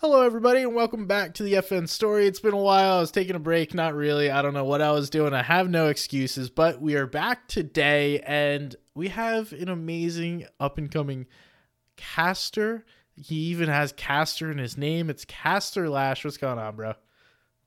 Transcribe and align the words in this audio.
Hello, 0.00 0.22
everybody, 0.22 0.62
and 0.62 0.74
welcome 0.74 1.06
back 1.06 1.34
to 1.34 1.42
the 1.42 1.52
FN 1.52 1.86
story. 1.86 2.26
It's 2.26 2.40
been 2.40 2.54
a 2.54 2.56
while. 2.56 2.94
I 2.94 3.00
was 3.00 3.10
taking 3.10 3.36
a 3.36 3.38
break. 3.38 3.74
Not 3.74 3.94
really. 3.94 4.30
I 4.30 4.40
don't 4.40 4.54
know 4.54 4.64
what 4.64 4.80
I 4.80 4.92
was 4.92 5.10
doing. 5.10 5.34
I 5.34 5.42
have 5.42 5.68
no 5.68 5.88
excuses, 5.88 6.48
but 6.48 6.80
we 6.80 6.94
are 6.94 7.06
back 7.06 7.48
today, 7.48 8.20
and 8.20 8.74
we 8.94 9.08
have 9.08 9.52
an 9.52 9.68
amazing 9.68 10.46
up 10.58 10.78
and 10.78 10.90
coming 10.90 11.26
caster. 11.98 12.86
He 13.14 13.34
even 13.50 13.68
has 13.68 13.92
caster 13.92 14.50
in 14.50 14.56
his 14.56 14.78
name. 14.78 15.10
It's 15.10 15.26
Caster 15.26 15.90
Lash. 15.90 16.24
What's 16.24 16.38
going 16.38 16.58
on, 16.58 16.76
bro? 16.76 16.94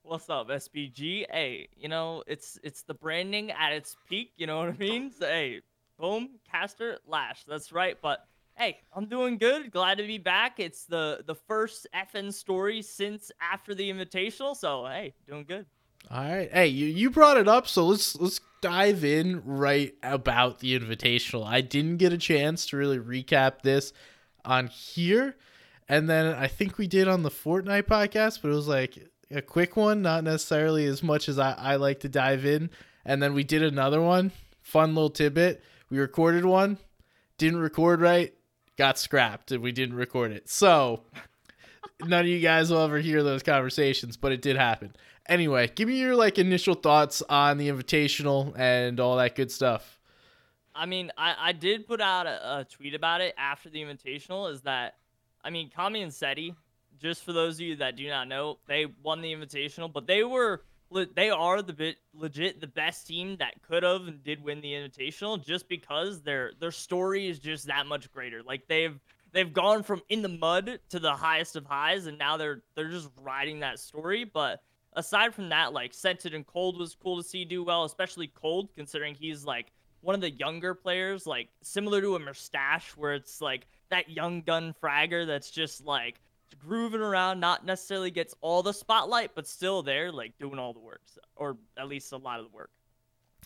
What's 0.02 0.28
up, 0.28 0.48
SBG? 0.48 1.28
Hey, 1.30 1.68
you 1.78 1.88
know, 1.88 2.24
it's 2.26 2.58
it's 2.64 2.82
the 2.82 2.96
branding 2.96 3.52
at 3.52 3.74
its 3.74 3.96
peak, 4.10 4.32
you 4.38 4.48
know 4.48 4.58
what 4.58 4.70
I 4.70 4.78
mean? 4.80 5.12
So, 5.12 5.28
hey, 5.28 5.62
boom, 6.00 6.40
caster, 6.52 6.98
lash. 7.06 7.44
That's 7.44 7.72
right. 7.72 7.96
But 8.02 8.26
hey, 8.56 8.80
I'm 8.96 9.06
doing 9.08 9.38
good. 9.38 9.72
Glad 9.72 9.98
to 9.98 10.04
be 10.04 10.18
back. 10.18 10.60
It's 10.60 10.86
the 10.86 11.24
the 11.26 11.36
first 11.36 11.88
FN 11.96 12.34
story 12.34 12.82
since 12.82 13.32
after 13.42 13.74
the 13.76 13.92
invitational. 13.92 14.56
So 14.56 14.86
hey, 14.86 15.14
doing 15.28 15.46
good. 15.48 15.66
All 16.12 16.22
right. 16.22 16.52
Hey, 16.52 16.68
you, 16.68 16.88
you 16.88 17.10
brought 17.10 17.38
it 17.38 17.48
up, 17.48 17.68
so 17.68 17.86
let's 17.86 18.16
let's 18.18 18.42
dive 18.62 19.04
in 19.04 19.42
right 19.46 19.94
about 20.04 20.60
the 20.60 20.78
invitational. 20.80 21.46
I 21.46 21.62
didn't 21.62 21.98
get 21.98 22.14
a 22.14 22.18
chance 22.18 22.66
to 22.68 22.78
really 22.78 23.00
recap 23.00 23.62
this 23.62 23.94
on 24.46 24.68
here. 24.68 25.36
And 25.90 26.10
then 26.10 26.34
I 26.34 26.48
think 26.48 26.78
we 26.78 26.88
did 26.88 27.08
on 27.08 27.24
the 27.24 27.30
Fortnite 27.30 27.84
podcast, 27.84 28.42
but 28.42 28.52
it 28.52 28.56
was 28.56 28.68
like 28.68 28.98
a 29.32 29.42
quick 29.42 29.76
one, 29.76 30.02
not 30.02 30.24
necessarily 30.24 30.86
as 30.86 31.04
much 31.04 31.28
as 31.28 31.40
I, 31.40 31.54
I 31.54 31.76
like 31.76 32.00
to 32.02 32.10
dive 32.10 32.46
in. 32.46 32.70
And 33.06 33.22
then 33.22 33.34
we 33.34 33.44
did 33.44 33.64
another 33.64 34.02
one, 34.02 34.32
fun 34.62 34.96
little 34.96 35.10
tidbit. 35.10 35.62
We 35.90 36.00
recorded 36.00 36.46
one, 36.46 36.78
didn't 37.38 37.60
record 37.60 38.02
right, 38.02 38.34
got 38.78 38.98
scrapped, 38.98 39.52
and 39.52 39.62
we 39.62 39.72
didn't 39.72 39.96
record 39.96 40.32
it. 40.32 40.50
So 40.50 41.04
none 42.04 42.22
of 42.22 42.28
you 42.28 42.40
guys 42.40 42.72
will 42.72 42.80
ever 42.80 43.00
hear 43.00 43.24
those 43.24 43.44
conversations, 43.44 44.18
but 44.18 44.32
it 44.32 44.42
did 44.42 44.56
happen. 44.56 44.96
Anyway, 45.28 45.72
give 45.74 45.88
me 45.88 46.00
your 46.00 46.16
like 46.16 46.38
initial 46.38 46.74
thoughts 46.74 47.22
on 47.30 47.58
the 47.58 47.70
invitational 47.70 48.58
and 48.58 49.00
all 49.00 49.18
that 49.18 49.36
good 49.36 49.52
stuff. 49.52 50.00
I 50.76 50.86
mean, 50.86 51.12
I, 51.18 51.36
I 51.38 51.52
did 51.52 51.88
put 51.88 52.02
out 52.02 52.26
a, 52.26 52.60
a 52.60 52.66
tweet 52.66 52.96
about 52.96 53.22
it 53.22 53.36
after 53.38 53.70
the 53.70 53.84
invitational. 53.84 54.52
Is 54.52 54.62
that, 54.62 54.96
I 55.44 55.50
mean, 55.50 55.70
Kami 55.70 56.02
and 56.02 56.12
Setty, 56.12 56.56
just 57.00 57.24
for 57.24 57.32
those 57.32 57.56
of 57.56 57.62
you 57.62 57.76
that 57.78 57.96
do 57.96 58.08
not 58.08 58.28
know, 58.28 58.58
they 58.68 58.88
won 59.04 59.22
the 59.22 59.34
invitational, 59.34 59.92
but 59.92 60.08
they 60.08 60.24
were 60.24 60.64
they 61.16 61.30
are 61.30 61.62
the 61.62 61.74
bit 61.74 61.98
legit 62.14 62.62
the 62.62 62.68
best 62.68 63.08
team 63.08 63.38
that 63.38 63.62
could 63.62 63.84
have 63.84 64.08
and 64.08 64.24
did 64.24 64.44
win 64.44 64.62
the 64.62 64.74
invitational 64.74 65.44
just 65.44 65.68
because 65.68 66.22
their 66.22 66.52
their 66.60 66.72
story 66.72 67.28
is 67.28 67.40
just 67.40 67.68
that 67.68 67.86
much 67.88 68.12
greater. 68.12 68.42
Like 68.44 68.68
they've 68.68 69.00
they've 69.32 69.52
gone 69.52 69.84
from 69.84 70.02
in 70.10 70.22
the 70.22 70.30
mud 70.30 70.80
to 70.90 71.00
the 71.00 71.14
highest 71.14 71.56
of 71.56 71.66
highs 71.66 72.06
and 72.06 72.18
now 72.18 72.38
they're 72.38 72.62
they're 72.76 72.90
just 72.90 73.10
riding 73.22 73.60
that 73.62 73.80
story, 73.80 74.24
but 74.24 74.62
aside 74.96 75.34
from 75.34 75.50
that, 75.50 75.74
like 75.74 75.94
Cented 75.94 76.34
and 76.34 76.46
Cold 76.46 76.78
was 76.78 76.96
cool 76.96 77.18
to 77.18 77.28
see 77.28 77.46
do 77.46 77.64
well, 77.64 77.84
especially 77.84 78.28
Cold 78.28 78.70
considering 78.76 79.16
he's 79.16 79.44
like 79.46 79.72
one 80.02 80.16
of 80.16 80.22
the 80.22 80.32
younger 80.32 80.74
players, 80.74 81.26
like 81.26 81.50
similar 81.62 82.02
to 82.02 82.16
a 82.16 82.20
Mustache, 82.20 82.92
where 82.98 83.14
it's 83.14 83.42
like 83.42 83.68
that 83.90 84.10
young 84.10 84.42
gun 84.42 84.76
fragger 84.82 85.26
that's 85.26 85.50
just 85.50 85.86
like 85.86 86.20
grooving 86.66 87.02
around, 87.02 87.40
not 87.40 87.66
necessarily 87.66 88.12
gets 88.12 88.34
all 88.42 88.64
the 88.64 88.74
spotlight, 88.74 89.32
but 89.36 89.48
still 89.48 89.84
there, 89.84 90.12
like 90.12 90.38
doing 90.40 90.60
all 90.60 90.74
the 90.74 90.80
work, 90.80 91.02
or 91.36 91.58
at 91.78 91.88
least 91.88 92.12
a 92.12 92.18
lot 92.18 92.40
of 92.40 92.46
the 92.46 92.56
work. 92.56 92.70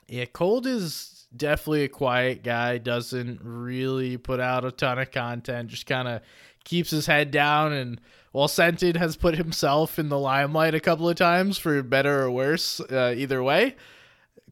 Yeah, 0.07 0.25
Cold 0.25 0.65
is 0.65 1.27
definitely 1.35 1.83
a 1.83 1.89
quiet 1.89 2.43
guy, 2.43 2.77
doesn't 2.77 3.41
really 3.43 4.17
put 4.17 4.39
out 4.39 4.63
a 4.63 4.71
ton 4.71 4.99
of 4.99 5.11
content, 5.11 5.69
just 5.69 5.85
kind 5.85 6.07
of 6.07 6.21
keeps 6.63 6.91
his 6.91 7.07
head 7.07 7.31
down. 7.31 7.73
And 7.73 7.99
while 8.31 8.47
Cented 8.47 8.95
has 8.95 9.17
put 9.17 9.35
himself 9.35 9.99
in 9.99 10.09
the 10.09 10.19
limelight 10.19 10.75
a 10.75 10.79
couple 10.79 11.09
of 11.09 11.15
times 11.15 11.57
for 11.57 11.81
better 11.83 12.23
or 12.23 12.31
worse, 12.31 12.79
uh, 12.79 13.13
either 13.17 13.43
way, 13.43 13.75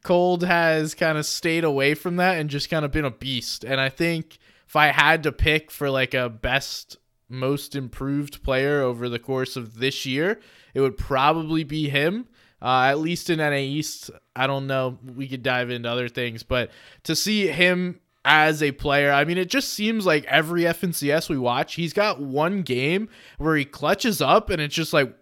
Cold 0.02 0.44
has 0.44 0.94
kind 0.94 1.16
of 1.16 1.24
stayed 1.24 1.64
away 1.64 1.94
from 1.94 2.16
that 2.16 2.38
and 2.38 2.50
just 2.50 2.68
kind 2.68 2.84
of 2.84 2.92
been 2.92 3.04
a 3.04 3.10
beast. 3.10 3.64
And 3.64 3.80
I 3.80 3.88
think 3.88 4.38
if 4.66 4.76
I 4.76 4.88
had 4.88 5.22
to 5.22 5.32
pick 5.32 5.70
for 5.70 5.90
like 5.90 6.14
a 6.14 6.28
best, 6.28 6.96
most 7.28 7.74
improved 7.74 8.42
player 8.42 8.80
over 8.82 9.08
the 9.08 9.18
course 9.18 9.56
of 9.56 9.78
this 9.78 10.06
year, 10.06 10.40
it 10.74 10.80
would 10.80 10.96
probably 10.96 11.64
be 11.64 11.88
him. 11.88 12.26
Uh, 12.62 12.86
at 12.88 12.98
least 12.98 13.28
in 13.28 13.38
NA 13.38 13.56
East, 13.56 14.10
I 14.34 14.46
don't 14.46 14.66
know. 14.66 14.98
We 15.14 15.28
could 15.28 15.42
dive 15.42 15.70
into 15.70 15.90
other 15.90 16.08
things, 16.08 16.42
but 16.42 16.70
to 17.04 17.14
see 17.14 17.48
him 17.48 18.00
as 18.24 18.62
a 18.62 18.72
player, 18.72 19.12
I 19.12 19.24
mean, 19.24 19.36
it 19.38 19.50
just 19.50 19.74
seems 19.74 20.06
like 20.06 20.24
every 20.24 20.62
FNCS 20.62 21.28
we 21.28 21.36
watch, 21.38 21.74
he's 21.74 21.92
got 21.92 22.20
one 22.20 22.62
game 22.62 23.08
where 23.36 23.56
he 23.56 23.64
clutches 23.64 24.22
up, 24.22 24.48
and 24.48 24.62
it's 24.62 24.74
just 24.74 24.94
like, 24.94 25.14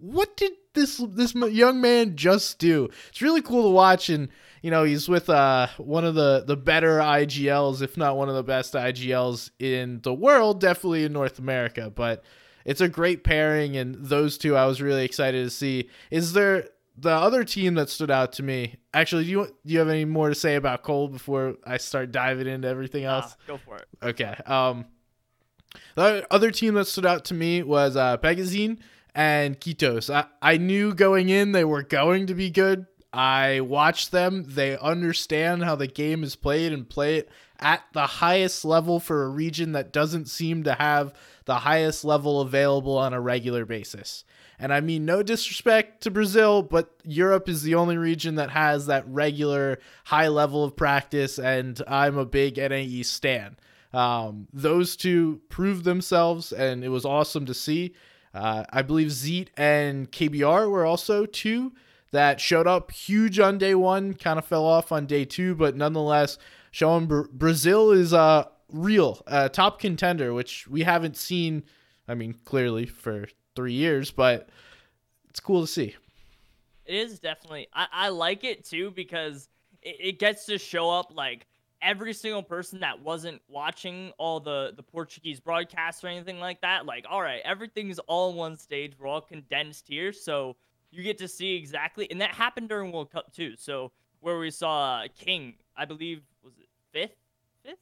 what 0.00 0.36
did 0.36 0.52
this 0.72 1.02
this 1.10 1.34
young 1.34 1.80
man 1.80 2.16
just 2.16 2.58
do? 2.58 2.88
It's 3.08 3.22
really 3.22 3.42
cool 3.42 3.64
to 3.64 3.70
watch, 3.70 4.08
and 4.08 4.28
you 4.64 4.70
know 4.70 4.82
he's 4.82 5.10
with 5.10 5.28
uh 5.28 5.66
one 5.76 6.06
of 6.06 6.14
the 6.14 6.42
the 6.46 6.56
better 6.56 6.98
IGLs, 6.98 7.82
if 7.82 7.98
not 7.98 8.16
one 8.16 8.30
of 8.30 8.34
the 8.34 8.42
best 8.42 8.72
IGLs 8.72 9.50
in 9.58 10.00
the 10.02 10.14
world, 10.14 10.58
definitely 10.58 11.04
in 11.04 11.12
North 11.12 11.38
America. 11.38 11.92
But 11.94 12.24
it's 12.64 12.80
a 12.80 12.88
great 12.88 13.24
pairing, 13.24 13.76
and 13.76 13.94
those 13.96 14.38
two 14.38 14.56
I 14.56 14.64
was 14.64 14.80
really 14.80 15.04
excited 15.04 15.44
to 15.44 15.50
see. 15.50 15.90
Is 16.10 16.32
there 16.32 16.70
the 16.96 17.10
other 17.10 17.44
team 17.44 17.74
that 17.74 17.90
stood 17.90 18.10
out 18.10 18.32
to 18.34 18.42
me? 18.42 18.76
Actually, 18.94 19.24
do 19.24 19.30
you 19.32 19.46
do 19.66 19.74
you 19.74 19.78
have 19.80 19.90
any 19.90 20.06
more 20.06 20.30
to 20.30 20.34
say 20.34 20.54
about 20.54 20.82
Cold 20.82 21.12
before 21.12 21.56
I 21.66 21.76
start 21.76 22.10
diving 22.10 22.46
into 22.46 22.66
everything 22.66 23.04
else? 23.04 23.36
go 23.46 23.58
for 23.58 23.76
it. 23.76 23.86
Okay. 24.02 24.34
Um, 24.46 24.86
the 25.94 26.26
other 26.30 26.50
team 26.50 26.72
that 26.74 26.86
stood 26.86 27.04
out 27.04 27.26
to 27.26 27.34
me 27.34 27.62
was 27.62 27.96
uh, 27.96 28.16
Pegazine 28.16 28.78
and 29.14 29.60
Kitos. 29.60 30.08
I, 30.08 30.24
I 30.40 30.56
knew 30.56 30.94
going 30.94 31.28
in 31.28 31.52
they 31.52 31.64
were 31.64 31.82
going 31.82 32.28
to 32.28 32.34
be 32.34 32.48
good. 32.48 32.86
I 33.14 33.60
watch 33.60 34.10
them. 34.10 34.44
They 34.48 34.76
understand 34.76 35.62
how 35.62 35.76
the 35.76 35.86
game 35.86 36.24
is 36.24 36.34
played 36.34 36.72
and 36.72 36.88
play 36.88 37.18
it 37.18 37.30
at 37.60 37.84
the 37.92 38.06
highest 38.06 38.64
level 38.64 38.98
for 38.98 39.22
a 39.22 39.28
region 39.28 39.70
that 39.72 39.92
doesn't 39.92 40.28
seem 40.28 40.64
to 40.64 40.74
have 40.74 41.14
the 41.44 41.58
highest 41.58 42.04
level 42.04 42.40
available 42.40 42.98
on 42.98 43.14
a 43.14 43.20
regular 43.20 43.64
basis. 43.64 44.24
And 44.58 44.72
I 44.72 44.80
mean, 44.80 45.04
no 45.04 45.22
disrespect 45.22 46.02
to 46.02 46.10
Brazil, 46.10 46.62
but 46.62 46.90
Europe 47.04 47.48
is 47.48 47.62
the 47.62 47.76
only 47.76 47.96
region 47.96 48.34
that 48.34 48.50
has 48.50 48.86
that 48.86 49.06
regular 49.06 49.78
high 50.04 50.28
level 50.28 50.64
of 50.64 50.76
practice, 50.76 51.38
and 51.38 51.80
I'm 51.86 52.18
a 52.18 52.26
big 52.26 52.56
NAE 52.56 53.02
stan. 53.02 53.56
Um, 53.92 54.48
those 54.52 54.96
two 54.96 55.40
proved 55.48 55.84
themselves, 55.84 56.52
and 56.52 56.82
it 56.82 56.88
was 56.88 57.04
awesome 57.04 57.46
to 57.46 57.54
see. 57.54 57.94
Uh, 58.34 58.64
I 58.70 58.82
believe 58.82 59.12
Zeet 59.12 59.50
and 59.56 60.10
KBR 60.10 60.68
were 60.68 60.84
also 60.84 61.26
two 61.26 61.72
that 62.14 62.40
showed 62.40 62.66
up 62.66 62.90
huge 62.90 63.38
on 63.38 63.58
day 63.58 63.74
one, 63.74 64.14
kind 64.14 64.38
of 64.38 64.44
fell 64.44 64.64
off 64.64 64.90
on 64.90 65.06
day 65.06 65.24
two, 65.24 65.54
but 65.54 65.76
nonetheless, 65.76 66.38
showing 66.70 67.06
Br- 67.06 67.28
Brazil 67.32 67.90
is 67.90 68.14
uh, 68.14 68.44
real, 68.72 69.22
uh, 69.26 69.48
top 69.48 69.78
contender, 69.78 70.32
which 70.32 70.66
we 70.66 70.82
haven't 70.82 71.16
seen, 71.16 71.64
I 72.08 72.14
mean, 72.14 72.34
clearly 72.44 72.86
for 72.86 73.26
three 73.54 73.72
years, 73.72 74.10
but 74.10 74.48
it's 75.28 75.40
cool 75.40 75.60
to 75.60 75.66
see. 75.66 75.96
It 76.86 76.94
is 76.94 77.18
definitely. 77.18 77.68
I, 77.72 77.86
I 77.92 78.08
like 78.10 78.44
it 78.44 78.64
too 78.64 78.90
because 78.90 79.48
it, 79.82 79.96
it 80.00 80.18
gets 80.18 80.46
to 80.46 80.58
show 80.58 80.90
up 80.90 81.12
like 81.14 81.46
every 81.82 82.12
single 82.12 82.42
person 82.42 82.80
that 82.80 83.02
wasn't 83.02 83.40
watching 83.48 84.12
all 84.18 84.40
the 84.40 84.72
the 84.76 84.82
Portuguese 84.82 85.40
broadcasts 85.40 86.04
or 86.04 86.08
anything 86.08 86.40
like 86.40 86.60
that, 86.60 86.86
like, 86.86 87.06
all 87.08 87.22
right, 87.22 87.40
everything's 87.44 87.98
all 88.00 88.32
one 88.34 88.56
stage. 88.56 88.92
We're 88.98 89.08
all 89.08 89.20
condensed 89.20 89.88
here, 89.88 90.12
so 90.12 90.56
you 90.94 91.02
get 91.02 91.18
to 91.18 91.28
see 91.28 91.56
exactly. 91.56 92.10
And 92.10 92.20
that 92.20 92.34
happened 92.34 92.68
during 92.68 92.92
World 92.92 93.10
Cup 93.10 93.32
too. 93.32 93.54
So 93.56 93.92
where 94.20 94.38
we 94.38 94.50
saw 94.50 95.00
uh, 95.00 95.08
King, 95.18 95.54
I 95.76 95.84
believe, 95.84 96.22
was 96.42 96.54
it 96.58 96.68
fifth, 96.92 97.16
fifth, 97.64 97.78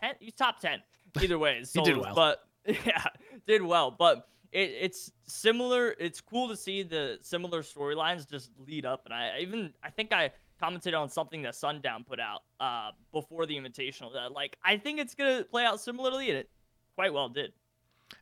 tenth? 0.00 0.18
He's 0.20 0.34
top 0.34 0.60
ten. 0.60 0.80
Either 1.22 1.38
way, 1.38 1.62
he 1.72 1.80
did 1.82 1.96
well. 1.96 2.14
But 2.14 2.44
yeah, 2.66 3.04
did 3.46 3.62
well. 3.62 3.90
But 3.90 4.28
it, 4.52 4.70
it's 4.80 5.12
similar. 5.26 5.94
It's 5.98 6.20
cool 6.20 6.48
to 6.48 6.56
see 6.56 6.82
the 6.82 7.18
similar 7.22 7.62
storylines 7.62 8.28
just 8.28 8.50
lead 8.58 8.84
up. 8.84 9.02
And 9.04 9.14
I 9.14 9.38
even 9.40 9.72
I 9.82 9.90
think 9.90 10.12
I 10.12 10.30
commented 10.60 10.94
on 10.94 11.08
something 11.08 11.42
that 11.42 11.54
Sundown 11.54 12.04
put 12.04 12.20
out 12.20 12.42
uh, 12.60 12.90
before 13.12 13.46
the 13.46 13.56
Invitational. 13.56 14.12
That 14.12 14.32
like 14.32 14.56
I 14.64 14.76
think 14.76 15.00
it's 15.00 15.14
gonna 15.14 15.44
play 15.44 15.64
out 15.64 15.80
similarly, 15.80 16.30
and 16.30 16.38
it 16.38 16.50
quite 16.94 17.12
well 17.12 17.28
did. 17.28 17.52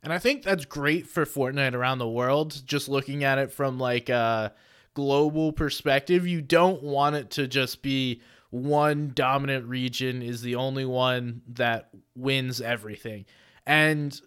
And 0.02 0.12
I 0.12 0.18
think 0.18 0.42
that's 0.42 0.64
great 0.64 1.06
for 1.06 1.24
Fortnite 1.24 1.74
around 1.74 1.98
the 1.98 2.08
world. 2.08 2.62
Just 2.64 2.88
looking 2.88 3.24
at 3.24 3.38
it 3.38 3.52
from 3.52 3.78
like 3.78 4.08
a 4.08 4.52
global 4.94 5.52
perspective, 5.52 6.26
you 6.26 6.40
don't 6.40 6.82
want 6.82 7.16
it 7.16 7.30
to 7.32 7.46
just 7.46 7.82
be 7.82 8.22
one 8.50 9.12
dominant 9.14 9.66
region 9.66 10.22
is 10.22 10.42
the 10.42 10.54
only 10.54 10.84
one 10.84 11.42
that 11.48 11.90
wins 12.14 12.60
everything. 12.60 13.26
And 13.66 14.18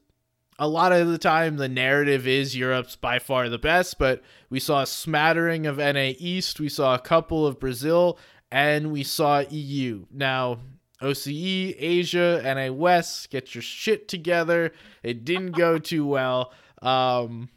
a 0.60 0.68
lot 0.68 0.92
of 0.92 1.08
the 1.08 1.18
time 1.18 1.58
the 1.58 1.68
narrative 1.68 2.28
is 2.28 2.56
Europe's 2.56 2.96
by 2.96 3.18
far 3.18 3.50
the 3.50 3.58
best, 3.58 3.98
but 3.98 4.22
we 4.50 4.60
saw 4.60 4.82
a 4.82 4.88
smattering 4.88 5.66
of 5.66 5.78
NA 5.78 6.14
East, 6.20 6.60
we 6.60 6.70
saw 6.70 6.94
a 6.94 7.00
couple 7.00 7.48
of 7.48 7.60
Brazil, 7.60 8.20
and 8.52 8.92
we 8.92 9.04
saw 9.04 9.44
EU. 9.50 10.06
Now, 10.12 10.60
OCE, 11.02 11.76
Asia, 11.78 12.42
NA 12.44 12.72
West, 12.72 13.30
get 13.30 13.56
your 13.56 13.62
shit 13.62 14.08
together. 14.08 14.72
It 15.04 15.26
didn't 15.26 15.52
go 15.52 15.78
too 15.78 16.06
well. 16.06 16.54
Um, 16.82 17.50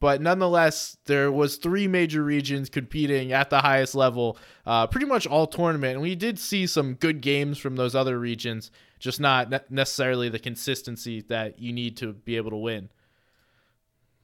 but 0.00 0.20
nonetheless, 0.20 0.96
there 1.06 1.30
was 1.30 1.56
three 1.56 1.86
major 1.86 2.22
regions 2.22 2.68
competing 2.68 3.32
at 3.32 3.50
the 3.50 3.60
highest 3.60 3.94
level, 3.94 4.36
uh, 4.66 4.86
pretty 4.86 5.06
much 5.06 5.26
all 5.26 5.46
tournament. 5.46 5.94
And 5.94 6.02
we 6.02 6.14
did 6.14 6.38
see 6.38 6.66
some 6.66 6.94
good 6.94 7.20
games 7.20 7.58
from 7.58 7.76
those 7.76 7.94
other 7.94 8.18
regions, 8.18 8.70
just 8.98 9.20
not 9.20 9.70
necessarily 9.70 10.28
the 10.28 10.38
consistency 10.38 11.20
that 11.28 11.60
you 11.60 11.72
need 11.72 11.96
to 11.98 12.12
be 12.12 12.36
able 12.36 12.50
to 12.50 12.56
win. 12.56 12.88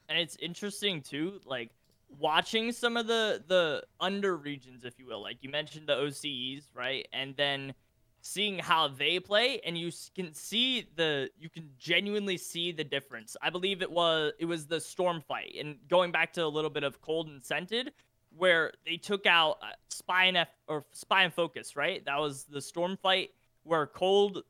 And 0.08 0.18
it's 0.18 0.36
interesting 0.36 1.00
too, 1.00 1.40
like 1.46 1.70
watching 2.18 2.72
some 2.72 2.96
of 2.96 3.06
the 3.06 3.42
the 3.46 3.82
under 4.00 4.36
regions, 4.36 4.84
if 4.84 4.98
you 4.98 5.06
will. 5.06 5.22
Like 5.22 5.38
you 5.40 5.50
mentioned 5.50 5.86
the 5.86 5.94
OCEs, 5.94 6.64
right? 6.74 7.06
And 7.12 7.36
then 7.36 7.74
seeing 8.24 8.56
how 8.56 8.86
they 8.86 9.18
play 9.18 9.60
and 9.66 9.76
you 9.76 9.90
can 10.14 10.32
see 10.32 10.88
the 10.94 11.28
you 11.38 11.50
can 11.50 11.68
genuinely 11.76 12.36
see 12.36 12.70
the 12.70 12.84
difference. 12.84 13.36
I 13.42 13.50
believe 13.50 13.82
it 13.82 13.90
was 13.90 14.32
it 14.38 14.44
was 14.44 14.66
the 14.66 14.80
storm 14.80 15.20
fight 15.20 15.56
and 15.58 15.76
going 15.88 16.12
back 16.12 16.32
to 16.34 16.44
a 16.44 16.46
little 16.46 16.70
bit 16.70 16.84
of 16.84 17.00
cold 17.02 17.26
and 17.28 17.42
Cented 17.42 17.92
where 18.34 18.72
they 18.86 18.96
took 18.96 19.26
out 19.26 19.58
uh, 19.60 19.72
spy 19.90 20.24
and 20.26 20.36
F, 20.36 20.48
or 20.68 20.84
spy 20.92 21.24
and 21.24 21.34
focus 21.34 21.74
right? 21.74 22.04
That 22.04 22.18
was 22.18 22.44
the 22.44 22.62
storm 22.62 22.96
fight 22.96 23.30
where 23.64 23.88
cold 23.88 24.44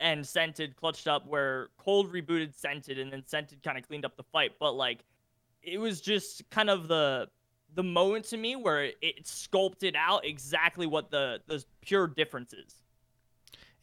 and 0.00 0.24
Cented 0.24 0.76
clutched 0.76 1.08
up 1.08 1.26
where 1.26 1.68
cold 1.78 2.12
rebooted 2.12 2.54
Cented 2.54 2.98
and 2.98 3.10
then 3.10 3.22
Cented 3.26 3.62
kind 3.62 3.78
of 3.78 3.88
cleaned 3.88 4.04
up 4.04 4.18
the 4.18 4.22
fight. 4.22 4.52
But 4.60 4.72
like 4.72 5.02
it 5.62 5.78
was 5.78 6.02
just 6.02 6.48
kind 6.50 6.68
of 6.68 6.88
the 6.88 7.28
the 7.74 7.82
moment 7.82 8.26
to 8.26 8.36
me 8.36 8.54
where 8.54 8.92
it 9.00 9.26
sculpted 9.26 9.96
out 9.96 10.26
exactly 10.26 10.86
what 10.86 11.10
the 11.10 11.40
the 11.46 11.64
pure 11.80 12.06
difference 12.06 12.52
is 12.52 12.83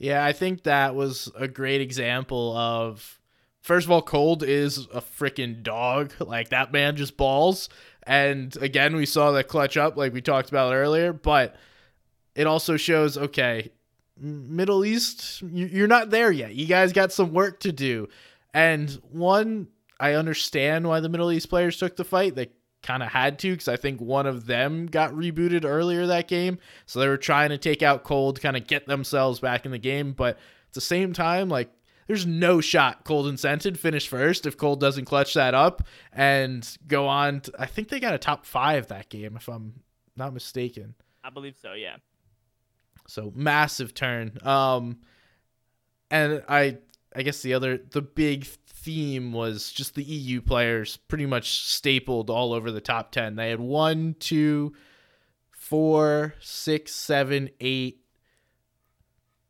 yeah, 0.01 0.25
I 0.25 0.33
think 0.33 0.63
that 0.63 0.95
was 0.95 1.31
a 1.37 1.47
great 1.47 1.79
example 1.79 2.57
of 2.57 3.19
first 3.61 3.85
of 3.85 3.91
all, 3.91 4.01
Cold 4.01 4.41
is 4.41 4.87
a 4.91 4.99
freaking 4.99 5.61
dog. 5.61 6.11
Like 6.19 6.49
that 6.49 6.73
man 6.73 6.95
just 6.95 7.17
balls. 7.17 7.69
And 8.03 8.55
again, 8.57 8.95
we 8.95 9.05
saw 9.05 9.31
the 9.31 9.43
clutch 9.43 9.77
up 9.77 9.97
like 9.97 10.11
we 10.11 10.21
talked 10.21 10.49
about 10.49 10.73
earlier, 10.73 11.13
but 11.13 11.55
it 12.33 12.47
also 12.47 12.77
shows 12.77 13.15
okay, 13.15 13.71
Middle 14.17 14.83
East, 14.83 15.43
you're 15.43 15.87
not 15.87 16.09
there 16.09 16.31
yet. 16.31 16.55
You 16.55 16.65
guys 16.65 16.93
got 16.93 17.11
some 17.11 17.31
work 17.31 17.59
to 17.59 17.71
do. 17.71 18.07
And 18.55 18.89
one, 19.11 19.67
I 19.99 20.13
understand 20.13 20.87
why 20.87 20.99
the 20.99 21.09
Middle 21.09 21.31
East 21.31 21.47
players 21.49 21.77
took 21.77 21.95
the 21.95 22.03
fight. 22.03 22.33
They 22.33 22.49
kind 22.83 23.03
of 23.03 23.09
had 23.09 23.37
to 23.39 23.51
because 23.51 23.67
I 23.67 23.75
think 23.75 24.01
one 24.01 24.25
of 24.25 24.47
them 24.47 24.87
got 24.87 25.11
rebooted 25.11 25.65
earlier 25.65 26.07
that 26.07 26.27
game. 26.27 26.57
So 26.85 26.99
they 26.99 27.07
were 27.07 27.17
trying 27.17 27.49
to 27.49 27.57
take 27.57 27.83
out 27.83 28.03
Cold, 28.03 28.41
kind 28.41 28.57
of 28.57 28.67
get 28.67 28.87
themselves 28.87 29.39
back 29.39 29.65
in 29.65 29.71
the 29.71 29.77
game. 29.77 30.13
But 30.13 30.37
at 30.37 30.73
the 30.73 30.81
same 30.81 31.13
time, 31.13 31.49
like, 31.49 31.69
there's 32.07 32.25
no 32.25 32.59
shot 32.59 33.05
Cold 33.05 33.27
and 33.27 33.39
Cented 33.39 33.77
finish 33.77 34.07
first 34.07 34.45
if 34.45 34.57
Cold 34.57 34.79
doesn't 34.79 35.05
clutch 35.05 35.33
that 35.35 35.53
up 35.53 35.83
and 36.11 36.67
go 36.87 37.07
on. 37.07 37.41
To, 37.41 37.53
I 37.57 37.67
think 37.67 37.89
they 37.89 37.99
got 37.99 38.13
a 38.13 38.17
top 38.17 38.45
five 38.45 38.87
that 38.87 39.09
game, 39.09 39.35
if 39.37 39.47
I'm 39.47 39.81
not 40.17 40.33
mistaken. 40.33 40.95
I 41.23 41.29
believe 41.29 41.55
so, 41.61 41.73
yeah. 41.73 41.97
So 43.07 43.31
massive 43.35 43.93
turn. 43.93 44.37
Um, 44.43 44.99
and 46.09 46.43
I, 46.49 46.79
I 47.15 47.21
guess 47.21 47.41
the 47.41 47.53
other, 47.53 47.77
the 47.77 48.01
big 48.01 48.45
theme 48.81 49.31
was 49.31 49.71
just 49.71 49.95
the 49.95 50.03
EU 50.03 50.41
players 50.41 50.97
pretty 50.97 51.25
much 51.25 51.63
stapled 51.63 52.29
all 52.29 52.53
over 52.53 52.71
the 52.71 52.81
top 52.81 53.11
10. 53.11 53.35
They 53.35 53.49
had 53.49 53.59
one, 53.59 54.15
two, 54.19 54.73
four, 55.51 56.33
six, 56.39 56.93
seven, 56.93 57.49
eight, 57.59 58.03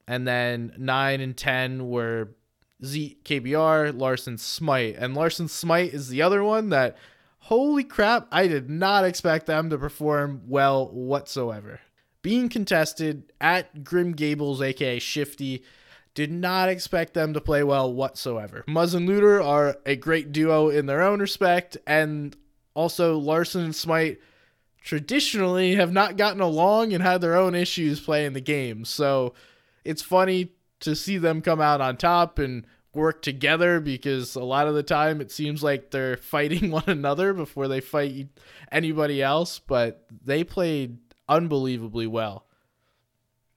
and 0.07 0.27
then 0.27 0.73
nine 0.77 1.21
and 1.21 1.35
10 1.37 1.87
were 1.87 2.35
Z 2.83 3.19
KBR, 3.23 3.97
Larssen 3.97 4.37
Smite. 4.37 4.95
And 4.97 5.15
Larson 5.15 5.47
Smite 5.47 5.93
is 5.93 6.09
the 6.09 6.21
other 6.21 6.43
one 6.43 6.69
that, 6.69 6.97
holy 7.39 7.83
crap, 7.83 8.27
I 8.31 8.47
did 8.47 8.69
not 8.69 9.05
expect 9.05 9.45
them 9.45 9.69
to 9.69 9.77
perform 9.77 10.41
well 10.47 10.87
whatsoever. 10.87 11.79
Being 12.21 12.49
contested 12.49 13.31
at 13.39 13.83
Grim 13.83 14.11
Gables, 14.11 14.61
aka 14.61 14.99
Shifty, 14.99 15.63
did 16.13 16.31
not 16.31 16.69
expect 16.69 17.13
them 17.13 17.33
to 17.33 17.41
play 17.41 17.63
well 17.63 17.91
whatsoever. 17.91 18.63
Muzz 18.67 18.93
and 18.93 19.07
Looter 19.07 19.41
are 19.41 19.77
a 19.85 19.95
great 19.95 20.31
duo 20.31 20.69
in 20.69 20.85
their 20.85 21.01
own 21.01 21.19
respect, 21.19 21.77
and 21.87 22.35
also 22.73 23.17
Larson 23.17 23.63
and 23.63 23.75
Smite 23.75 24.19
traditionally 24.81 25.75
have 25.75 25.93
not 25.93 26.17
gotten 26.17 26.41
along 26.41 26.91
and 26.91 27.03
had 27.03 27.21
their 27.21 27.35
own 27.35 27.55
issues 27.55 27.99
playing 27.99 28.33
the 28.33 28.41
game. 28.41 28.83
So 28.83 29.33
it's 29.85 30.01
funny 30.01 30.51
to 30.81 30.95
see 30.95 31.17
them 31.17 31.41
come 31.41 31.61
out 31.61 31.81
on 31.81 31.97
top 31.97 32.39
and 32.39 32.65
work 32.93 33.21
together 33.21 33.79
because 33.79 34.35
a 34.35 34.43
lot 34.43 34.67
of 34.67 34.73
the 34.73 34.83
time 34.83 35.21
it 35.21 35.31
seems 35.31 35.63
like 35.63 35.91
they're 35.91 36.17
fighting 36.17 36.71
one 36.71 36.83
another 36.87 37.33
before 37.33 37.67
they 37.67 37.79
fight 37.79 38.27
anybody 38.71 39.21
else, 39.21 39.59
but 39.59 40.05
they 40.23 40.43
played 40.43 40.97
unbelievably 41.29 42.07
well. 42.07 42.45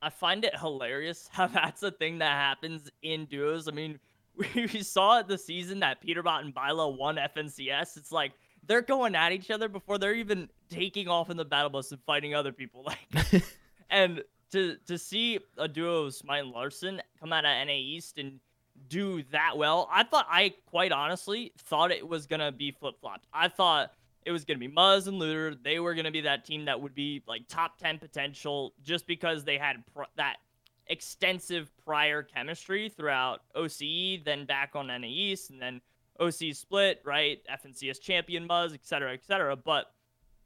I 0.04 0.10
find 0.10 0.44
it 0.44 0.56
hilarious 0.58 1.28
how 1.32 1.46
that's 1.46 1.82
a 1.82 1.90
thing 1.90 2.18
that 2.18 2.32
happens 2.32 2.90
in 3.02 3.24
duos. 3.24 3.66
I 3.66 3.72
mean, 3.72 3.98
we, 4.36 4.82
saw 4.82 5.20
it 5.20 5.28
the 5.28 5.38
season 5.38 5.80
that 5.80 6.04
Peterbot 6.04 6.40
and 6.40 6.54
Bila 6.54 6.96
won 6.96 7.16
FNCS. 7.16 7.96
It's 7.96 8.12
like 8.12 8.32
they're 8.66 8.82
going 8.82 9.14
at 9.14 9.32
each 9.32 9.50
other 9.50 9.68
before 9.68 9.96
they're 9.98 10.14
even 10.14 10.48
taking 10.68 11.08
off 11.08 11.30
in 11.30 11.36
the 11.36 11.44
battle 11.44 11.70
bus 11.70 11.90
and 11.92 12.00
fighting 12.02 12.34
other 12.34 12.52
people. 12.52 12.86
Like, 13.12 13.44
and 13.90 14.22
to 14.50 14.76
to 14.86 14.98
see 14.98 15.38
a 15.56 15.68
duo 15.68 16.04
of 16.04 16.14
Smite 16.14 16.44
and 16.44 16.52
Larson 16.52 17.00
come 17.20 17.32
out 17.32 17.44
of 17.44 17.66
NA 17.66 17.74
East 17.74 18.18
and 18.18 18.40
do 18.88 19.22
that 19.30 19.56
well, 19.56 19.88
I 19.92 20.02
thought 20.02 20.26
I 20.28 20.54
quite 20.66 20.90
honestly 20.90 21.52
thought 21.58 21.92
it 21.92 22.06
was 22.06 22.26
gonna 22.26 22.50
be 22.50 22.72
flip 22.72 22.96
flopped. 23.00 23.26
I 23.32 23.48
thought 23.48 23.92
it 24.24 24.32
was 24.32 24.44
going 24.44 24.58
to 24.58 24.66
be 24.68 24.72
Muzz 24.72 25.06
and 25.06 25.18
Looter. 25.18 25.54
They 25.54 25.78
were 25.78 25.94
going 25.94 26.06
to 26.06 26.10
be 26.10 26.22
that 26.22 26.44
team 26.44 26.64
that 26.64 26.80
would 26.80 26.94
be 26.94 27.22
like 27.26 27.46
top 27.48 27.78
10 27.78 27.98
potential 27.98 28.72
just 28.82 29.06
because 29.06 29.44
they 29.44 29.58
had 29.58 29.84
pr- 29.94 30.02
that 30.16 30.36
extensive 30.86 31.70
prior 31.84 32.22
chemistry 32.22 32.88
throughout 32.88 33.42
OCE, 33.54 34.24
then 34.24 34.44
back 34.44 34.70
on 34.74 34.86
NA 34.88 35.06
East, 35.06 35.50
and 35.50 35.60
then 35.60 35.80
OC 36.20 36.54
split, 36.54 37.00
right? 37.04 37.40
FNCS 37.50 38.00
champion 38.00 38.46
Muzz, 38.48 38.74
et 38.74 38.84
cetera, 38.84 39.12
et 39.12 39.24
cetera. 39.24 39.56
But 39.56 39.86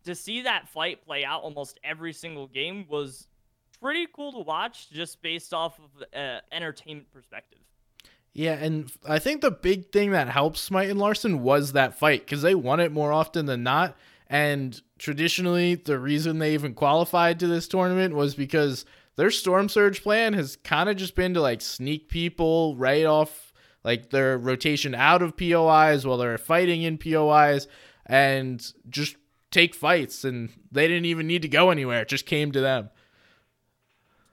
to 0.04 0.14
see 0.14 0.42
that 0.42 0.68
fight 0.68 1.04
play 1.04 1.24
out 1.24 1.42
almost 1.42 1.78
every 1.84 2.12
single 2.12 2.46
game 2.46 2.86
was 2.88 3.28
pretty 3.80 4.06
cool 4.12 4.32
to 4.32 4.40
watch 4.40 4.90
just 4.90 5.20
based 5.22 5.52
off 5.52 5.78
of 5.78 6.02
uh, 6.14 6.40
entertainment 6.52 7.10
perspective. 7.12 7.60
Yeah, 8.34 8.52
and 8.52 8.90
I 9.06 9.18
think 9.18 9.40
the 9.40 9.50
big 9.50 9.90
thing 9.90 10.12
that 10.12 10.28
helped 10.28 10.58
Smite 10.58 10.90
and 10.90 10.98
Larssen 10.98 11.40
was 11.42 11.72
that 11.72 11.98
fight 11.98 12.24
because 12.24 12.42
they 12.42 12.54
won 12.54 12.78
it 12.78 12.92
more 12.92 13.12
often 13.12 13.46
than 13.46 13.62
not. 13.62 13.96
And 14.28 14.80
traditionally, 14.98 15.74
the 15.74 15.98
reason 15.98 16.38
they 16.38 16.54
even 16.54 16.74
qualified 16.74 17.40
to 17.40 17.46
this 17.46 17.66
tournament 17.66 18.14
was 18.14 18.34
because 18.34 18.84
their 19.16 19.30
Storm 19.30 19.68
Surge 19.68 20.02
plan 20.02 20.34
has 20.34 20.56
kind 20.56 20.88
of 20.88 20.96
just 20.96 21.14
been 21.14 21.34
to 21.34 21.40
like 21.40 21.60
sneak 21.60 22.08
people 22.08 22.76
right 22.76 23.04
off 23.04 23.52
like 23.82 24.10
their 24.10 24.36
rotation 24.36 24.94
out 24.94 25.22
of 25.22 25.36
POIs 25.36 26.06
while 26.06 26.18
they're 26.18 26.38
fighting 26.38 26.82
in 26.82 26.98
POIs 26.98 27.66
and 28.06 28.72
just 28.88 29.16
take 29.50 29.74
fights. 29.74 30.24
And 30.24 30.50
they 30.70 30.86
didn't 30.86 31.06
even 31.06 31.26
need 31.26 31.42
to 31.42 31.48
go 31.48 31.70
anywhere, 31.70 32.02
it 32.02 32.08
just 32.08 32.26
came 32.26 32.52
to 32.52 32.60
them. 32.60 32.90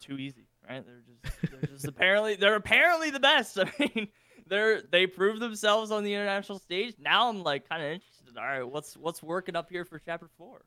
Too 0.02 0.18
easy, 0.18 0.46
right? 0.70 0.86
They're 0.86 1.02
they're 1.42 1.70
just 1.70 1.88
apparently 1.88 2.36
they're 2.36 2.56
apparently 2.56 3.10
the 3.10 3.20
best. 3.20 3.60
I 3.60 3.72
mean, 3.80 4.10
they're 4.48 4.82
they 4.82 5.08
prove 5.08 5.40
themselves 5.40 5.92
on 5.92 6.04
the 6.04 6.14
international 6.14 6.60
stage. 6.60 6.96
Now 7.00 7.30
I'm 7.30 7.44
like 7.44 7.68
kind 7.68 7.82
of 7.82 7.92
interested. 7.92 8.38
All 8.38 8.44
right, 8.44 8.64
what's 8.64 8.98
what's 8.98 9.24
working 9.24 9.56
up 9.56 9.70
here 9.70 9.86
for 9.86 10.00
chapter 10.00 10.28
four? 10.38 10.66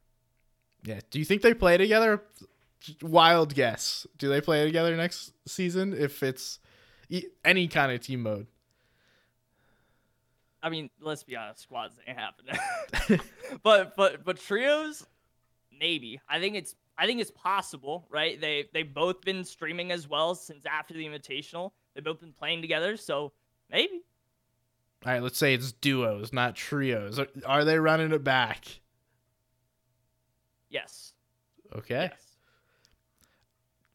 Yeah. 0.84 1.00
Do 1.10 1.18
you 1.18 1.24
think 1.24 1.42
they 1.42 1.54
play 1.54 1.76
together? 1.76 2.22
Wild 3.02 3.54
guess. 3.54 4.06
Do 4.16 4.28
they 4.28 4.40
play 4.40 4.64
together 4.64 4.96
next 4.96 5.32
season 5.46 5.92
if 5.92 6.22
it's 6.22 6.60
any 7.44 7.68
kind 7.68 7.92
of 7.92 8.00
team 8.00 8.22
mode? 8.22 8.46
I 10.62 10.70
mean, 10.70 10.90
let's 11.00 11.22
be 11.22 11.36
honest, 11.36 11.62
squads 11.62 11.96
ain't 12.06 12.18
happening. 12.18 13.20
but 13.62 13.96
but 13.96 14.24
but 14.24 14.40
trios, 14.40 15.06
maybe. 15.78 16.20
I 16.28 16.40
think 16.40 16.56
it's 16.56 16.74
I 16.98 17.06
think 17.06 17.20
it's 17.20 17.30
possible, 17.30 18.06
right? 18.10 18.40
They 18.40 18.66
they've 18.74 18.92
both 18.92 19.20
been 19.22 19.44
streaming 19.44 19.92
as 19.92 20.08
well 20.08 20.34
since 20.34 20.66
after 20.66 20.94
the 20.94 21.06
Invitational. 21.06 21.70
They've 21.94 22.04
both 22.04 22.20
been 22.20 22.32
playing 22.32 22.60
together, 22.60 22.96
so 22.96 23.32
maybe. 23.70 24.02
All 25.06 25.12
right, 25.12 25.22
let's 25.22 25.38
say 25.38 25.54
it's 25.54 25.70
duos, 25.70 26.32
not 26.32 26.56
trios. 26.56 27.20
Are, 27.20 27.28
are 27.46 27.64
they 27.64 27.78
running 27.78 28.10
it 28.10 28.24
back? 28.24 28.80
Yes. 30.68 31.12
Okay. 31.74 32.10
Yes. 32.10 32.36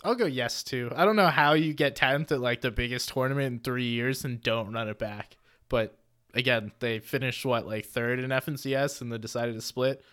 I'll 0.06 0.16
go 0.16 0.26
yes 0.26 0.64
too. 0.64 0.92
I 0.96 1.06
don't 1.06 1.16
know 1.16 1.28
how 1.28 1.54
you 1.54 1.74
get 1.74 1.96
10th 1.96 2.32
at 2.32 2.40
like 2.40 2.62
the 2.62 2.72
biggest 2.72 3.10
tournament 3.10 3.54
in 3.54 3.60
3 3.60 3.84
years 3.84 4.26
and 4.26 4.42
don't 4.42 4.74
run 4.74 4.90
it 4.90 5.00
back. 5.00 5.38
But 5.70 5.98
again, 6.34 6.72
they 6.80 7.00
finished 7.00 7.46
what 7.46 7.68
like 7.68 7.86
third 7.86 8.20
in 8.20 8.30
FNCS 8.30 9.02
and 9.02 9.12
they 9.12 9.18
decided 9.18 9.56
to 9.56 9.62
split. 9.62 10.04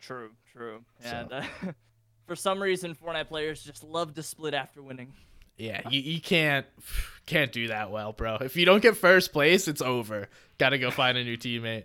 True, 0.00 0.30
true. 0.52 0.84
And 1.04 1.28
so. 1.30 1.36
uh, 1.36 1.72
for 2.32 2.36
some 2.36 2.62
reason, 2.62 2.94
Fortnite 2.94 3.28
players 3.28 3.62
just 3.62 3.84
love 3.84 4.14
to 4.14 4.22
split 4.22 4.54
after 4.54 4.80
winning. 4.80 5.12
Yeah, 5.58 5.86
you, 5.90 6.00
you 6.00 6.18
can't 6.18 6.64
can't 7.26 7.52
do 7.52 7.68
that 7.68 7.90
well, 7.90 8.14
bro. 8.14 8.36
If 8.36 8.56
you 8.56 8.64
don't 8.64 8.80
get 8.80 8.96
first 8.96 9.34
place, 9.34 9.68
it's 9.68 9.82
over. 9.82 10.30
Got 10.56 10.70
to 10.70 10.78
go 10.78 10.90
find 10.90 11.18
a 11.18 11.24
new 11.24 11.36
teammate. 11.36 11.84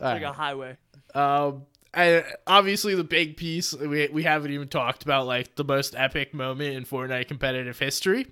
like 0.00 0.22
a 0.22 0.32
highway. 0.32 0.78
Um, 1.14 1.66
and 1.92 2.24
obviously 2.46 2.94
the 2.94 3.04
big 3.04 3.36
piece 3.36 3.74
we 3.74 4.08
we 4.08 4.22
haven't 4.22 4.50
even 4.50 4.68
talked 4.68 5.02
about 5.02 5.26
like 5.26 5.54
the 5.56 5.64
most 5.64 5.94
epic 5.94 6.32
moment 6.32 6.74
in 6.74 6.86
Fortnite 6.86 7.28
competitive 7.28 7.78
history. 7.78 8.28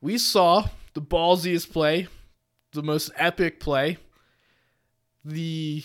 We 0.00 0.18
saw 0.18 0.66
the 0.94 1.02
ballsiest 1.02 1.72
play, 1.72 2.08
the 2.72 2.82
most 2.82 3.12
epic 3.14 3.60
play, 3.60 3.98
the 5.24 5.84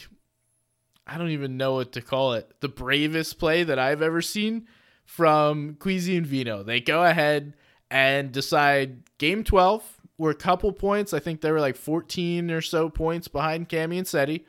I 1.06 1.18
don't 1.18 1.32
even 1.32 1.58
know 1.58 1.74
what 1.74 1.92
to 1.94 2.02
call 2.02 2.34
it, 2.34 2.50
the 2.62 2.70
bravest 2.70 3.38
play 3.38 3.64
that 3.64 3.78
I've 3.78 4.02
ever 4.02 4.22
seen 4.22 4.68
from 5.06 5.76
Queasy 5.76 6.16
and 6.16 6.26
Vino. 6.26 6.64
They 6.64 6.80
go 6.80 7.04
ahead 7.04 7.56
and 7.92 8.32
decide 8.32 9.04
game 9.18 9.44
12. 9.44 10.02
We're 10.18 10.32
a 10.32 10.36
couple 10.36 10.72
points. 10.72 11.14
I 11.14 11.20
think 11.20 11.42
they 11.42 11.52
were 11.52 11.60
like 11.60 11.76
14 11.76 12.50
or 12.52 12.62
so 12.62 12.90
points 12.90 13.28
behind 13.28 13.70
Kami 13.70 13.98
and 13.98 14.08
Setty. 14.08 14.46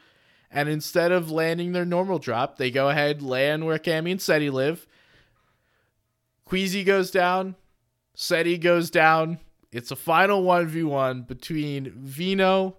And 0.50 0.68
instead 0.68 1.10
of 1.10 1.32
landing 1.32 1.72
their 1.72 1.84
normal 1.84 2.20
drop, 2.20 2.58
they 2.58 2.70
go 2.70 2.88
ahead, 2.88 3.22
land 3.22 3.66
where 3.66 3.78
Kami 3.78 4.12
and 4.12 4.20
Setty 4.20 4.52
live. 4.52 4.86
Queasy 6.44 6.84
goes 6.84 7.10
down. 7.10 7.56
Setty 8.16 8.60
goes 8.60 8.90
down. 8.90 9.40
It's 9.72 9.90
a 9.90 9.96
final 9.96 10.44
1v1 10.44 11.26
between 11.26 11.90
Vino 11.96 12.76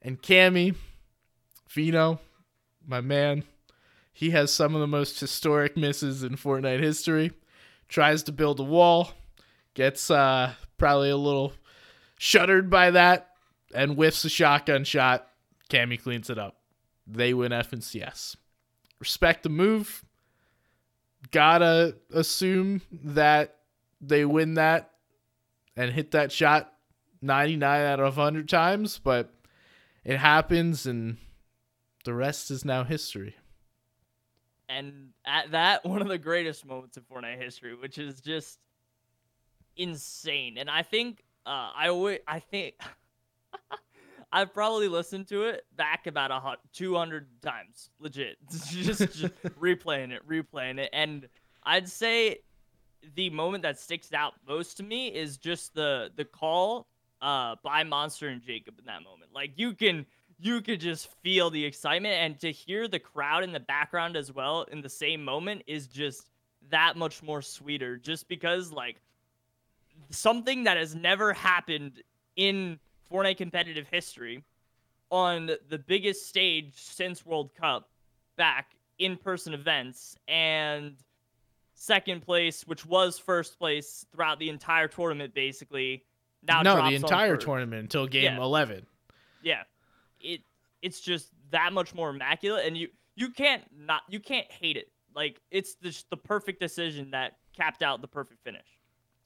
and 0.00 0.22
Kami. 0.22 0.72
Vino, 1.68 2.20
my 2.88 3.00
man, 3.02 3.44
he 4.12 4.30
has 4.30 4.52
some 4.52 4.74
of 4.74 4.80
the 4.80 4.86
most 4.86 5.20
historic 5.20 5.76
misses 5.76 6.22
in 6.22 6.36
Fortnite 6.36 6.80
history. 6.80 7.32
Tries 7.88 8.22
to 8.24 8.32
build 8.32 8.58
a 8.58 8.64
wall, 8.64 9.12
gets 9.74 10.10
uh, 10.10 10.54
probably 10.76 11.10
a 11.10 11.16
little 11.16 11.52
shuddered 12.18 12.68
by 12.68 12.90
that, 12.90 13.30
and 13.74 13.92
whiffs 13.92 14.24
a 14.24 14.28
shotgun 14.28 14.84
shot. 14.84 15.28
Kami 15.70 15.98
cleans 15.98 16.30
it 16.30 16.38
up. 16.38 16.56
They 17.06 17.32
win 17.34 17.52
FNCS. 17.52 18.36
Respect 18.98 19.42
the 19.42 19.48
move. 19.50 20.04
Gotta 21.30 21.96
assume 22.12 22.82
that 22.90 23.56
they 24.00 24.24
win 24.24 24.54
that 24.54 24.90
and 25.76 25.92
hit 25.92 26.10
that 26.12 26.32
shot 26.32 26.72
99 27.22 27.84
out 27.84 28.00
of 28.00 28.16
100 28.16 28.48
times, 28.48 28.98
but 28.98 29.32
it 30.04 30.18
happens 30.18 30.86
and 30.86 31.18
the 32.04 32.14
rest 32.14 32.50
is 32.50 32.64
now 32.64 32.84
history. 32.84 33.36
And 34.68 35.10
at 35.26 35.52
that, 35.52 35.84
one 35.84 36.02
of 36.02 36.08
the 36.08 36.18
greatest 36.18 36.66
moments 36.66 36.96
in 36.96 37.02
Fortnite 37.04 37.40
history, 37.40 37.74
which 37.74 37.98
is 37.98 38.20
just 38.20 38.58
insane. 39.76 40.58
And 40.58 40.68
I 40.68 40.82
think 40.82 41.24
uh, 41.46 41.70
I 41.74 41.88
always, 41.88 42.20
I 42.26 42.40
think 42.40 42.74
I've 44.32 44.52
probably 44.52 44.88
listened 44.88 45.28
to 45.28 45.44
it 45.44 45.64
back 45.76 46.06
about 46.06 46.30
a 46.30 46.56
200 46.72 47.26
times, 47.42 47.90
legit. 47.98 48.36
just, 48.50 49.00
just 49.00 49.34
replaying 49.60 50.12
it, 50.12 50.28
replaying 50.28 50.78
it, 50.78 50.90
and 50.92 51.28
I'd 51.62 51.88
say 51.88 52.38
the 53.14 53.30
moment 53.30 53.62
that 53.62 53.78
sticks 53.78 54.12
out 54.12 54.34
most 54.46 54.76
to 54.78 54.82
me 54.82 55.08
is 55.08 55.36
just 55.36 55.74
the 55.74 56.10
the 56.16 56.24
call 56.24 56.88
uh 57.22 57.54
by 57.62 57.84
Monster 57.84 58.28
and 58.28 58.42
Jacob 58.42 58.78
in 58.78 58.86
that 58.86 59.02
moment. 59.02 59.30
Like 59.34 59.52
you 59.56 59.72
can 59.72 60.04
you 60.40 60.60
could 60.60 60.80
just 60.80 61.08
feel 61.22 61.50
the 61.50 61.64
excitement 61.64 62.14
and 62.14 62.38
to 62.40 62.52
hear 62.52 62.86
the 62.86 62.98
crowd 62.98 63.42
in 63.42 63.52
the 63.52 63.60
background 63.60 64.16
as 64.16 64.32
well 64.32 64.62
in 64.70 64.80
the 64.80 64.88
same 64.88 65.24
moment 65.24 65.62
is 65.66 65.86
just 65.86 66.30
that 66.70 66.96
much 66.96 67.22
more 67.22 67.42
sweeter 67.42 67.96
just 67.96 68.28
because 68.28 68.72
like 68.72 68.96
something 70.10 70.64
that 70.64 70.76
has 70.76 70.94
never 70.94 71.32
happened 71.32 72.02
in 72.36 72.78
Fortnite 73.10 73.36
competitive 73.36 73.88
history 73.88 74.44
on 75.10 75.50
the 75.68 75.78
biggest 75.78 76.28
stage 76.28 76.72
since 76.74 77.24
World 77.24 77.50
Cup 77.54 77.88
back 78.36 78.76
in-person 78.98 79.54
events 79.54 80.16
and 80.28 80.96
second 81.74 82.22
place 82.22 82.66
which 82.66 82.84
was 82.84 83.18
first 83.18 83.58
place 83.58 84.04
throughout 84.12 84.38
the 84.40 84.48
entire 84.48 84.88
tournament 84.88 85.32
basically 85.32 86.04
now 86.46 86.62
no 86.62 86.76
the 86.88 86.96
entire 86.96 87.36
tournament 87.36 87.82
until 87.82 88.06
game 88.06 88.24
yeah. 88.24 88.42
11 88.42 88.84
yeah 89.42 89.62
it 90.20 90.40
it's 90.82 91.00
just 91.00 91.30
that 91.50 91.72
much 91.72 91.94
more 91.94 92.10
immaculate, 92.10 92.66
and 92.66 92.76
you 92.76 92.88
you 93.14 93.30
can't 93.30 93.62
not 93.76 94.02
you 94.08 94.20
can't 94.20 94.50
hate 94.50 94.76
it. 94.76 94.90
Like 95.14 95.40
it's 95.50 95.74
just 95.74 96.08
the 96.10 96.16
perfect 96.16 96.60
decision 96.60 97.10
that 97.10 97.38
capped 97.56 97.82
out 97.82 98.00
the 98.00 98.08
perfect 98.08 98.42
finish. 98.44 98.66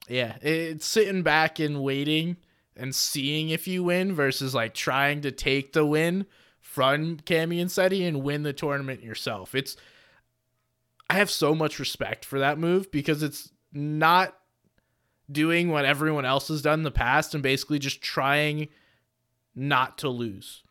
Yeah, 0.07 0.35
it's 0.41 0.85
sitting 0.85 1.23
back 1.23 1.59
and 1.59 1.81
waiting 1.81 2.37
and 2.75 2.93
seeing 2.93 3.49
if 3.49 3.67
you 3.67 3.83
win 3.83 4.13
versus 4.13 4.55
like 4.55 4.73
trying 4.73 5.21
to 5.21 5.31
take 5.31 5.73
the 5.73 5.85
win 5.85 6.25
from 6.59 7.17
Kami 7.25 7.59
and 7.59 7.69
Setty 7.69 8.07
and 8.07 8.23
win 8.23 8.43
the 8.43 8.53
tournament 8.53 9.03
yourself. 9.03 9.53
It's 9.53 9.77
I 11.09 11.15
have 11.15 11.29
so 11.29 11.53
much 11.53 11.79
respect 11.79 12.25
for 12.25 12.39
that 12.39 12.57
move 12.57 12.91
because 12.91 13.21
it's 13.21 13.51
not 13.71 14.35
doing 15.31 15.69
what 15.69 15.85
everyone 15.85 16.25
else 16.25 16.47
has 16.47 16.61
done 16.61 16.79
in 16.79 16.83
the 16.83 16.91
past 16.91 17.33
and 17.33 17.43
basically 17.43 17.79
just 17.79 18.01
trying 18.01 18.69
not 19.55 19.97
to 19.99 20.09
lose. 20.09 20.62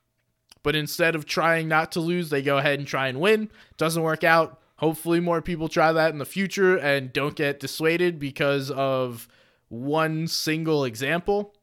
But 0.63 0.77
instead 0.77 1.15
of 1.15 1.27
trying 1.27 1.69
not 1.69 1.93
to 1.93 2.01
lose, 2.01 2.31
they 2.31 2.43
go 2.43 2.59
ahead 2.59 2.79
and 2.79 2.87
try 2.87 3.09
and 3.09 3.21
win. 3.21 3.51
Doesn't 3.77 4.03
work 4.03 4.25
out. 4.25 4.61
Hopefully, 4.77 5.21
more 5.21 5.43
people 5.43 5.69
try 5.69 5.93
that 5.93 6.13
in 6.13 6.19
the 6.19 6.25
future 6.25 6.77
and 6.77 7.13
don't 7.13 7.37
get 7.37 7.61
dissuaded 7.61 8.19
because 8.19 8.71
of 8.71 9.29
one 9.69 10.27
single 10.27 10.85
example. 10.85 11.55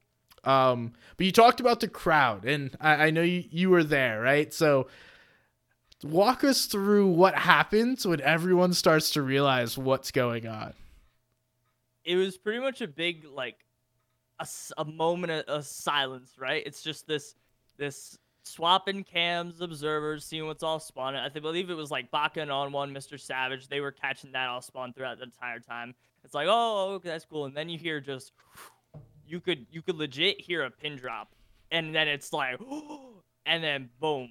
Um, 0.44 0.94
but 1.18 1.26
you 1.26 1.32
talked 1.32 1.60
about 1.60 1.82
the 1.82 1.88
crowd, 1.88 2.46
and 2.46 2.76
I, 2.80 3.08
I 3.08 3.10
know 3.10 3.22
you, 3.22 3.44
you 3.50 3.70
were 3.70 3.84
there, 3.84 4.22
right? 4.22 4.54
So, 4.54 4.88
walk 6.02 6.46
us 6.46 6.66
through 6.66 7.08
what 7.08 7.36
happens 7.36 8.08
when 8.08 8.22
everyone 8.22 8.74
starts 8.74 9.12
to 9.12 9.22
realize 9.22 9.78
what's 9.78 10.12
going 10.12 10.48
on. 10.48 10.74
It 12.06 12.16
was 12.16 12.38
pretty 12.38 12.60
much 12.60 12.80
a 12.80 12.88
big, 12.88 13.26
like, 13.26 13.58
a, 14.40 14.48
a 14.78 14.86
moment 14.86 15.32
of, 15.32 15.44
of 15.46 15.66
silence, 15.66 16.32
right? 16.40 16.64
It's 16.66 16.82
just 16.82 17.06
this 17.06 17.36
this 17.78 18.18
swapping 18.50 19.04
cams, 19.04 19.62
observers, 19.62 20.26
seeing 20.26 20.46
what's 20.46 20.64
all 20.64 20.80
spawning. 20.80 21.20
I 21.20 21.30
think, 21.30 21.44
believe 21.44 21.70
it 21.70 21.76
was 21.76 21.92
like 21.92 22.12
Baka 22.12 22.42
and 22.42 22.52
on 22.52 22.72
one, 22.72 22.94
Mr. 22.94 23.20
Savage. 23.20 23.68
They 23.68 23.80
were 23.80 23.92
catching 23.92 24.32
that 24.34 24.48
all 24.48 24.62
spawn 24.62 24.94
throughout 24.94 25.18
the 25.18 25.26
entire 25.26 25.60
time. 25.60 25.94
It's 26.24 26.34
like, 26.34 26.48
oh, 26.48 26.52
oh, 26.90 26.94
okay, 26.96 27.10
that's 27.10 27.26
cool. 27.26 27.46
And 27.46 27.56
then 27.56 27.70
you 27.70 27.78
hear 27.78 28.00
just, 28.00 28.34
you 29.26 29.40
could 29.40 29.66
you 29.72 29.82
could 29.82 29.98
legit 29.98 30.42
hear 30.42 30.64
a 30.64 30.72
pin 30.72 30.96
drop, 30.96 31.34
and 31.72 31.94
then 31.94 32.08
it's 32.08 32.34
like, 32.34 32.60
and 33.46 33.64
then 33.64 33.90
boom, 34.00 34.30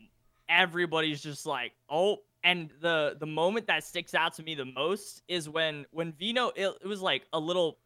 everybody's 0.48 1.22
just 1.22 1.46
like, 1.46 1.72
oh. 1.88 2.18
And 2.44 2.70
the 2.80 3.16
the 3.18 3.26
moment 3.26 3.66
that 3.66 3.82
sticks 3.82 4.14
out 4.14 4.32
to 4.34 4.44
me 4.44 4.54
the 4.54 4.64
most 4.64 5.22
is 5.26 5.48
when 5.48 5.86
when 5.90 6.12
Vino 6.12 6.52
it, 6.54 6.72
it 6.82 6.86
was 6.86 7.02
like 7.02 7.26
a 7.32 7.38
little 7.38 7.78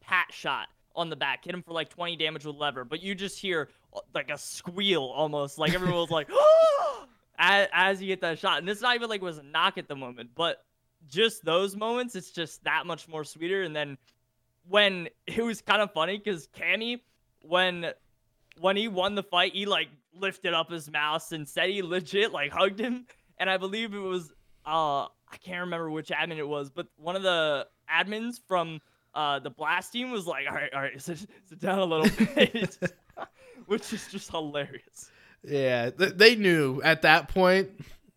pat 0.00 0.28
shot 0.30 0.68
on 0.96 1.10
the 1.10 1.16
back, 1.16 1.44
hit 1.44 1.54
him 1.54 1.62
for 1.62 1.72
like 1.72 1.88
20 1.88 2.16
damage 2.16 2.44
with 2.44 2.56
lever, 2.56 2.84
but 2.84 3.02
you 3.02 3.14
just 3.14 3.38
hear 3.38 3.68
like 4.14 4.30
a 4.30 4.38
squeal 4.38 5.02
almost, 5.02 5.58
like 5.58 5.74
everyone 5.74 5.96
was 5.96 6.10
like, 6.10 6.28
as, 7.38 7.68
as 7.72 8.00
you 8.00 8.08
get 8.08 8.20
that 8.20 8.38
shot. 8.38 8.58
And 8.58 8.68
it's 8.68 8.80
not 8.80 8.94
even 8.94 9.08
like 9.08 9.20
it 9.20 9.24
was 9.24 9.38
a 9.38 9.42
knock 9.42 9.78
at 9.78 9.88
the 9.88 9.96
moment, 9.96 10.30
but 10.34 10.64
just 11.08 11.44
those 11.44 11.76
moments, 11.76 12.14
it's 12.14 12.30
just 12.30 12.62
that 12.64 12.86
much 12.86 13.08
more 13.08 13.24
sweeter. 13.24 13.62
And 13.62 13.74
then 13.74 13.98
when 14.68 15.08
it 15.26 15.42
was 15.42 15.60
kind 15.60 15.82
of 15.82 15.92
funny 15.92 16.18
because 16.18 16.48
Kami, 16.58 17.02
when 17.42 17.92
when 18.60 18.76
he 18.76 18.86
won 18.88 19.14
the 19.14 19.22
fight, 19.22 19.52
he 19.54 19.66
like 19.66 19.88
lifted 20.14 20.52
up 20.52 20.70
his 20.70 20.90
mouse 20.90 21.32
and 21.32 21.48
said 21.48 21.70
he 21.70 21.82
legit 21.82 22.32
like 22.32 22.52
hugged 22.52 22.78
him. 22.78 23.06
And 23.38 23.48
I 23.48 23.56
believe 23.56 23.94
it 23.94 23.98
was 23.98 24.32
uh 24.66 25.06
I 25.32 25.38
can't 25.42 25.60
remember 25.60 25.90
which 25.90 26.08
admin 26.08 26.36
it 26.36 26.46
was, 26.46 26.70
but 26.70 26.86
one 26.96 27.16
of 27.16 27.22
the 27.22 27.66
admins 27.90 28.40
from 28.46 28.80
uh, 29.14 29.38
the 29.38 29.50
blast 29.50 29.92
team 29.92 30.10
was 30.10 30.26
like, 30.26 30.46
all 30.48 30.54
right, 30.54 30.72
all 30.72 30.80
right, 30.80 31.00
sit, 31.00 31.18
sit 31.48 31.60
down 31.60 31.78
a 31.78 31.84
little 31.84 32.26
bit, 32.34 32.78
which 33.66 33.92
is 33.92 34.06
just 34.10 34.30
hilarious. 34.30 35.10
Yeah, 35.44 35.90
they 35.90 36.36
knew 36.36 36.80
at 36.82 37.02
that 37.02 37.28
point 37.28 37.70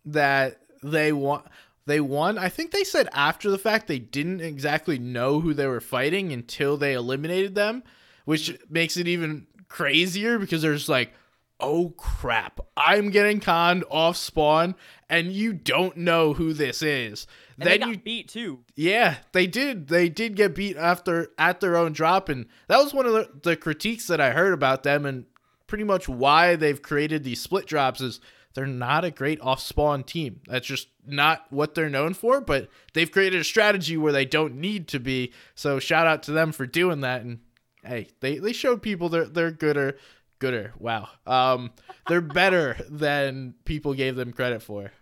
that 0.04 0.60
they 0.82 1.12
won. 1.12 1.42
They 1.86 2.00
won. 2.00 2.36
I 2.36 2.48
think 2.48 2.70
they 2.72 2.84
said 2.84 3.08
after 3.12 3.50
the 3.50 3.58
fact 3.58 3.86
they 3.86 3.98
didn't 4.00 4.40
exactly 4.40 4.98
know 4.98 5.40
who 5.40 5.54
they 5.54 5.66
were 5.66 5.80
fighting 5.80 6.32
until 6.32 6.76
they 6.76 6.94
eliminated 6.94 7.54
them, 7.54 7.84
which 8.24 8.56
makes 8.68 8.96
it 8.96 9.06
even 9.06 9.46
crazier 9.68 10.38
because 10.38 10.62
there's 10.62 10.88
like, 10.88 11.12
oh 11.60 11.90
crap, 11.96 12.60
I'm 12.76 13.10
getting 13.10 13.40
conned 13.40 13.84
off 13.90 14.16
spawn, 14.16 14.74
and 15.08 15.32
you 15.32 15.52
don't 15.52 15.96
know 15.96 16.32
who 16.32 16.52
this 16.52 16.82
is. 16.82 17.26
And 17.58 17.68
then 17.68 17.88
you 17.88 17.98
beat 17.98 18.28
too. 18.28 18.60
Yeah, 18.74 19.16
they 19.32 19.46
did. 19.46 19.88
They 19.88 20.08
did 20.08 20.36
get 20.36 20.54
beat 20.54 20.76
after 20.76 21.28
at 21.38 21.60
their 21.60 21.76
own 21.76 21.92
drop, 21.92 22.28
and 22.28 22.46
that 22.68 22.78
was 22.78 22.92
one 22.92 23.06
of 23.06 23.12
the, 23.12 23.30
the 23.42 23.56
critiques 23.56 24.06
that 24.08 24.20
I 24.20 24.30
heard 24.30 24.52
about 24.52 24.82
them, 24.82 25.06
and 25.06 25.24
pretty 25.66 25.84
much 25.84 26.08
why 26.08 26.56
they've 26.56 26.80
created 26.80 27.24
these 27.24 27.40
split 27.40 27.66
drops 27.66 28.00
is 28.00 28.20
they're 28.54 28.66
not 28.66 29.04
a 29.04 29.10
great 29.10 29.40
off 29.40 29.60
spawn 29.60 30.02
team. 30.02 30.40
That's 30.46 30.66
just 30.66 30.88
not 31.06 31.46
what 31.50 31.74
they're 31.74 31.90
known 31.90 32.14
for, 32.14 32.40
but 32.40 32.68
they've 32.94 33.10
created 33.10 33.40
a 33.40 33.44
strategy 33.44 33.96
where 33.96 34.12
they 34.12 34.24
don't 34.24 34.56
need 34.56 34.88
to 34.88 34.98
be. 34.98 35.32
So 35.54 35.78
shout 35.78 36.06
out 36.06 36.22
to 36.24 36.32
them 36.32 36.52
for 36.52 36.66
doing 36.66 37.02
that. 37.02 37.22
And 37.22 37.40
hey, 37.84 38.08
they, 38.20 38.38
they 38.38 38.52
showed 38.52 38.82
people 38.82 39.08
they're 39.08 39.26
they're 39.26 39.50
gooder 39.50 39.98
gooder. 40.38 40.72
Wow. 40.78 41.08
Um, 41.26 41.72
they're 42.08 42.20
better 42.20 42.76
than 42.88 43.54
people 43.64 43.94
gave 43.94 44.16
them 44.16 44.32
credit 44.32 44.62
for. 44.62 44.92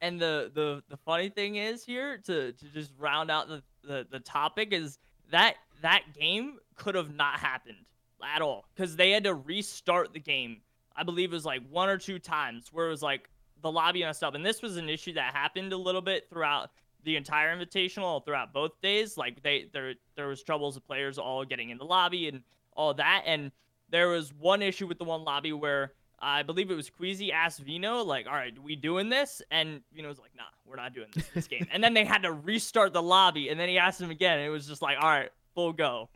And 0.00 0.18
the 0.18 0.50
the 0.54 0.82
the 0.88 0.96
funny 0.96 1.28
thing 1.28 1.56
is 1.56 1.84
here 1.84 2.18
to 2.24 2.52
to 2.52 2.64
just 2.72 2.92
round 2.98 3.30
out 3.30 3.48
the 3.48 3.62
the, 3.84 4.06
the 4.10 4.20
topic 4.20 4.72
is 4.72 4.98
that 5.30 5.56
that 5.82 6.02
game 6.18 6.58
could 6.74 6.94
have 6.94 7.14
not 7.14 7.38
happened 7.38 7.84
at 8.22 8.42
all 8.42 8.66
because 8.74 8.96
they 8.96 9.10
had 9.10 9.24
to 9.24 9.34
restart 9.34 10.12
the 10.12 10.20
game. 10.20 10.62
I 10.96 11.02
believe 11.02 11.32
it 11.32 11.34
was 11.34 11.44
like 11.44 11.62
one 11.70 11.88
or 11.88 11.98
two 11.98 12.18
times 12.18 12.68
where 12.72 12.86
it 12.86 12.90
was 12.90 13.02
like 13.02 13.28
the 13.62 13.70
lobby 13.70 14.02
messed 14.02 14.24
up, 14.24 14.34
and 14.34 14.44
this 14.44 14.62
was 14.62 14.76
an 14.76 14.88
issue 14.88 15.12
that 15.14 15.34
happened 15.34 15.72
a 15.72 15.76
little 15.76 16.00
bit 16.00 16.28
throughout 16.30 16.70
the 17.04 17.16
entire 17.16 17.54
invitational 17.54 18.24
throughout 18.24 18.52
both 18.52 18.80
days. 18.80 19.16
Like 19.16 19.42
they 19.42 19.68
there 19.72 19.94
there 20.16 20.28
was 20.28 20.42
troubles 20.42 20.76
of 20.76 20.86
players 20.86 21.18
all 21.18 21.44
getting 21.44 21.70
in 21.70 21.78
the 21.78 21.84
lobby 21.84 22.28
and 22.28 22.42
all 22.74 22.94
that, 22.94 23.24
and 23.26 23.52
there 23.90 24.08
was 24.08 24.32
one 24.32 24.62
issue 24.62 24.86
with 24.86 24.98
the 24.98 25.04
one 25.04 25.24
lobby 25.24 25.52
where 25.52 25.92
I 26.20 26.42
believe 26.42 26.70
it 26.70 26.74
was 26.74 26.90
Queasy 26.90 27.32
asked 27.32 27.60
Vino, 27.60 28.02
like, 28.02 28.26
all 28.26 28.34
right, 28.34 28.52
we 28.62 28.76
doing 28.76 29.08
this? 29.08 29.40
And 29.50 29.80
Vino 29.94 30.08
was 30.08 30.18
like, 30.18 30.32
nah, 30.36 30.44
we're 30.66 30.76
not 30.76 30.94
doing 30.94 31.08
this 31.14 31.28
this 31.34 31.46
game. 31.46 31.66
and 31.72 31.82
then 31.82 31.94
they 31.94 32.04
had 32.04 32.22
to 32.22 32.32
restart 32.32 32.92
the 32.92 33.02
lobby, 33.02 33.48
and 33.48 33.58
then 33.58 33.68
he 33.68 33.78
asked 33.78 34.00
him 34.00 34.10
again, 34.10 34.38
and 34.38 34.46
it 34.46 34.50
was 34.50 34.66
just 34.66 34.82
like, 34.82 34.98
all 35.00 35.08
right, 35.08 35.30
full 35.54 35.72
go. 35.72 36.08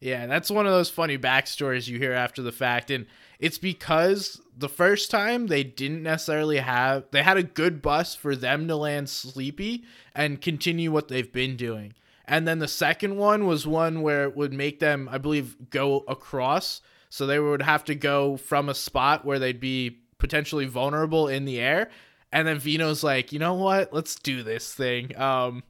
Yeah, 0.00 0.26
that's 0.26 0.50
one 0.50 0.66
of 0.66 0.72
those 0.72 0.90
funny 0.90 1.16
backstories 1.16 1.86
you 1.86 1.96
hear 1.96 2.12
after 2.12 2.42
the 2.42 2.50
fact. 2.50 2.90
And 2.90 3.06
it's 3.38 3.58
because 3.58 4.40
the 4.58 4.68
first 4.68 5.12
time 5.12 5.46
they 5.46 5.62
didn't 5.62 6.02
necessarily 6.02 6.58
have, 6.58 7.04
they 7.12 7.22
had 7.22 7.36
a 7.36 7.44
good 7.44 7.80
bus 7.80 8.16
for 8.16 8.34
them 8.34 8.66
to 8.66 8.74
land 8.74 9.08
sleepy 9.08 9.84
and 10.12 10.40
continue 10.40 10.90
what 10.90 11.06
they've 11.06 11.32
been 11.32 11.54
doing. 11.54 11.94
And 12.32 12.48
then 12.48 12.60
the 12.60 12.66
second 12.66 13.18
one 13.18 13.46
was 13.46 13.66
one 13.66 14.00
where 14.00 14.24
it 14.24 14.34
would 14.34 14.54
make 14.54 14.80
them, 14.80 15.06
I 15.12 15.18
believe, 15.18 15.68
go 15.68 15.98
across. 16.08 16.80
So 17.10 17.26
they 17.26 17.38
would 17.38 17.60
have 17.60 17.84
to 17.84 17.94
go 17.94 18.38
from 18.38 18.70
a 18.70 18.74
spot 18.74 19.26
where 19.26 19.38
they'd 19.38 19.60
be 19.60 19.98
potentially 20.16 20.64
vulnerable 20.64 21.28
in 21.28 21.44
the 21.44 21.60
air. 21.60 21.90
And 22.32 22.48
then 22.48 22.58
Vino's 22.58 23.04
like, 23.04 23.32
you 23.34 23.38
know 23.38 23.52
what? 23.52 23.92
Let's 23.92 24.14
do 24.14 24.42
this 24.42 24.72
thing. 24.72 25.14
Um, 25.20 25.62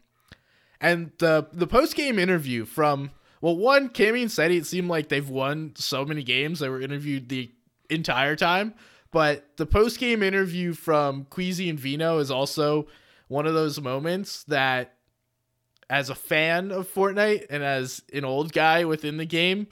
and 0.80 1.10
the 1.18 1.48
the 1.52 1.66
post 1.66 1.96
game 1.96 2.16
interview 2.16 2.64
from 2.64 3.10
well, 3.40 3.56
one, 3.56 3.88
Kami 3.88 4.22
and 4.22 4.30
Setty, 4.30 4.58
it 4.58 4.66
seemed 4.66 4.88
like 4.88 5.08
they've 5.08 5.28
won 5.28 5.72
so 5.74 6.04
many 6.04 6.22
games. 6.22 6.60
They 6.60 6.68
were 6.68 6.80
interviewed 6.80 7.28
the 7.28 7.50
entire 7.90 8.36
time. 8.36 8.74
But 9.10 9.56
the 9.56 9.66
post 9.66 9.98
game 9.98 10.22
interview 10.22 10.74
from 10.74 11.24
Queasy 11.24 11.68
and 11.68 11.80
Vino 11.80 12.18
is 12.18 12.30
also 12.30 12.86
one 13.26 13.48
of 13.48 13.54
those 13.54 13.80
moments 13.80 14.44
that, 14.44 14.94
as 15.92 16.08
a 16.08 16.14
fan 16.14 16.72
of 16.72 16.92
Fortnite 16.92 17.44
and 17.50 17.62
as 17.62 18.02
an 18.14 18.24
old 18.24 18.50
guy 18.54 18.82
within 18.86 19.18
the 19.18 19.26
game, 19.26 19.66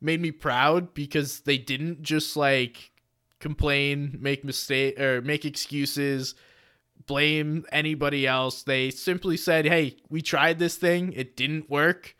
made 0.00 0.20
me 0.20 0.30
proud 0.30 0.94
because 0.94 1.40
they 1.40 1.58
didn't 1.58 2.02
just 2.02 2.36
like 2.36 2.92
complain, 3.40 4.16
make 4.20 4.44
mistake 4.44 5.00
or 5.00 5.20
make 5.22 5.44
excuses, 5.44 6.36
blame 7.08 7.66
anybody 7.72 8.28
else. 8.28 8.62
They 8.62 8.90
simply 8.90 9.36
said, 9.36 9.66
"Hey, 9.66 9.96
we 10.08 10.22
tried 10.22 10.60
this 10.60 10.76
thing. 10.76 11.12
It 11.14 11.36
didn't 11.36 11.68
work 11.68 12.14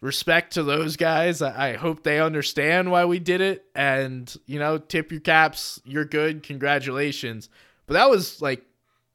respect 0.00 0.52
to 0.52 0.62
those 0.62 0.96
guys. 0.96 1.40
I, 1.40 1.76
hope 1.76 2.02
they 2.04 2.20
understand 2.20 2.92
why 2.92 3.06
we 3.06 3.18
did 3.18 3.40
it. 3.40 3.64
And, 3.74 4.32
you 4.44 4.58
know, 4.58 4.76
tip 4.76 5.10
your 5.10 5.22
caps. 5.22 5.80
You're 5.86 6.04
good. 6.04 6.42
Congratulations. 6.42 7.48
But 7.86 7.94
that 7.94 8.10
was 8.10 8.42
like 8.42 8.66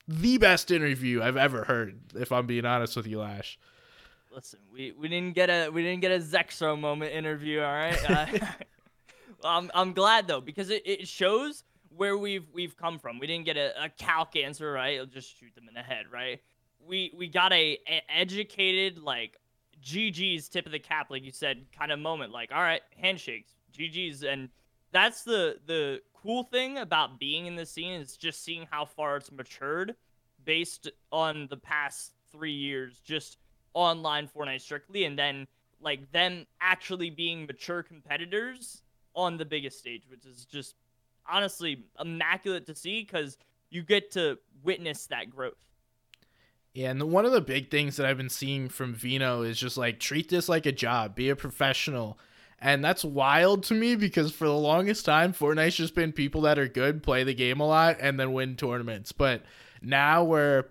the 0.07 0.39
best 0.39 0.71
interview 0.71 1.21
I've 1.21 1.37
ever 1.37 1.63
heard, 1.63 1.99
if 2.15 2.31
I'm 2.31 2.47
being 2.47 2.65
honest 2.65 2.97
with 2.97 3.05
you, 3.05 3.19
Lash. 3.19 3.59
Listen, 4.39 4.59
we, 4.71 4.93
we 4.97 5.09
didn't 5.09 5.35
get 5.35 5.49
a 5.49 5.69
we 5.69 5.83
didn't 5.83 5.99
get 5.99 6.13
a 6.13 6.19
Zexo 6.19 6.79
moment 6.79 7.11
interview, 7.11 7.59
all 7.59 7.73
right? 7.73 7.99
Uh, 8.09 8.25
I'm, 9.43 9.69
I'm 9.73 9.91
glad 9.91 10.29
though, 10.29 10.39
because 10.39 10.69
it, 10.69 10.81
it 10.85 11.09
shows 11.09 11.65
where 11.93 12.17
we've 12.17 12.47
we've 12.53 12.77
come 12.77 12.99
from. 12.99 13.19
We 13.19 13.27
didn't 13.27 13.43
get 13.43 13.57
a, 13.57 13.83
a 13.83 13.89
calc 13.89 14.37
answer, 14.37 14.71
right? 14.71 14.93
It'll 14.93 15.07
just 15.07 15.37
shoot 15.37 15.53
them 15.55 15.67
in 15.67 15.73
the 15.73 15.81
head, 15.81 16.05
right? 16.09 16.39
We 16.87 17.11
we 17.17 17.27
got 17.27 17.51
a, 17.51 17.79
a 17.85 18.01
educated, 18.09 18.99
like 18.99 19.35
GG's 19.83 20.47
tip 20.47 20.65
of 20.65 20.71
the 20.71 20.79
cap, 20.79 21.07
like 21.09 21.25
you 21.25 21.31
said, 21.31 21.65
kind 21.77 21.91
of 21.91 21.99
moment. 21.99 22.31
Like, 22.31 22.53
all 22.53 22.61
right, 22.61 22.81
handshakes, 22.95 23.51
GG's, 23.77 24.23
and 24.23 24.47
that's 24.93 25.23
the 25.23 25.57
the 25.65 25.99
cool 26.13 26.43
thing 26.43 26.77
about 26.77 27.19
being 27.19 27.45
in 27.45 27.57
the 27.57 27.65
scene 27.65 27.91
is 27.91 28.15
just 28.15 28.41
seeing 28.41 28.67
how 28.71 28.85
far 28.85 29.17
it's 29.17 29.33
matured, 29.33 29.95
based 30.45 30.89
on 31.11 31.47
the 31.49 31.57
past 31.57 32.13
three 32.31 32.53
years, 32.53 33.01
just 33.03 33.37
online 33.73 34.27
Fortnite 34.27 34.61
strictly, 34.61 35.05
and 35.05 35.17
then 35.17 35.47
like 35.81 36.11
them 36.11 36.45
actually 36.61 37.09
being 37.09 37.45
mature 37.45 37.83
competitors 37.83 38.83
on 39.15 39.37
the 39.37 39.45
biggest 39.45 39.79
stage, 39.79 40.03
which 40.09 40.25
is 40.25 40.45
just 40.45 40.75
honestly 41.29 41.85
immaculate 41.99 42.65
to 42.65 42.75
see 42.75 43.01
because 43.01 43.37
you 43.69 43.83
get 43.83 44.11
to 44.11 44.37
witness 44.63 45.07
that 45.07 45.29
growth. 45.29 45.65
Yeah, 46.73 46.91
and 46.91 47.01
one 47.11 47.25
of 47.25 47.31
the 47.31 47.41
big 47.41 47.71
things 47.71 47.97
that 47.97 48.05
I've 48.05 48.17
been 48.17 48.29
seeing 48.29 48.69
from 48.69 48.93
Vino 48.93 49.41
is 49.41 49.59
just 49.59 49.77
like 49.77 49.99
treat 49.99 50.29
this 50.29 50.47
like 50.47 50.65
a 50.65 50.71
job, 50.71 51.15
be 51.15 51.29
a 51.29 51.35
professional. 51.35 52.19
And 52.61 52.83
that's 52.83 53.05
wild 53.05 53.63
to 53.65 53.73
me 53.73 53.95
because 53.95 54.31
for 54.31 54.45
the 54.45 54.53
longest 54.53 55.05
time, 55.05 55.33
Fortnite's 55.33 55.75
just 55.75 55.95
been 55.95 56.11
people 56.11 56.41
that 56.41 56.59
are 56.59 56.67
good, 56.67 57.01
play 57.01 57.23
the 57.23 57.33
game 57.33 57.59
a 57.59 57.67
lot, 57.67 57.97
and 58.01 58.19
then 58.19 58.33
win 58.33 58.55
tournaments. 58.55 59.11
But 59.13 59.43
now 59.81 60.23
we're, 60.23 60.65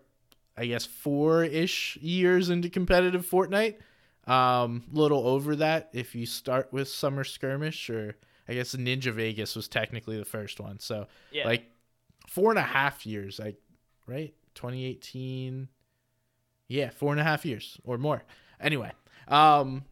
I 0.58 0.66
guess, 0.66 0.84
four 0.84 1.44
ish 1.44 1.96
years 2.00 2.50
into 2.50 2.68
competitive 2.68 3.26
Fortnite. 3.26 3.76
Um, 4.26 4.84
little 4.92 5.26
over 5.26 5.56
that 5.56 5.88
if 5.94 6.14
you 6.14 6.26
start 6.26 6.70
with 6.70 6.88
Summer 6.88 7.24
Skirmish, 7.24 7.88
or 7.88 8.16
I 8.46 8.54
guess 8.54 8.74
Ninja 8.74 9.12
Vegas 9.12 9.56
was 9.56 9.68
technically 9.68 10.18
the 10.18 10.24
first 10.24 10.60
one. 10.60 10.80
So, 10.80 11.06
yeah. 11.32 11.46
like, 11.46 11.64
four 12.26 12.50
and 12.50 12.58
a 12.58 12.62
half 12.62 13.06
years, 13.06 13.38
like, 13.38 13.56
right? 14.06 14.34
2018 14.54 15.68
yeah, 16.68 16.90
four 16.90 17.12
and 17.12 17.20
a 17.20 17.24
half 17.24 17.44
years 17.44 17.78
or 17.84 17.98
more. 17.98 18.22
Anyway, 18.60 18.92
um, 19.26 19.84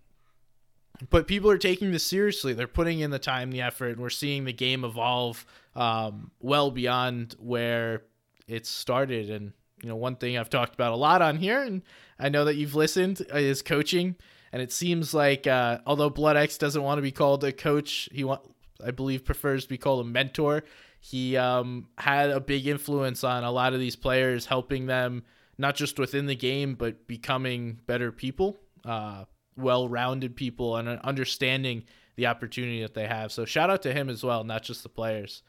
but 1.11 1.27
people 1.27 1.51
are 1.51 1.59
taking 1.59 1.91
this 1.91 2.05
seriously. 2.05 2.53
They're 2.53 2.67
putting 2.67 3.01
in 3.01 3.11
the 3.11 3.19
time, 3.19 3.51
the 3.51 3.63
effort, 3.63 3.93
and 3.93 4.01
we're 4.01 4.11
seeing 4.11 4.45
the 4.45 4.53
game 4.53 4.85
evolve 4.85 5.45
um, 5.75 6.31
well 6.41 6.71
beyond 6.71 7.35
where 7.39 8.03
it 8.47 8.67
started. 8.67 9.31
And 9.31 9.53
you 9.83 9.89
know, 9.89 9.97
one 9.97 10.17
thing 10.17 10.39
I've 10.39 10.51
talked 10.51 10.75
about 10.75 10.93
a 10.93 10.97
lot 10.97 11.23
on 11.23 11.37
here, 11.37 11.63
and 11.63 11.83
I 12.19 12.29
know 12.29 12.45
that 12.45 12.57
you've 12.57 12.75
listened, 12.75 13.21
is 13.33 13.63
coaching. 13.63 14.17
And 14.53 14.63
it 14.63 14.73
seems 14.73 15.13
like 15.13 15.47
uh, 15.47 15.79
although 15.87 16.09
Blood 16.09 16.37
X 16.37 16.57
doesn't 16.57 16.83
want 16.83 16.99
to 16.99 17.03
be 17.03 17.13
called 17.13 17.45
a 17.45 17.53
coach, 17.53 18.09
he 18.13 18.25
want 18.25 18.41
I 18.85 18.91
believe 18.91 19.25
prefers 19.25 19.65
to 19.65 19.69
be 19.69 19.79
called 19.79 20.05
a 20.05 20.09
mentor. 20.09 20.65
He 21.01 21.37
um, 21.37 21.89
had 21.99 22.31
a 22.31 22.41
big 22.41 22.67
influence 22.67 23.25
on 23.25 23.45
a 23.45 23.51
lot 23.51 23.75
of 23.75 23.81
these 23.81 23.97
players, 23.97 24.47
helping 24.47 24.87
them 24.87 25.25
not 25.59 25.75
just 25.77 25.99
within 25.99 26.27
the 26.27 26.37
game, 26.37 26.75
but 26.75 27.07
becoming 27.07 27.81
better 27.87 28.13
people, 28.13 28.57
uh, 28.85 29.25
well 29.57 29.89
rounded 29.89 30.37
people, 30.37 30.77
and 30.77 30.89
understanding 31.01 31.85
the 32.17 32.27
opportunity 32.27 32.83
that 32.83 32.95
they 32.95 33.07
have. 33.07 33.33
So 33.33 33.45
shout 33.45 33.71
out 33.71 33.83
to 33.83 33.93
him 33.93 34.09
as 34.09 34.23
well, 34.23 34.45
not 34.45 34.63
just 34.63 34.83
the 34.83 34.89
players. 34.89 35.43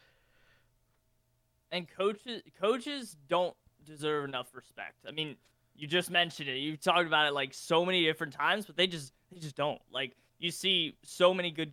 And 1.72 1.88
coaches 1.90 2.44
coaches 2.60 3.18
don't 3.28 3.56
deserve 3.88 4.26
enough 4.26 4.54
respect. 4.54 4.97
I 5.08 5.12
mean, 5.12 5.36
you 5.76 5.88
just 5.88 6.10
mentioned 6.10 6.50
it. 6.50 6.58
You've 6.58 6.82
talked 6.82 7.08
about 7.08 7.28
it 7.28 7.34
like 7.34 7.54
so 7.54 7.86
many 7.86 8.04
different 8.04 8.34
times, 8.34 8.65
but 8.65 8.76
they 8.76 8.88
just 8.88 9.13
they 9.32 9.39
just 9.39 9.56
don't. 9.56 9.80
Like 9.91 10.15
you 10.39 10.52
see 10.52 10.97
so 11.04 11.34
many 11.34 11.52
good 11.52 11.71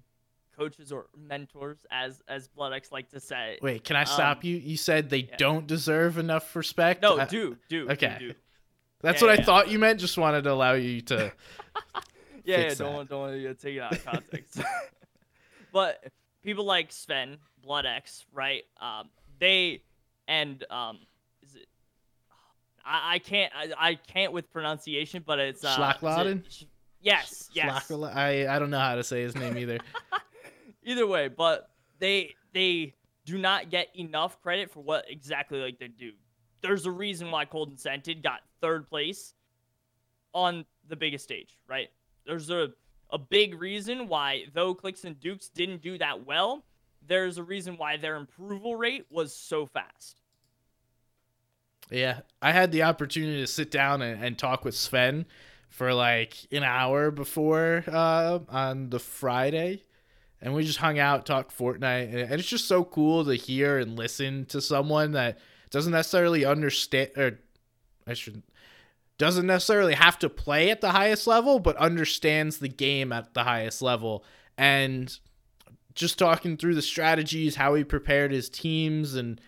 coaches 0.57 0.93
or 0.93 1.07
mentors, 1.17 1.85
as 1.91 2.23
as 2.29 2.49
X 2.73 2.93
like 2.93 3.11
to 3.11 3.21
say. 3.21 3.59
Wait, 3.63 3.85
can 3.85 3.97
I 3.97 4.05
stop 4.05 4.39
um, 4.39 4.43
you? 4.45 4.57
You 4.57 4.77
said 4.77 5.11
they 5.11 5.29
yeah. 5.29 5.37
don't 5.37 5.67
deserve 5.67 6.19
enough 6.19 6.55
respect. 6.55 7.03
No, 7.03 7.19
I, 7.19 7.25
do 7.25 7.57
do 7.69 7.89
okay. 7.91 8.17
Do, 8.19 8.29
do. 8.29 8.35
That's 9.01 9.21
yeah, 9.21 9.29
what 9.29 9.37
yeah. 9.37 9.43
I 9.43 9.45
thought 9.45 9.69
you 9.69 9.79
meant. 9.79 10.01
Just 10.01 10.19
wanted 10.19 10.45
to 10.45 10.53
allow 10.53 10.73
you 10.73 11.01
to. 11.03 11.33
yeah, 12.45 12.61
yeah 12.61 12.75
don't 12.75 12.95
want, 12.95 13.09
don't 13.11 13.21
want 13.21 13.33
to 13.35 13.55
take 13.55 13.77
it 13.77 13.81
out 13.81 13.93
of 13.93 14.05
context. 14.05 14.61
but 15.73 16.05
people 16.43 16.65
like 16.65 16.93
Sven, 16.93 17.39
Blood 17.63 17.87
X, 17.87 18.25
right? 18.33 18.65
Um, 18.81 19.11
they 19.39 19.83
and 20.29 20.65
um? 20.71 21.01
I, 22.85 23.15
I 23.15 23.19
can't 23.19 23.53
I, 23.55 23.71
I 23.79 23.95
can't 23.95 24.33
with 24.33 24.53
pronunciation, 24.53 25.23
but 25.27 25.39
it's 25.39 25.65
uh, 25.65 25.77
Schlackladen. 25.77 26.67
Yes, 27.01 27.51
yes. 27.53 27.91
I 27.91 28.47
I 28.49 28.59
don't 28.59 28.71
know 28.71 28.79
how 28.79 28.95
to 28.95 29.05
say 29.05 29.23
his 29.23 29.35
name 29.35 29.59
either. 29.59 29.79
Either 30.87 31.07
way, 31.07 31.29
but 31.29 31.71
they 31.99 32.35
they 32.53 32.95
do 33.25 33.39
not 33.39 33.71
get 33.71 33.89
enough 33.95 34.41
credit 34.43 34.71
for 34.71 34.83
what 34.83 35.07
exactly 35.09 35.61
like 35.61 35.79
they 35.79 35.89
do. 35.89 36.13
There's 36.61 36.85
a 36.87 36.91
reason 36.91 37.31
why 37.31 37.47
Cold 37.47 37.71
and 37.71 37.81
Cented 37.81 38.23
got 38.23 38.41
third 38.61 38.89
place 38.89 39.35
on 40.35 40.65
the 40.89 40.97
biggest 40.97 41.25
stage, 41.25 41.59
right? 41.69 41.89
There's 42.27 42.51
a 42.51 42.73
a 43.11 43.19
big 43.19 43.61
reason 43.61 44.09
why 44.09 44.45
though 44.53 44.75
Clix 44.75 45.05
and 45.05 45.19
Dukez 45.21 45.53
didn't 45.53 45.83
do 45.83 45.97
that 45.99 46.27
well, 46.27 46.65
there's 47.07 47.39
a 47.39 47.43
reason 47.43 47.77
why 47.77 47.97
their 47.97 48.17
approval 48.17 48.77
rate 48.77 49.07
was 49.11 49.35
so 49.35 49.67
fast. 49.67 50.21
Yeah, 51.95 52.21
I 52.43 52.53
had 52.53 52.73
the 52.73 52.83
opportunity 52.83 53.41
to 53.41 53.47
sit 53.47 53.71
down 53.71 54.03
and, 54.03 54.23
and 54.23 54.39
talk 54.39 54.65
with 54.65 54.75
Sven 54.75 55.27
for 55.71 55.95
like 55.95 56.37
an 56.53 56.63
hour 56.63 57.11
before 57.11 57.85
uh, 57.87 58.41
on 58.49 58.91
the 58.91 58.99
Friday 58.99 59.83
and 60.45 60.53
we 60.53 60.63
just 60.63 60.79
hung 60.79 60.99
out, 60.99 61.25
talked 61.25 61.57
Fortnite, 61.57 62.13
and 62.13 62.39
it's 62.39 62.49
just 62.49 62.69
so 62.69 62.85
cool 62.85 63.25
to 63.25 63.35
hear 63.35 63.79
and 63.79 63.97
listen 63.97 64.45
to 64.47 64.61
someone 64.61 65.13
that 65.13 65.39
doesn't 65.71 65.93
necessarily 65.93 66.45
understand 66.45 67.11
or 67.17 67.41
I 68.07 68.13
shouldn't 68.13 68.45
doesn't 69.17 69.47
necessarily 69.47 69.95
have 69.95 70.19
to 70.19 70.29
play 70.29 70.71
at 70.71 70.83
the 70.83 70.91
highest 70.91 71.27
level, 71.27 71.61
but 71.61 71.77
understands 71.77 72.59
the 72.59 72.69
game 72.69 73.11
at 73.11 73.33
the 73.33 73.45
highest 73.45 73.81
level. 73.81 74.23
And 74.59 75.19
just 75.95 76.19
talking 76.19 76.57
through 76.57 76.75
the 76.75 76.83
strategies, 76.83 77.57
how 77.57 77.75
he 77.75 77.85
prepared 77.85 78.31
his 78.31 78.51
teams, 78.51 79.15
and 79.15 79.41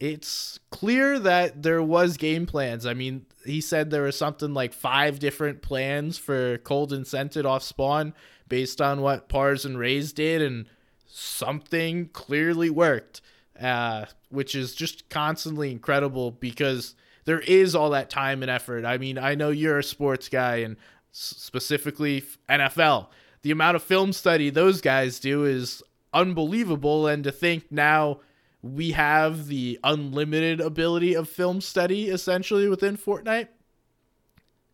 it's 0.00 0.58
clear 0.70 1.18
that 1.18 1.62
there 1.62 1.82
was 1.82 2.16
game 2.16 2.46
plans. 2.46 2.86
I 2.86 2.94
mean, 2.94 3.26
he 3.44 3.60
said 3.60 3.90
there 3.90 4.02
was 4.02 4.16
something 4.16 4.54
like 4.54 4.72
five 4.72 5.18
different 5.18 5.60
plans 5.60 6.16
for 6.16 6.58
Cold 6.58 6.92
and 6.92 7.06
Cented 7.06 7.44
off 7.44 7.62
spawn 7.62 8.14
based 8.48 8.80
on 8.80 9.02
what 9.02 9.28
Pars 9.28 9.64
and 9.64 9.78
Rays 9.78 10.12
did, 10.12 10.42
and 10.42 10.66
something 11.06 12.08
clearly 12.08 12.70
worked, 12.70 13.20
uh, 13.60 14.06
which 14.30 14.54
is 14.54 14.74
just 14.74 15.08
constantly 15.10 15.70
incredible 15.70 16.30
because 16.30 16.94
there 17.26 17.40
is 17.40 17.74
all 17.74 17.90
that 17.90 18.10
time 18.10 18.42
and 18.42 18.50
effort. 18.50 18.84
I 18.86 18.96
mean, 18.96 19.18
I 19.18 19.34
know 19.34 19.50
you're 19.50 19.78
a 19.78 19.84
sports 19.84 20.28
guy 20.28 20.56
and 20.56 20.76
specifically 21.12 22.24
NFL. 22.48 23.08
The 23.42 23.50
amount 23.50 23.76
of 23.76 23.82
film 23.82 24.12
study 24.12 24.50
those 24.50 24.80
guys 24.80 25.20
do 25.20 25.44
is 25.44 25.82
unbelievable. 26.12 27.06
And 27.06 27.22
to 27.24 27.32
think 27.32 27.70
now 27.70 28.20
we 28.62 28.92
have 28.92 29.46
the 29.46 29.78
unlimited 29.82 30.60
ability 30.60 31.14
of 31.14 31.28
film 31.28 31.60
study 31.60 32.08
essentially 32.08 32.68
within 32.68 32.96
Fortnite 32.96 33.48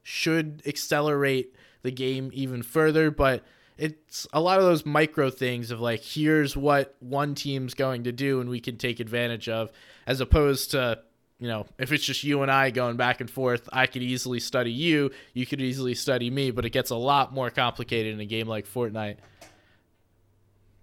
should 0.02 0.62
accelerate 0.66 1.54
the 1.82 1.90
game 1.90 2.30
even 2.32 2.62
further. 2.62 3.10
But 3.10 3.44
it's 3.78 4.26
a 4.32 4.40
lot 4.40 4.58
of 4.58 4.64
those 4.64 4.84
micro 4.84 5.30
things 5.30 5.70
of 5.70 5.80
like, 5.80 6.02
here's 6.02 6.56
what 6.56 6.96
one 7.00 7.34
team's 7.34 7.74
going 7.74 8.04
to 8.04 8.12
do 8.12 8.40
and 8.40 8.48
we 8.48 8.60
can 8.60 8.76
take 8.76 9.00
advantage 9.00 9.48
of, 9.48 9.70
as 10.06 10.20
opposed 10.20 10.72
to 10.72 11.00
you 11.38 11.48
know, 11.48 11.66
if 11.78 11.92
it's 11.92 12.04
just 12.04 12.24
you 12.24 12.40
and 12.42 12.50
I 12.50 12.70
going 12.70 12.96
back 12.96 13.20
and 13.20 13.30
forth, 13.30 13.68
I 13.70 13.86
could 13.86 14.02
easily 14.02 14.40
study 14.40 14.72
you, 14.72 15.10
you 15.34 15.44
could 15.44 15.60
easily 15.60 15.94
study 15.94 16.30
me, 16.30 16.50
but 16.50 16.64
it 16.64 16.70
gets 16.70 16.90
a 16.90 16.96
lot 16.96 17.34
more 17.34 17.50
complicated 17.50 18.14
in 18.14 18.20
a 18.20 18.24
game 18.24 18.46
like 18.46 18.66
Fortnite. 18.66 19.18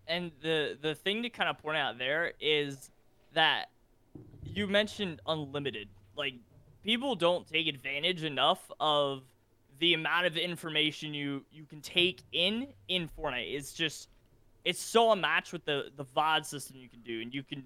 And 0.07 0.31
the 0.41 0.77
the 0.81 0.95
thing 0.95 1.23
to 1.23 1.29
kind 1.29 1.49
of 1.49 1.57
point 1.59 1.77
out 1.77 1.97
there 1.97 2.33
is 2.39 2.91
that 3.33 3.69
you 4.45 4.67
mentioned 4.67 5.21
unlimited. 5.27 5.87
Like 6.15 6.35
people 6.83 7.15
don't 7.15 7.47
take 7.47 7.67
advantage 7.67 8.23
enough 8.23 8.69
of 8.79 9.23
the 9.79 9.93
amount 9.93 10.25
of 10.25 10.37
information 10.37 11.13
you 11.13 11.43
you 11.51 11.65
can 11.65 11.81
take 11.81 12.21
in 12.31 12.67
in 12.87 13.09
Fortnite. 13.17 13.53
It's 13.55 13.73
just 13.73 14.09
it's 14.65 14.81
so 14.81 15.11
unmatched 15.11 15.53
with 15.53 15.65
the 15.65 15.89
the 15.95 16.05
VOD 16.05 16.45
system 16.45 16.77
you 16.77 16.89
can 16.89 17.01
do, 17.01 17.21
and 17.21 17.33
you 17.33 17.43
can 17.43 17.63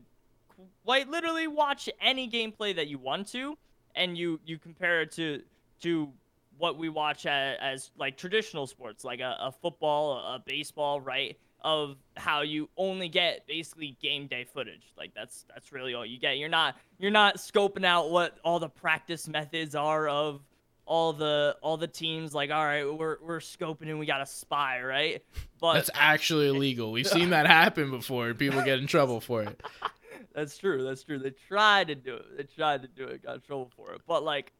quite 0.85 1.09
literally 1.09 1.47
watch 1.47 1.89
any 2.01 2.29
gameplay 2.29 2.75
that 2.75 2.87
you 2.87 2.97
want 2.97 3.27
to, 3.31 3.57
and 3.95 4.17
you 4.17 4.39
you 4.45 4.57
compare 4.57 5.01
it 5.01 5.11
to 5.13 5.41
to 5.81 6.11
what 6.57 6.77
we 6.77 6.89
watch 6.89 7.25
as, 7.25 7.57
as 7.61 7.91
like 7.97 8.17
traditional 8.17 8.65
sports, 8.65 9.03
like 9.03 9.19
a, 9.19 9.35
a 9.39 9.51
football, 9.51 10.13
a, 10.13 10.35
a 10.35 10.43
baseball, 10.45 10.99
right? 10.99 11.37
Of 11.67 11.97
how 12.15 12.41
you 12.43 12.69
only 12.77 13.09
get 13.09 13.45
basically 13.45 13.97
game 14.01 14.27
day 14.27 14.45
footage. 14.45 14.93
Like 14.97 15.11
that's 15.13 15.45
that's 15.53 15.73
really 15.73 15.93
all 15.93 16.05
you 16.05 16.17
get. 16.17 16.37
You're 16.37 16.47
not 16.47 16.75
you're 16.97 17.11
not 17.11 17.37
scoping 17.37 17.83
out 17.83 18.09
what 18.09 18.37
all 18.43 18.59
the 18.59 18.69
practice 18.69 19.27
methods 19.27 19.75
are 19.75 20.07
of 20.07 20.41
all 20.85 21.11
the 21.11 21.57
all 21.61 21.75
the 21.75 21.87
teams 21.87 22.33
like 22.33 22.49
all 22.49 22.63
right 22.63 22.85
we're 22.85 23.17
we're 23.21 23.39
scoping 23.39 23.89
and 23.89 23.99
we 23.99 24.05
got 24.05 24.21
a 24.21 24.25
spy 24.25 24.81
right 24.81 25.21
but 25.59 25.73
that's 25.73 25.89
actually 25.93 26.47
illegal 26.55 26.93
we've 26.93 27.05
seen 27.05 27.31
that 27.31 27.45
happen 27.45 27.91
before 27.91 28.33
people 28.33 28.61
get 28.61 28.79
in 28.79 28.87
trouble 28.87 29.19
for 29.19 29.43
it 29.43 29.61
that's 30.37 30.55
true. 30.55 30.83
That's 30.83 31.01
true. 31.01 31.17
They 31.17 31.31
tried 31.31 31.87
to 31.87 31.95
do 31.95 32.13
it. 32.15 32.37
They 32.37 32.43
tried 32.43 32.83
to 32.83 32.87
do 32.87 33.05
it. 33.05 33.23
Got 33.23 33.35
in 33.35 33.41
trouble 33.41 33.71
for 33.75 33.93
it. 33.93 34.01
But 34.07 34.23
like, 34.23 34.53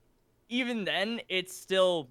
even 0.49 0.85
then, 0.85 1.21
it's 1.29 1.55
still 1.55 2.09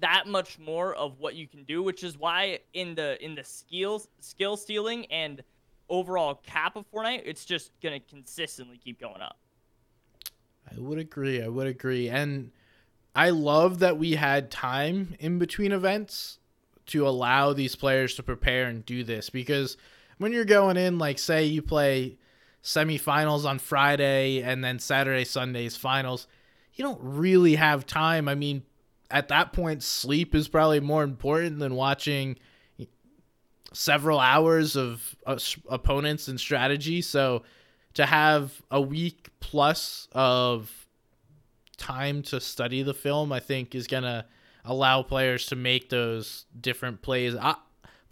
that 0.00 0.26
much 0.26 0.58
more 0.58 0.94
of 0.94 1.18
what 1.18 1.34
you 1.34 1.46
can 1.46 1.64
do, 1.64 1.82
which 1.82 2.02
is 2.02 2.18
why 2.18 2.58
in 2.72 2.94
the 2.94 3.22
in 3.24 3.34
the 3.34 3.44
skills 3.44 4.08
skill 4.20 4.56
stealing 4.56 5.06
and 5.06 5.42
overall 5.88 6.36
cap 6.46 6.76
of 6.76 6.84
Fortnite, 6.90 7.22
it's 7.24 7.44
just 7.44 7.70
gonna 7.82 8.00
consistently 8.00 8.78
keep 8.78 9.00
going 9.00 9.20
up. 9.20 9.38
I 10.70 10.80
would 10.80 10.98
agree. 10.98 11.42
I 11.42 11.48
would 11.48 11.66
agree. 11.66 12.08
And 12.08 12.50
I 13.14 13.30
love 13.30 13.78
that 13.80 13.98
we 13.98 14.12
had 14.14 14.50
time 14.50 15.14
in 15.20 15.38
between 15.38 15.72
events 15.72 16.38
to 16.86 17.06
allow 17.06 17.52
these 17.52 17.76
players 17.76 18.14
to 18.16 18.22
prepare 18.22 18.66
and 18.66 18.84
do 18.84 19.04
this 19.04 19.30
because 19.30 19.76
when 20.18 20.32
you're 20.32 20.44
going 20.44 20.76
in, 20.76 20.98
like, 20.98 21.18
say 21.18 21.44
you 21.44 21.62
play 21.62 22.18
semifinals 22.62 23.44
on 23.44 23.58
Friday 23.58 24.42
and 24.42 24.64
then 24.64 24.78
Saturday, 24.78 25.24
Sunday's 25.24 25.76
finals, 25.76 26.26
you 26.74 26.84
don't 26.84 27.00
really 27.00 27.54
have 27.54 27.86
time. 27.86 28.28
I 28.28 28.34
mean, 28.34 28.62
at 29.10 29.28
that 29.28 29.52
point, 29.52 29.82
sleep 29.82 30.34
is 30.34 30.48
probably 30.48 30.80
more 30.80 31.02
important 31.02 31.58
than 31.58 31.74
watching 31.74 32.36
several 33.72 34.20
hours 34.20 34.76
of 34.76 35.16
uh, 35.26 35.38
opponents 35.68 36.28
and 36.28 36.38
strategy. 36.38 37.02
So 37.02 37.42
to 37.94 38.06
have 38.06 38.62
a 38.70 38.80
week 38.80 39.28
plus 39.40 40.08
of 40.12 40.86
time 41.76 42.22
to 42.22 42.40
study 42.40 42.82
the 42.82 42.94
film, 42.94 43.32
I 43.32 43.40
think 43.40 43.74
is 43.74 43.86
going 43.86 44.04
to 44.04 44.24
allow 44.64 45.02
players 45.02 45.46
to 45.46 45.56
make 45.56 45.90
those 45.90 46.46
different 46.60 47.02
plays. 47.02 47.34
I, 47.36 47.56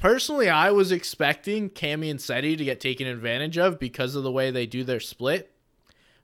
Personally, 0.03 0.49
I 0.49 0.73
was 0.73 0.91
expecting 0.91 1.71
Kami 1.71 2.11
and 2.11 2.19
Setty 2.19 2.59
to 2.59 2.65
get 2.65 2.81
taken 2.81 3.07
advantage 3.07 3.57
of 3.57 3.79
because 3.79 4.17
of 4.17 4.25
the 4.25 4.33
way 4.33 4.51
they 4.51 4.67
do 4.67 4.83
their 4.83 4.99
split. 4.99 5.55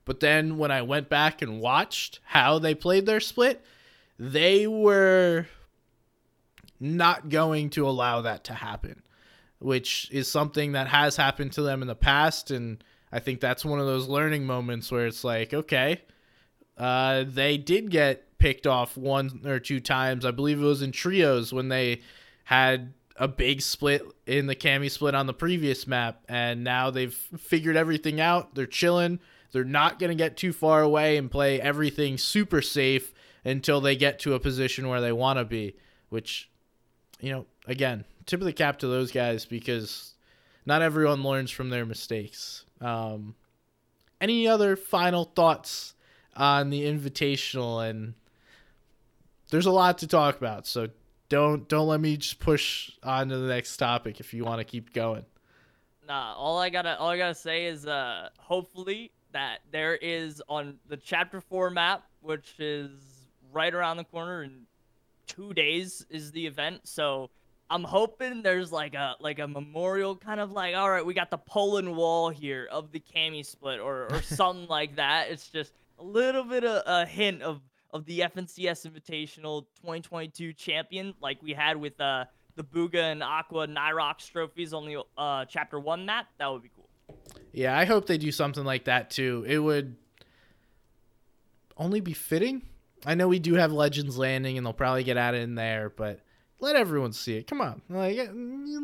But 0.04 0.18
then 0.18 0.58
when 0.58 0.72
I 0.72 0.82
went 0.82 1.08
back 1.08 1.42
and 1.42 1.60
watched 1.60 2.18
how 2.24 2.58
they 2.58 2.74
played 2.74 3.06
their 3.06 3.20
split, 3.20 3.64
they 4.18 4.66
were 4.66 5.46
not 6.80 7.28
going 7.28 7.70
to 7.70 7.88
allow 7.88 8.22
that 8.22 8.44
to 8.44 8.54
happen, 8.54 9.02
which 9.58 10.08
is 10.10 10.28
something 10.28 10.72
that 10.72 10.88
has 10.88 11.16
happened 11.16 11.52
to 11.52 11.62
them 11.62 11.82
in 11.82 11.88
the 11.88 11.94
past. 11.94 12.50
And 12.50 12.82
I 13.12 13.20
think 13.20 13.40
that's 13.40 13.64
one 13.64 13.80
of 13.80 13.86
those 13.86 14.08
learning 14.08 14.44
moments 14.44 14.90
where 14.90 15.06
it's 15.06 15.24
like, 15.24 15.54
okay, 15.54 16.02
uh, 16.76 17.24
they 17.26 17.56
did 17.58 17.90
get 17.90 18.38
picked 18.38 18.66
off 18.66 18.96
one 18.96 19.42
or 19.44 19.58
two 19.58 19.80
times. 19.80 20.24
I 20.24 20.30
believe 20.30 20.60
it 20.60 20.64
was 20.64 20.82
in 20.82 20.92
trios 20.92 21.52
when 21.52 21.68
they 21.68 22.02
had 22.44 22.92
a 23.16 23.26
big 23.26 23.60
split 23.60 24.02
in 24.26 24.46
the 24.46 24.54
Kami 24.54 24.88
split 24.88 25.14
on 25.14 25.26
the 25.26 25.34
previous 25.34 25.86
map, 25.86 26.22
and 26.28 26.62
now 26.62 26.90
they've 26.90 27.12
figured 27.12 27.76
everything 27.76 28.20
out. 28.20 28.54
They're 28.54 28.66
chilling. 28.66 29.18
They're 29.50 29.64
not 29.64 29.98
going 29.98 30.10
to 30.10 30.14
get 30.14 30.36
too 30.36 30.52
far 30.52 30.82
away 30.82 31.16
and 31.16 31.30
play 31.30 31.60
everything 31.60 32.16
super 32.16 32.62
safe 32.62 33.12
until 33.48 33.80
they 33.80 33.96
get 33.96 34.18
to 34.20 34.34
a 34.34 34.40
position 34.40 34.88
where 34.88 35.00
they 35.00 35.12
want 35.12 35.38
to 35.38 35.44
be, 35.44 35.74
which, 36.08 36.50
you 37.20 37.30
know, 37.30 37.46
again, 37.66 38.04
tip 38.26 38.40
of 38.40 38.46
the 38.46 38.52
cap 38.52 38.78
to 38.80 38.86
those 38.86 39.10
guys 39.10 39.44
because 39.44 40.14
not 40.66 40.82
everyone 40.82 41.22
learns 41.22 41.50
from 41.50 41.70
their 41.70 41.86
mistakes. 41.86 42.64
Um, 42.80 43.34
any 44.20 44.46
other 44.46 44.76
final 44.76 45.24
thoughts 45.24 45.94
on 46.36 46.70
the 46.70 46.82
invitational? 46.82 47.88
And 47.88 48.14
there's 49.50 49.66
a 49.66 49.72
lot 49.72 49.98
to 49.98 50.06
talk 50.06 50.36
about, 50.36 50.66
so 50.66 50.88
don't 51.28 51.68
don't 51.68 51.88
let 51.88 52.00
me 52.00 52.16
just 52.16 52.38
push 52.38 52.90
on 53.02 53.28
to 53.28 53.38
the 53.38 53.48
next 53.48 53.76
topic 53.76 54.20
if 54.20 54.34
you 54.34 54.44
want 54.44 54.58
to 54.58 54.64
keep 54.64 54.92
going. 54.92 55.24
Nah, 56.06 56.34
all 56.34 56.58
I 56.58 56.70
gotta 56.70 56.98
all 56.98 57.08
I 57.08 57.18
gotta 57.18 57.34
say 57.34 57.66
is 57.66 57.86
uh 57.86 58.28
hopefully 58.38 59.12
that 59.32 59.58
there 59.70 59.96
is 59.96 60.42
on 60.48 60.78
the 60.88 60.96
chapter 60.96 61.40
four 61.40 61.70
map, 61.70 62.04
which 62.20 62.54
is 62.58 62.90
right 63.52 63.72
around 63.72 63.96
the 63.96 64.04
corner 64.04 64.42
in 64.42 64.66
two 65.26 65.52
days 65.54 66.04
is 66.10 66.32
the 66.32 66.46
event. 66.46 66.80
So 66.84 67.30
I'm 67.70 67.84
hoping 67.84 68.42
there's 68.42 68.72
like 68.72 68.94
a 68.94 69.16
like 69.20 69.38
a 69.38 69.48
memorial 69.48 70.16
kind 70.16 70.40
of 70.40 70.52
like 70.52 70.74
all 70.74 70.90
right, 70.90 71.04
we 71.04 71.14
got 71.14 71.30
the 71.30 71.38
Poland 71.38 71.94
wall 71.94 72.30
here 72.30 72.68
of 72.70 72.92
the 72.92 73.00
Kami 73.00 73.42
split 73.42 73.80
or 73.80 74.12
or 74.12 74.22
something 74.22 74.66
like 74.68 74.96
that. 74.96 75.30
It's 75.30 75.48
just 75.48 75.72
a 75.98 76.04
little 76.04 76.44
bit 76.44 76.64
of 76.64 76.82
a 76.86 77.06
hint 77.06 77.42
of 77.42 77.60
of 77.90 78.04
the 78.04 78.20
FNCS 78.20 78.86
Invitational 78.86 79.62
2022 79.76 80.52
champion, 80.52 81.14
like 81.20 81.42
we 81.42 81.52
had 81.52 81.76
with 81.76 81.98
uh, 82.00 82.24
the 82.56 82.64
Bugha 82.64 83.12
and 83.12 83.22
Aqua 83.22 83.66
Nyhrox 83.66 84.30
trophies 84.30 84.72
on 84.72 84.86
the 84.86 85.02
uh, 85.16 85.44
Chapter 85.46 85.80
1 85.80 86.04
map, 86.04 86.26
that 86.38 86.52
would 86.52 86.62
be 86.62 86.70
cool. 86.76 86.88
Yeah, 87.52 87.78
I 87.78 87.86
hope 87.86 88.06
they 88.06 88.18
do 88.18 88.30
something 88.30 88.64
like 88.64 88.84
that 88.84 89.10
too. 89.10 89.44
It 89.48 89.58
would 89.58 89.96
only 91.76 92.00
be 92.00 92.12
fitting. 92.12 92.62
I 93.06 93.14
know 93.14 93.28
we 93.28 93.38
do 93.38 93.54
have 93.54 93.72
Legends 93.72 94.18
Landing 94.18 94.56
and 94.56 94.66
they'll 94.66 94.72
probably 94.72 95.04
get 95.04 95.16
added 95.16 95.42
in 95.42 95.54
there, 95.54 95.90
but 95.90 96.20
let 96.60 96.76
everyone 96.76 97.12
see 97.12 97.36
it. 97.36 97.46
Come 97.46 97.60
on, 97.60 97.82
like 97.88 98.18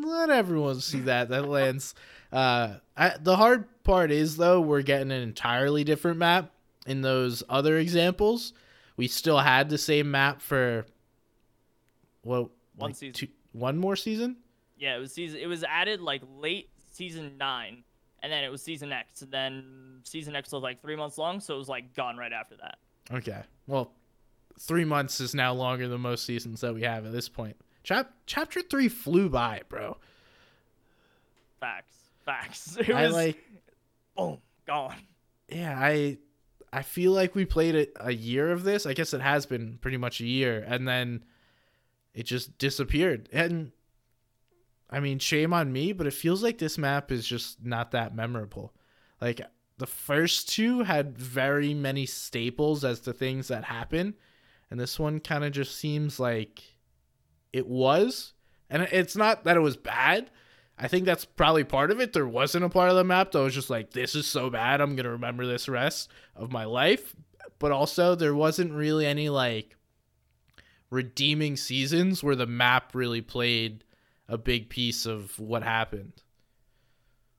let 0.05 0.29
everyone 0.29 0.79
see 0.79 1.01
that 1.01 1.29
that 1.29 1.47
lands. 1.47 1.93
Uh, 2.31 2.75
I, 2.95 3.15
the 3.21 3.35
hard 3.35 3.83
part 3.83 4.11
is 4.11 4.37
though 4.37 4.61
we're 4.61 4.81
getting 4.81 5.11
an 5.11 5.21
entirely 5.21 5.83
different 5.83 6.17
map 6.17 6.51
in 6.85 7.01
those 7.01 7.43
other 7.49 7.77
examples, 7.77 8.53
we 8.97 9.07
still 9.07 9.39
had 9.39 9.69
the 9.69 9.77
same 9.77 10.11
map 10.11 10.41
for 10.41 10.85
what 12.21 12.49
one 12.75 12.89
like 12.89 12.95
season, 12.95 13.13
two, 13.13 13.27
one 13.51 13.77
more 13.77 13.95
season. 13.95 14.37
Yeah, 14.77 14.95
it 14.95 14.99
was 14.99 15.13
season. 15.13 15.39
It 15.39 15.47
was 15.47 15.63
added 15.63 16.01
like 16.01 16.21
late 16.37 16.69
season 16.91 17.37
nine, 17.37 17.83
and 18.21 18.31
then 18.31 18.43
it 18.43 18.49
was 18.49 18.61
season 18.61 18.91
X, 18.91 19.21
and 19.21 19.31
then 19.31 19.99
season 20.03 20.35
X 20.35 20.51
was 20.51 20.63
like 20.63 20.81
three 20.81 20.95
months 20.95 21.17
long, 21.17 21.39
so 21.39 21.55
it 21.55 21.57
was 21.57 21.69
like 21.69 21.93
gone 21.93 22.17
right 22.17 22.33
after 22.33 22.55
that. 22.57 22.77
Okay. 23.11 23.41
Well, 23.67 23.93
three 24.59 24.85
months 24.85 25.19
is 25.19 25.33
now 25.35 25.53
longer 25.53 25.87
than 25.87 26.01
most 26.01 26.25
seasons 26.25 26.61
that 26.61 26.73
we 26.73 26.83
have 26.83 27.05
at 27.05 27.11
this 27.11 27.29
point. 27.29 27.57
Chap- 27.83 28.13
chapter 28.25 28.61
three 28.61 28.89
flew 28.89 29.29
by, 29.29 29.61
bro. 29.69 29.97
Facts. 31.59 31.95
Facts. 32.25 32.77
It 32.79 32.89
I 32.89 33.05
was 33.07 33.13
like. 33.13 33.37
boom, 34.17 34.39
gone. 34.65 34.95
Yeah, 35.49 35.77
I. 35.77 36.17
I 36.73 36.81
feel 36.81 37.13
like 37.13 37.35
we 37.35 37.45
played 37.45 37.73
it 37.75 37.93
a 38.01 38.11
year 38.11 38.51
of 38.51 38.63
this. 38.63 38.85
I 38.85 38.93
guess 38.93 39.13
it 39.13 39.21
has 39.21 39.45
been 39.45 39.77
pretty 39.79 39.95
much 39.95 40.19
a 40.19 40.25
year, 40.25 40.65
and 40.67 40.85
then 40.85 41.23
it 42.13 42.23
just 42.23 42.57
disappeared. 42.57 43.29
And 43.31 43.71
I 44.89 44.99
mean, 44.99 45.19
shame 45.19 45.53
on 45.53 45.71
me, 45.71 45.93
but 45.93 46.05
it 46.05 46.13
feels 46.13 46.43
like 46.43 46.57
this 46.57 46.77
map 46.77 47.13
is 47.13 47.25
just 47.25 47.63
not 47.63 47.91
that 47.91 48.13
memorable. 48.13 48.73
Like 49.21 49.39
the 49.77 49.87
first 49.87 50.49
two 50.49 50.83
had 50.83 51.17
very 51.17 51.73
many 51.73 52.05
staples 52.05 52.83
as 52.83 52.99
to 53.01 53.13
things 53.13 53.47
that 53.47 53.63
happen, 53.63 54.15
and 54.69 54.79
this 54.79 54.99
one 54.99 55.19
kind 55.19 55.43
of 55.43 55.51
just 55.51 55.75
seems 55.75 56.19
like 56.19 56.63
it 57.53 57.67
was. 57.67 58.33
And 58.69 58.81
it's 58.83 59.15
not 59.15 59.43
that 59.43 59.57
it 59.57 59.61
was 59.61 59.77
bad. 59.77 60.31
I 60.77 60.87
think 60.87 61.05
that's 61.05 61.23
probably 61.23 61.63
part 61.63 61.91
of 61.91 62.01
it. 62.01 62.13
There 62.13 62.27
wasn't 62.27 62.65
a 62.65 62.69
part 62.69 62.89
of 62.89 62.95
the 62.95 63.03
map 63.03 63.31
that 63.31 63.39
was 63.39 63.53
just 63.53 63.69
like, 63.69 63.91
this 63.91 64.15
is 64.15 64.27
so 64.27 64.49
bad, 64.49 64.81
I'm 64.81 64.97
to 64.97 65.09
remember 65.09 65.45
this 65.45 65.69
rest 65.69 66.09
of 66.35 66.51
my 66.51 66.65
life. 66.65 67.15
But 67.59 67.71
also, 67.71 68.15
there 68.15 68.35
wasn't 68.35 68.73
really 68.73 69.05
any 69.05 69.29
like 69.29 69.77
redeeming 70.89 71.55
seasons 71.55 72.23
where 72.23 72.35
the 72.35 72.45
map 72.45 72.93
really 72.93 73.21
played 73.21 73.83
a 74.27 74.37
big 74.37 74.69
piece 74.69 75.05
of 75.05 75.39
what 75.39 75.63
happened. 75.63 76.23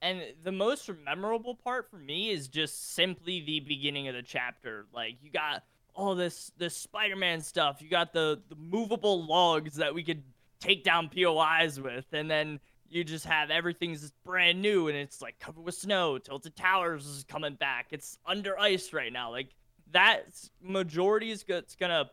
And 0.01 0.21
the 0.43 0.51
most 0.51 0.89
memorable 1.05 1.55
part 1.55 1.89
for 1.89 1.97
me 1.97 2.29
is 2.29 2.47
just 2.47 2.93
simply 2.93 3.41
the 3.41 3.59
beginning 3.59 4.07
of 4.07 4.15
the 4.15 4.23
chapter. 4.23 4.85
Like 4.93 5.17
you 5.21 5.31
got 5.31 5.63
all 5.97 6.15
this 6.15 6.51
this 6.57 6.77
Spider-Man 6.77 7.41
stuff. 7.41 7.81
You 7.81 7.89
got 7.89 8.13
the 8.13 8.39
the 8.47 8.55
movable 8.55 9.25
logs 9.25 9.75
that 9.75 9.93
we 9.93 10.03
could 10.03 10.23
take 10.61 10.83
down 10.83 11.09
POIs 11.09 11.81
with, 11.81 12.05
and 12.13 12.29
then 12.29 12.59
you 12.89 13.03
just 13.03 13.25
have 13.25 13.49
everything's 13.49 14.11
brand 14.23 14.61
new 14.61 14.87
and 14.87 14.95
it's 14.95 15.21
like 15.21 15.37
covered 15.39 15.65
with 15.65 15.75
snow. 15.75 16.17
Tilted 16.17 16.55
Towers 16.55 17.05
is 17.05 17.25
coming 17.25 17.55
back. 17.55 17.87
It's 17.91 18.17
under 18.25 18.57
ice 18.57 18.93
right 18.93 19.11
now. 19.11 19.31
Like 19.31 19.49
that 19.91 20.23
majority 20.61 21.31
is 21.31 21.43
gonna 21.43 22.09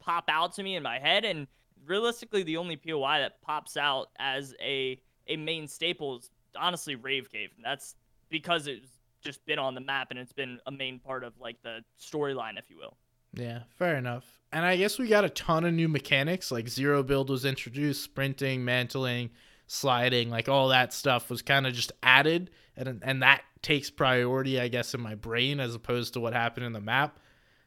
pop 0.00 0.24
out 0.28 0.54
to 0.54 0.62
me 0.62 0.76
in 0.76 0.82
my 0.82 0.98
head, 0.98 1.24
and 1.24 1.46
realistically, 1.86 2.42
the 2.42 2.56
only 2.56 2.76
POI 2.76 3.20
that 3.20 3.40
pops 3.40 3.76
out 3.76 4.08
as 4.18 4.54
a 4.60 5.00
a 5.28 5.36
main 5.36 5.68
staple 5.68 6.16
is 6.16 6.30
honestly 6.56 6.96
Rave 6.96 7.30
Cave. 7.30 7.50
And 7.56 7.64
That's 7.64 7.94
because 8.30 8.66
it's 8.66 8.88
just 9.20 9.44
been 9.46 9.58
on 9.58 9.74
the 9.74 9.80
map 9.80 10.08
and 10.10 10.18
it's 10.18 10.32
been 10.32 10.58
a 10.66 10.70
main 10.70 10.98
part 10.98 11.22
of 11.22 11.34
like 11.40 11.62
the 11.62 11.80
storyline, 12.00 12.58
if 12.58 12.68
you 12.68 12.76
will. 12.78 12.96
Yeah, 13.34 13.62
fair 13.78 13.96
enough. 13.96 14.24
And 14.52 14.64
I 14.64 14.76
guess 14.76 14.98
we 14.98 15.08
got 15.08 15.24
a 15.24 15.30
ton 15.30 15.64
of 15.64 15.74
new 15.74 15.88
mechanics, 15.88 16.50
like 16.50 16.68
zero 16.68 17.02
build 17.02 17.28
was 17.28 17.44
introduced, 17.44 18.02
sprinting, 18.02 18.64
mantling, 18.64 19.30
sliding, 19.66 20.30
like 20.30 20.48
all 20.48 20.68
that 20.68 20.92
stuff 20.92 21.28
was 21.28 21.42
kind 21.42 21.66
of 21.66 21.74
just 21.74 21.92
added, 22.02 22.50
and 22.76 23.00
and 23.02 23.22
that 23.22 23.42
takes 23.60 23.90
priority, 23.90 24.58
I 24.58 24.68
guess, 24.68 24.94
in 24.94 25.00
my 25.00 25.14
brain 25.14 25.60
as 25.60 25.74
opposed 25.74 26.14
to 26.14 26.20
what 26.20 26.32
happened 26.32 26.64
in 26.66 26.72
the 26.72 26.80
map. 26.80 27.18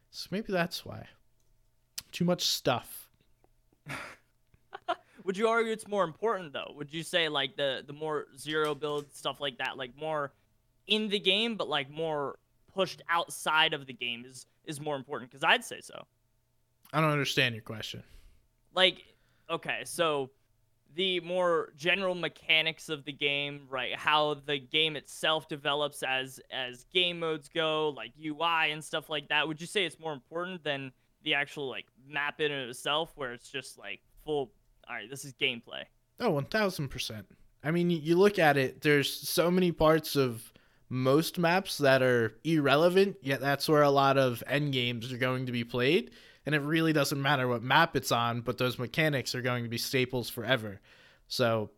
So 0.10 0.28
maybe 0.32 0.52
that's 0.52 0.86
why. 0.86 1.08
Too 2.12 2.26
much 2.26 2.44
stuff. 2.44 3.10
Would 5.24 5.38
you 5.38 5.48
argue 5.48 5.72
it's 5.72 5.88
more 5.88 6.04
important 6.04 6.52
though? 6.52 6.74
Would 6.76 6.94
you 6.94 7.04
say 7.04 7.30
like 7.30 7.56
the 7.56 7.84
the 7.86 7.94
more 7.94 8.26
zero 8.38 8.74
build 8.74 9.14
stuff 9.14 9.40
like 9.40 9.60
that, 9.60 9.78
like 9.78 9.92
more 9.98 10.34
in 10.88 11.10
the 11.10 11.20
game, 11.20 11.56
but 11.56 11.70
like 11.70 11.90
more 11.90 12.40
pushed 12.74 13.02
outside 13.10 13.74
of 13.74 13.88
the 13.88 13.94
game 13.94 14.26
is 14.26 14.46
is 14.66 14.80
more 14.80 14.96
important? 14.96 15.32
Because 15.32 15.44
I'd 15.44 15.64
say 15.64 15.82
so. 15.82 16.06
I 16.94 17.02
don't 17.02 17.12
understand 17.12 17.56
your 17.56 17.64
question. 17.64 18.04
Like, 18.74 19.04
okay, 19.50 19.82
so 19.86 20.30
the 20.96 21.20
more 21.22 21.72
general 21.78 22.16
mechanics 22.16 22.90
of 22.90 23.06
the 23.06 23.14
game, 23.14 23.62
right? 23.70 23.96
How 23.96 24.36
the 24.46 24.60
game 24.60 24.96
itself 24.96 25.48
develops 25.48 26.04
as 26.04 26.40
as 26.52 26.86
game 26.94 27.20
modes 27.20 27.50
go, 27.50 27.90
like 27.90 28.12
UI 28.24 28.72
and 28.72 28.84
stuff 28.84 29.10
like 29.10 29.30
that. 29.30 29.48
Would 29.48 29.62
you 29.62 29.68
say 29.68 29.86
it's 29.86 30.00
more 30.00 30.14
important 30.14 30.64
than 30.64 30.92
the 31.24 31.34
actual 31.34 31.70
like 31.70 31.86
map 32.08 32.42
in 32.42 32.52
itself, 32.52 33.12
where 33.16 33.34
it's 33.34 33.50
just 33.50 33.78
like 33.78 34.02
full? 34.26 34.52
All 34.90 34.96
right, 34.96 35.10
this 35.10 35.24
is 35.24 35.34
gameplay. 35.34 35.84
Oh, 36.20 36.34
1000%. 36.34 37.24
I 37.64 37.72
mean, 37.72 37.90
you 37.90 38.16
look 38.16 38.40
at 38.40 38.58
it, 38.58 38.82
there's 38.82 39.12
so 39.12 39.50
many 39.50 39.72
parts 39.72 40.16
of 40.16 40.51
most 40.92 41.40
maps 41.40 41.78
that 41.78 42.02
are 42.02 42.36
irrelevant, 42.44 43.16
yet 43.22 43.40
that's 43.40 43.70
where 43.70 43.82
a 43.82 43.90
lot 43.90 44.18
of 44.18 44.44
end 44.46 44.74
games 44.74 45.12
are 45.14 45.18
going 45.18 45.46
to 45.46 45.52
be 45.52 45.64
played. 45.64 46.12
And 46.46 46.54
it 46.54 46.60
really 46.60 46.92
doesn't 46.92 47.22
matter 47.22 47.48
what 47.48 47.64
map 47.64 47.96
it's 47.96 48.12
on, 48.12 48.42
but 48.42 48.58
those 48.58 48.78
mechanics 48.78 49.34
are 49.34 49.42
going 49.42 49.64
to 49.64 49.70
be 49.70 49.78
staples 49.78 50.30
forever. 50.30 50.82
So, 51.30 51.72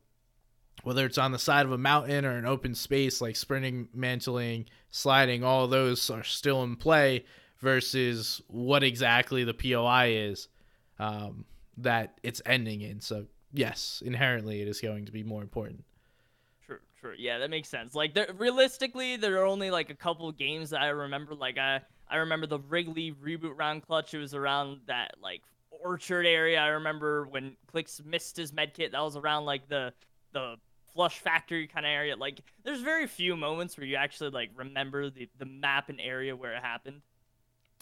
whether 0.81 1.05
it's 1.05 1.19
on 1.19 1.31
the 1.31 1.39
side 1.39 1.65
of 1.67 1.71
a 1.71 1.77
mountain 1.77 2.25
or 2.25 2.37
an 2.37 2.47
open 2.47 2.73
space 2.73 3.21
like 3.21 3.35
sprinting, 3.35 3.87
mantling, 3.93 4.65
sliding, 4.89 5.43
all 5.43 5.67
those 5.67 6.09
are 6.09 6.23
still 6.23 6.63
in 6.63 6.75
play 6.75 7.25
versus 7.59 8.41
what 8.47 8.83
exactly 8.83 9.43
the 9.43 9.53
POI 9.53 10.07
is. 10.07 10.47
Um, 10.97 11.45
that 11.77 12.19
it's 12.23 12.41
ending 12.45 12.81
in. 12.81 12.99
So 12.99 13.25
yes, 13.51 14.01
inherently 14.03 14.61
it 14.61 14.67
is 14.67 14.81
going 14.81 15.05
to 15.05 15.11
be 15.11 15.23
more 15.23 15.41
important. 15.41 15.83
True. 17.03 17.15
Yeah, 17.17 17.39
that 17.39 17.49
makes 17.49 17.67
sense. 17.67 17.95
Like 17.95 18.13
there, 18.13 18.29
realistically, 18.37 19.17
there 19.17 19.41
are 19.41 19.45
only 19.45 19.69
like 19.69 19.89
a 19.89 19.93
couple 19.93 20.31
games 20.31 20.69
that 20.69 20.81
I 20.81 20.87
remember. 20.87 21.35
Like 21.35 21.57
I, 21.57 21.81
I 22.09 22.15
remember 22.17 22.47
the 22.47 22.59
Wrigley 22.59 23.11
reboot 23.11 23.57
round 23.57 23.85
clutch. 23.85 24.13
It 24.13 24.19
was 24.19 24.33
around 24.33 24.79
that 24.87 25.15
like 25.21 25.41
orchard 25.83 26.25
area. 26.25 26.59
I 26.61 26.67
remember 26.67 27.25
when 27.25 27.57
Clix 27.67 28.01
missed 28.05 28.37
his 28.37 28.53
medkit. 28.53 28.93
That 28.93 29.01
was 29.01 29.17
around 29.17 29.43
like 29.43 29.67
the 29.67 29.91
the 30.31 30.55
flush 30.93 31.19
factory 31.19 31.67
kind 31.67 31.85
of 31.85 31.89
area. 31.89 32.15
Like 32.15 32.39
there's 32.63 32.79
very 32.79 33.05
few 33.05 33.35
moments 33.35 33.77
where 33.77 33.85
you 33.85 33.97
actually 33.97 34.29
like 34.29 34.51
remember 34.55 35.09
the 35.09 35.27
the 35.37 35.45
map 35.45 35.89
and 35.89 35.99
area 35.99 36.37
where 36.37 36.53
it 36.53 36.63
happened. 36.63 37.01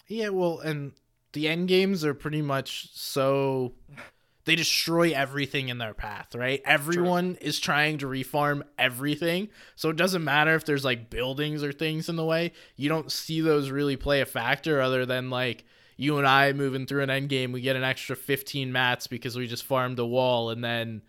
Yeah, 0.08 0.30
well, 0.30 0.58
and 0.58 0.94
the 1.34 1.48
end 1.48 1.68
games 1.68 2.04
are 2.04 2.16
pretty 2.16 2.42
much 2.42 2.90
so 2.92 3.74
they 4.46 4.56
destroy 4.56 5.12
everything 5.12 5.70
in 5.70 5.78
their 5.78 5.94
path, 5.94 6.34
right? 6.36 6.62
Everyone 6.66 7.36
is 7.42 7.60
trying 7.60 8.00
to 8.00 8.08
refarm 8.08 8.64
everything. 8.78 9.50
So 9.76 9.90
it 9.90 9.98
doesn't 9.98 10.24
matter 10.24 10.56
if 10.56 10.66
there's 10.66 10.84
like 10.84 11.10
buildings 11.10 11.64
or 11.64 11.72
things 11.72 12.10
in 12.10 12.16
the 12.16 12.26
way. 12.26 12.54
You 12.76 12.90
don't 12.90 13.12
see 13.12 13.42
those 13.42 13.70
really 13.70 13.98
play 13.98 14.22
a 14.22 14.26
factor 14.26 14.82
other 14.82 15.06
than 15.06 15.30
like 15.30 15.66
you 15.98 16.18
and 16.18 16.28
I 16.28 16.54
moving 16.54 16.88
through 16.88 17.04
an 17.04 17.10
end 17.12 17.30
game, 17.30 17.52
we 17.52 17.62
get 17.62 17.76
an 17.76 17.84
extra 17.84 18.16
15 18.16 18.72
mats 18.72 19.08
because 19.08 19.36
we 19.36 19.46
just 19.46 19.64
farmed 19.64 20.00
a 20.00 20.06
wall 20.06 20.50
and 20.50 20.64
then 20.64 21.04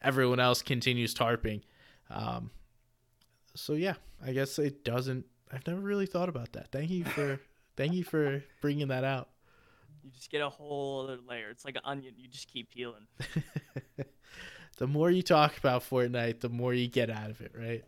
everyone 0.00 0.40
else 0.40 0.62
continues 0.62 1.14
tarping. 1.14 1.62
Um, 2.10 2.50
so 3.54 3.74
yeah, 3.74 3.94
I 4.24 4.32
guess 4.32 4.58
it 4.58 4.84
doesn't 4.84 5.26
I've 5.52 5.66
never 5.66 5.80
really 5.80 6.06
thought 6.06 6.28
about 6.28 6.52
that. 6.54 6.72
Thank 6.72 6.90
you 6.90 7.04
for 7.04 7.38
thank 7.76 7.92
you 7.92 8.04
for 8.04 8.42
bringing 8.60 8.88
that 8.88 9.04
out. 9.04 9.28
You 10.02 10.10
just 10.10 10.30
get 10.30 10.40
a 10.40 10.48
whole 10.48 11.04
other 11.04 11.18
layer. 11.28 11.48
It's 11.50 11.64
like 11.64 11.76
an 11.76 11.82
onion. 11.84 12.14
You 12.16 12.28
just 12.28 12.48
keep 12.48 12.70
peeling. 12.70 13.06
the 14.78 14.86
more 14.86 15.10
you 15.10 15.22
talk 15.22 15.56
about 15.58 15.82
Fortnite, 15.82 16.40
the 16.40 16.48
more 16.48 16.74
you 16.74 16.88
get 16.88 17.10
out 17.10 17.30
of 17.30 17.40
it, 17.40 17.52
right? 17.56 17.84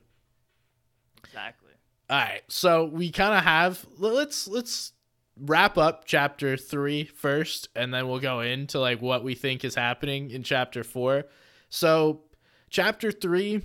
Exactly. 1.24 1.72
All 2.09 2.18
right. 2.18 2.42
So 2.48 2.85
we 2.85 3.11
kind 3.11 3.35
of 3.35 3.42
have 3.42 3.85
let's 3.98 4.46
let's 4.46 4.92
wrap 5.40 5.77
up 5.77 6.05
chapter 6.05 6.57
three 6.57 7.05
first, 7.05 7.68
and 7.74 7.92
then 7.92 8.09
we'll 8.09 8.20
go 8.20 8.40
into 8.40 8.79
like 8.79 9.03
what 9.03 9.24
we 9.24 9.35
think 9.35 9.64
is 9.64 9.74
happening 9.74 10.31
in 10.31 10.42
chapter 10.42 10.85
four. 10.85 11.24
So 11.68 12.22
chapter 12.70 13.11
three, 13.11 13.62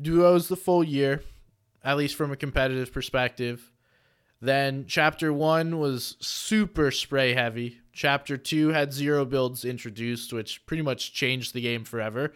duos 0.00 0.48
the 0.48 0.56
full 0.56 0.84
year, 0.84 1.22
at 1.82 1.96
least 1.96 2.14
from 2.14 2.30
a 2.30 2.36
competitive 2.36 2.92
perspective. 2.92 3.72
Then 4.40 4.86
chapter 4.88 5.32
one 5.32 5.78
was 5.78 6.16
super 6.20 6.90
spray 6.90 7.34
heavy. 7.34 7.80
Chapter 7.92 8.36
two 8.38 8.68
had 8.68 8.92
zero 8.92 9.24
builds 9.24 9.64
introduced, 9.64 10.32
which 10.32 10.64
pretty 10.66 10.82
much 10.82 11.12
changed 11.12 11.52
the 11.52 11.60
game 11.60 11.84
forever. 11.84 12.32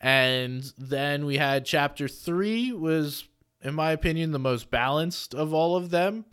And 0.00 0.72
then 0.78 1.26
we 1.26 1.36
had 1.38 1.64
chapter 1.64 2.06
three 2.08 2.72
was, 2.72 3.24
in 3.60 3.74
my 3.74 3.92
opinion, 3.92 4.32
the 4.32 4.38
most 4.38 4.70
balanced 4.70 5.34
of 5.34 5.52
all 5.52 5.76
of 5.76 5.90
them. 5.90 6.24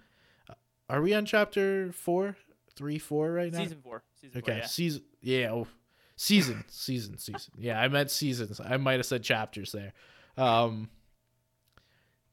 Are 0.89 1.01
we 1.01 1.13
on 1.13 1.25
chapter 1.25 1.91
four, 1.91 2.35
three, 2.75 2.97
four 2.97 3.31
right 3.31 3.51
now? 3.51 3.59
Season 3.59 3.81
four. 3.83 4.03
Season 4.21 4.37
Okay, 4.39 4.51
four, 4.51 4.59
yeah. 4.59 4.65
season. 4.65 5.01
Yeah, 5.21 5.51
oh, 5.51 5.67
season, 6.15 6.65
season, 6.67 7.17
season. 7.17 7.53
Yeah, 7.57 7.79
I 7.79 7.87
meant 7.87 8.11
seasons. 8.11 8.59
I 8.63 8.77
might 8.77 8.97
have 8.97 9.05
said 9.05 9.23
chapters 9.23 9.71
there. 9.71 9.93
Um, 10.37 10.89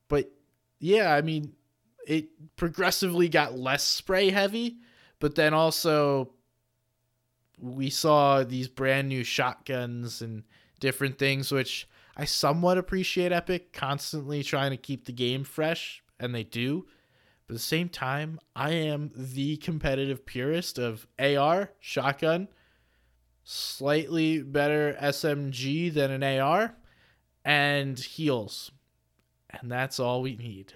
but 0.08 0.30
yeah, 0.78 1.12
I 1.14 1.22
mean, 1.22 1.52
it 2.06 2.28
progressively 2.56 3.28
got 3.28 3.58
less 3.58 3.82
spray 3.82 4.30
heavy, 4.30 4.78
but 5.18 5.34
then 5.34 5.52
also 5.52 6.30
we 7.58 7.90
saw 7.90 8.44
these 8.44 8.68
brand 8.68 9.08
new 9.08 9.24
shotguns 9.24 10.22
and 10.22 10.44
different 10.80 11.18
things, 11.18 11.50
which 11.52 11.88
I 12.16 12.24
somewhat 12.24 12.78
appreciate 12.78 13.32
Epic 13.32 13.72
constantly 13.72 14.42
trying 14.42 14.70
to 14.70 14.76
keep 14.76 15.04
the 15.04 15.12
game 15.12 15.44
fresh, 15.44 16.02
and 16.18 16.34
they 16.34 16.44
do. 16.44 16.86
But 17.46 17.54
at 17.54 17.56
the 17.58 17.62
same 17.62 17.88
time, 17.88 18.40
I 18.54 18.72
am 18.72 19.10
the 19.14 19.56
competitive 19.58 20.26
purist 20.26 20.78
of 20.78 21.06
AR, 21.18 21.72
shotgun, 21.78 22.48
slightly 23.44 24.42
better 24.42 24.96
SMG 25.00 25.92
than 25.92 26.10
an 26.10 26.22
AR, 26.40 26.74
and 27.44 27.98
heals. 27.98 28.72
And 29.50 29.70
that's 29.70 30.00
all 30.00 30.22
we 30.22 30.36
need. 30.36 30.74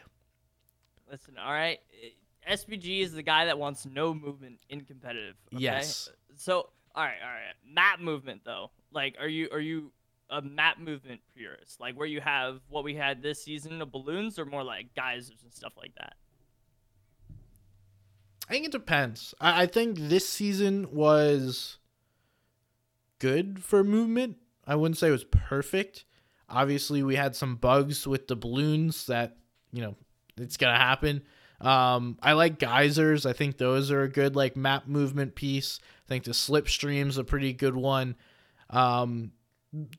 Listen, 1.11 1.35
all 1.39 1.53
right. 1.53 1.81
Eh, 2.03 2.55
SPG 2.55 3.03
is 3.03 3.13
the 3.13 3.23
guy 3.23 3.47
that 3.47 3.59
wants 3.59 3.87
no 3.87 4.15
movement 4.15 4.59
in 4.69 4.83
competitive. 4.83 5.37
Okay? 5.55 5.63
Yes. 5.63 6.09
So, 6.37 6.71
all 6.95 7.05
right, 7.05 7.19
all 7.23 7.29
right. 7.29 7.55
Map 7.69 8.01
movement 8.01 8.43
though. 8.45 8.71
Like, 8.93 9.17
are 9.21 9.29
you 9.29 9.49
are 9.53 9.61
you 9.61 9.93
a 10.31 10.41
map 10.41 10.79
movement 10.79 11.21
purist? 11.37 11.81
Like, 11.81 11.97
where 11.97 12.07
you 12.07 12.21
have 12.21 12.61
what 12.69 12.85
we 12.85 12.95
had 12.95 13.23
this 13.23 13.43
season 13.43 13.83
of 13.83 13.93
balloons, 13.93 14.39
or 14.39 14.45
more 14.45 14.65
like 14.65 14.95
geysers 14.95 15.43
and 15.43 15.53
stuff 15.53 15.75
like 15.77 15.95
that? 15.97 16.15
I 18.49 18.53
think 18.55 18.67
it 18.67 18.73
depends. 18.73 19.35
I, 19.41 19.63
I 19.63 19.67
think 19.67 19.97
this 19.99 20.29
season 20.29 20.89
was 20.93 21.79
good 23.21 23.63
for 23.63 23.85
movement. 23.85 24.39
I 24.67 24.75
wouldn't 24.75 24.99
say 24.99 25.09
it 25.09 25.13
was 25.13 25.25
perfect. 25.25 26.05
Obviously, 26.49 27.03
we 27.05 27.15
had 27.15 27.37
some 27.37 27.55
bugs 27.55 28.09
with 28.09 28.27
the 28.27 28.35
balloons 28.35 29.07
that, 29.07 29.37
you 29.73 29.83
know, 29.83 29.95
it's 30.41 30.57
to 30.73 30.79
happen. 30.79 31.23
Um, 31.61 32.19
I 32.23 32.33
like 32.33 32.59
geysers. 32.59 33.27
I 33.27 33.33
think 33.33 33.59
those 33.59 33.91
are 33.91 34.03
a 34.03 34.09
good 34.09 34.35
like 34.37 34.57
map 34.57 34.87
movement 34.87 35.35
piece. 35.35 35.79
I 35.83 36.09
think 36.09 36.25
the 36.25 36.33
slipstream's 36.33 37.19
a 37.19 37.25
pretty 37.25 37.53
good 37.53 37.77
one. 37.77 38.17
Um, 38.71 39.33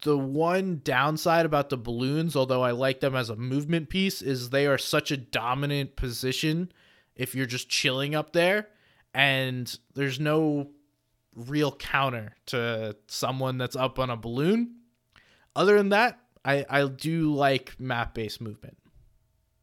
the 0.03 0.17
one 0.17 0.81
downside 0.83 1.45
about 1.45 1.69
the 1.69 1.77
balloons, 1.77 2.35
although 2.35 2.61
I 2.61 2.71
like 2.71 2.99
them 2.99 3.15
as 3.15 3.29
a 3.29 3.35
movement 3.35 3.89
piece, 3.89 4.21
is 4.21 4.49
they 4.49 4.67
are 4.67 4.77
such 4.77 5.11
a 5.11 5.17
dominant 5.17 5.95
position 5.95 6.71
if 7.15 7.35
you're 7.35 7.45
just 7.45 7.69
chilling 7.69 8.15
up 8.15 8.33
there 8.33 8.67
and 9.13 9.77
there's 9.93 10.19
no 10.19 10.69
real 11.35 11.71
counter 11.71 12.35
to 12.47 12.95
someone 13.07 13.57
that's 13.57 13.75
up 13.75 13.99
on 13.99 14.09
a 14.09 14.17
balloon. 14.17 14.75
Other 15.55 15.77
than 15.77 15.89
that, 15.89 16.19
I, 16.43 16.65
I 16.69 16.87
do 16.87 17.33
like 17.33 17.79
map 17.79 18.13
based 18.13 18.41
movement. 18.41 18.77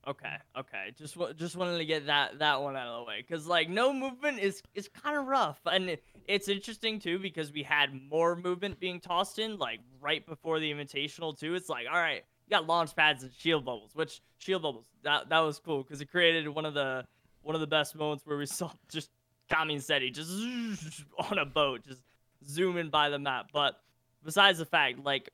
Okay, 0.08 0.36
okay. 0.56 0.92
Just 0.96 1.18
just 1.36 1.54
wanted 1.54 1.76
to 1.76 1.84
get 1.84 2.06
that 2.06 2.38
that 2.38 2.62
one 2.62 2.76
out 2.76 2.86
of 2.86 3.00
the 3.00 3.04
way 3.04 3.16
because 3.26 3.46
like 3.46 3.68
no 3.68 3.92
movement 3.92 4.38
is 4.38 4.62
is 4.74 4.88
kind 4.88 5.18
of 5.18 5.26
rough, 5.26 5.60
and 5.66 5.90
it, 5.90 6.02
it's 6.26 6.48
interesting 6.48 6.98
too 6.98 7.18
because 7.18 7.52
we 7.52 7.62
had 7.62 7.90
more 8.08 8.34
movement 8.34 8.80
being 8.80 9.00
tossed 9.00 9.38
in 9.38 9.58
like 9.58 9.80
right 10.00 10.24
before 10.26 10.60
the 10.60 10.72
invitational 10.72 11.38
too. 11.38 11.54
It's 11.54 11.68
like 11.68 11.86
all 11.92 11.98
right, 11.98 12.24
you 12.46 12.50
got 12.50 12.66
launch 12.66 12.96
pads 12.96 13.22
and 13.22 13.30
shield 13.34 13.66
bubbles, 13.66 13.90
which 13.94 14.22
shield 14.38 14.62
bubbles 14.62 14.86
that 15.02 15.28
that 15.28 15.40
was 15.40 15.58
cool 15.58 15.82
because 15.82 16.00
it 16.00 16.10
created 16.10 16.48
one 16.48 16.64
of 16.64 16.72
the 16.72 17.04
one 17.42 17.54
of 17.54 17.60
the 17.60 17.66
best 17.66 17.94
moments 17.94 18.24
where 18.24 18.38
we 18.38 18.46
saw 18.46 18.70
just 18.88 19.10
Kami 19.50 19.74
and 19.74 19.82
Setty 19.82 20.10
just 20.14 21.04
on 21.30 21.36
a 21.36 21.44
boat, 21.44 21.82
just 21.86 22.02
zooming 22.46 22.88
by 22.88 23.10
the 23.10 23.18
map. 23.18 23.50
But 23.52 23.78
besides 24.24 24.58
the 24.58 24.64
fact, 24.64 25.04
like 25.04 25.28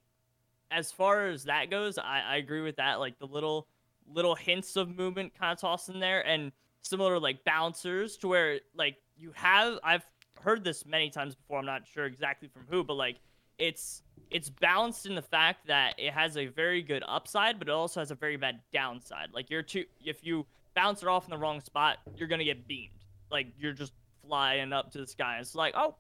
as 0.73 0.91
far 0.91 1.29
as 1.29 1.45
that 1.45 1.71
goes, 1.71 1.97
I, 1.97 2.23
I 2.27 2.37
agree 2.39 2.63
with 2.63 2.77
that. 2.77 2.99
Like 2.99 3.21
the 3.21 3.27
little 3.29 3.69
little 4.13 4.35
hints 4.35 4.77
of 4.77 4.97
movement 4.97 5.33
kind 5.39 5.53
of 5.53 5.59
tossed 5.59 5.89
in 5.89 6.01
there 6.01 6.27
and 6.27 6.53
similar 6.83 7.19
like 7.19 7.45
bouncers 7.45 8.17
to 8.19 8.29
where 8.29 8.61
like 8.75 8.97
you 9.17 9.33
have 9.35 9.79
I've 9.83 10.05
heard 10.43 10.65
this 10.65 10.85
many 10.85 11.11
times 11.11 11.35
before. 11.35 11.59
I'm 11.59 11.67
not 11.67 11.87
sure 11.87 12.05
exactly 12.05 12.49
from 12.49 12.63
who, 12.69 12.85
but 12.85 12.95
like 12.95 13.17
it's 13.59 14.03
it's 14.31 14.51
balanced 14.51 15.07
in 15.07 15.15
the 15.15 15.23
fact 15.23 15.67
that 15.67 15.95
it 15.99 16.13
has 16.13 16.37
a 16.37 16.47
very 16.47 16.83
good 16.83 17.05
upside, 17.07 17.59
but 17.59 17.69
it 17.69 17.73
also 17.73 18.01
has 18.01 18.11
a 18.11 18.15
very 18.15 18.37
bad 18.37 18.61
downside. 18.73 19.29
Like 19.33 19.51
you're 19.51 19.63
too 19.63 19.85
if 20.05 20.25
you 20.25 20.47
bounce 20.75 21.03
it 21.03 21.09
off 21.09 21.25
in 21.25 21.31
the 21.31 21.39
wrong 21.39 21.61
spot, 21.61 21.99
you're 22.17 22.29
gonna 22.29 22.45
get 22.45 22.67
beamed. 22.67 22.91
Like 23.31 23.49
you're 23.59 23.73
just 23.73 23.93
flying 24.27 24.73
up 24.73 24.91
to 24.93 24.99
the 24.99 25.07
sky. 25.07 25.39
It's 25.41 25.55
like, 25.55 25.75
oh, 25.77 25.97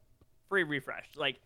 free 0.48 0.64
refresh. 0.64 1.08
Like 1.16 1.40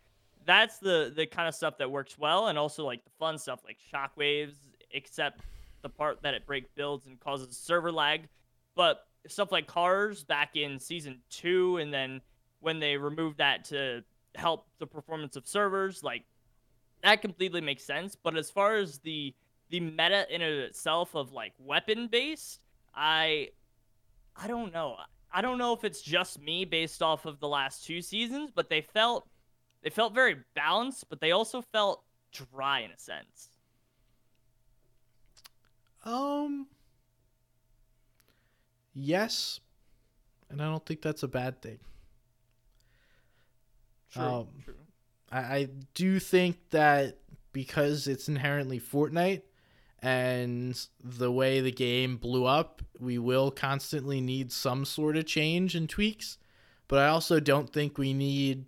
that's 0.44 0.78
the 0.78 1.12
the 1.14 1.26
kind 1.26 1.48
of 1.48 1.54
stuff 1.54 1.78
that 1.78 1.90
works 1.90 2.18
well, 2.18 2.48
and 2.48 2.58
also 2.58 2.84
like 2.84 3.04
the 3.04 3.10
fun 3.18 3.38
stuff 3.38 3.60
like 3.64 3.78
shockwaves, 3.92 4.54
except 4.90 5.40
the 5.82 5.88
part 5.88 6.22
that 6.22 6.34
it 6.34 6.46
break 6.46 6.74
builds 6.74 7.06
and 7.06 7.18
causes 7.20 7.56
server 7.56 7.92
lag. 7.92 8.28
But 8.74 9.06
stuff 9.26 9.52
like 9.52 9.66
cars 9.66 10.24
back 10.24 10.56
in 10.56 10.78
season 10.78 11.20
two, 11.30 11.78
and 11.78 11.92
then 11.92 12.20
when 12.60 12.80
they 12.80 12.96
removed 12.96 13.38
that 13.38 13.64
to 13.66 14.02
help 14.34 14.66
the 14.78 14.86
performance 14.86 15.36
of 15.36 15.46
servers, 15.46 16.02
like 16.02 16.24
that 17.02 17.22
completely 17.22 17.60
makes 17.60 17.84
sense. 17.84 18.16
But 18.16 18.36
as 18.36 18.50
far 18.50 18.76
as 18.76 18.98
the 18.98 19.34
the 19.70 19.80
meta 19.80 20.26
in 20.30 20.40
it 20.40 20.52
itself 20.52 21.14
of 21.14 21.32
like 21.32 21.52
weapon 21.58 22.08
based, 22.08 22.60
I 22.94 23.48
I 24.36 24.46
don't 24.46 24.72
know. 24.72 24.96
I 25.30 25.42
don't 25.42 25.58
know 25.58 25.74
if 25.74 25.84
it's 25.84 26.00
just 26.00 26.40
me 26.40 26.64
based 26.64 27.02
off 27.02 27.26
of 27.26 27.38
the 27.38 27.48
last 27.48 27.84
two 27.84 28.00
seasons, 28.00 28.50
but 28.54 28.70
they 28.70 28.80
felt 28.80 29.28
they 29.82 29.90
felt 29.90 30.14
very 30.14 30.36
balanced, 30.54 31.08
but 31.08 31.20
they 31.20 31.32
also 31.32 31.62
felt 31.62 32.02
dry 32.32 32.80
in 32.80 32.90
a 32.90 32.98
sense. 32.98 33.50
Um 36.04 36.66
Yes. 38.94 39.60
And 40.50 40.60
I 40.62 40.64
don't 40.66 40.84
think 40.84 41.02
that's 41.02 41.22
a 41.22 41.28
bad 41.28 41.60
thing. 41.62 41.78
True, 44.12 44.22
Um, 44.22 44.46
true. 44.64 44.74
I, 45.30 45.38
I 45.38 45.68
do 45.94 46.18
think 46.18 46.56
that 46.70 47.18
because 47.52 48.08
it's 48.08 48.28
inherently 48.28 48.80
Fortnite 48.80 49.42
and 50.00 50.78
the 51.04 51.30
way 51.30 51.60
the 51.60 51.70
game 51.72 52.16
blew 52.16 52.44
up, 52.46 52.82
we 52.98 53.18
will 53.18 53.50
constantly 53.50 54.20
need 54.20 54.50
some 54.52 54.84
sort 54.84 55.16
of 55.16 55.26
change 55.26 55.74
and 55.74 55.88
tweaks. 55.88 56.38
But 56.88 57.00
I 57.00 57.08
also 57.08 57.38
don't 57.40 57.70
think 57.70 57.98
we 57.98 58.14
need 58.14 58.64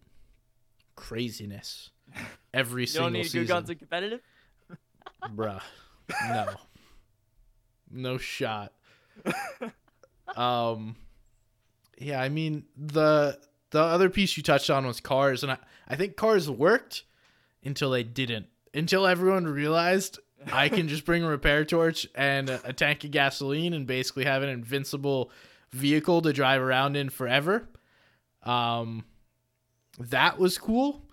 craziness 0.97 1.91
every 2.55 2.83
You 2.83 2.87
single 2.87 3.07
don't 3.07 3.13
need 3.15 3.23
season. 3.25 3.41
good 3.43 3.49
guns 3.49 3.71
in 3.71 3.79
competitive. 3.79 4.21
Bruh. 5.35 5.63
No. 6.29 6.49
No 7.91 8.19
shot. 8.19 8.73
um 10.37 10.97
Yeah, 11.99 12.21
I 12.21 12.29
mean 12.29 12.65
the 12.77 13.39
the 13.71 13.81
other 13.81 14.09
piece 14.11 14.37
you 14.37 14.43
touched 14.43 14.71
on 14.71 14.87
was 14.87 15.01
cars 15.01 15.43
and 15.43 15.53
I, 15.53 15.59
I 15.89 15.97
think 15.97 16.17
cars 16.17 16.49
worked 16.49 17.05
until 17.65 17.91
they 17.91 18.03
didn't. 18.03 18.47
Until 18.73 19.07
everyone 19.07 19.47
realized 19.47 20.19
I 20.53 20.69
can 20.69 20.89
just 20.89 21.05
bring 21.05 21.23
a 21.23 21.29
repair 21.29 21.65
torch 21.65 22.07
and 22.15 22.49
a, 22.49 22.61
a 22.69 22.73
tank 22.73 23.05
of 23.05 23.11
gasoline 23.11 23.75
and 23.75 23.87
basically 23.87 24.25
have 24.25 24.43
an 24.43 24.49
invincible 24.49 25.31
vehicle 25.73 26.23
to 26.23 26.33
drive 26.33 26.63
around 26.63 26.97
in 26.97 27.11
forever. 27.11 27.69
Um 28.43 29.05
that 29.99 30.39
was 30.39 30.57
cool 30.57 31.05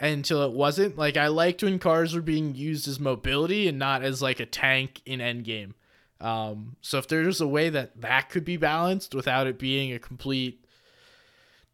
until 0.00 0.42
it 0.42 0.52
wasn't. 0.52 0.98
Like 0.98 1.16
I 1.16 1.28
liked 1.28 1.62
when 1.62 1.78
cars 1.78 2.14
were 2.14 2.22
being 2.22 2.54
used 2.54 2.88
as 2.88 2.98
mobility 2.98 3.68
and 3.68 3.78
not 3.78 4.02
as 4.02 4.20
like 4.20 4.40
a 4.40 4.46
tank 4.46 5.00
in 5.06 5.20
endgame. 5.20 5.74
Um, 6.20 6.76
so 6.80 6.98
if 6.98 7.08
there's 7.08 7.40
a 7.40 7.46
way 7.46 7.68
that 7.68 8.00
that 8.00 8.30
could 8.30 8.44
be 8.44 8.56
balanced 8.56 9.14
without 9.14 9.46
it 9.46 9.58
being 9.58 9.92
a 9.92 9.98
complete 9.98 10.64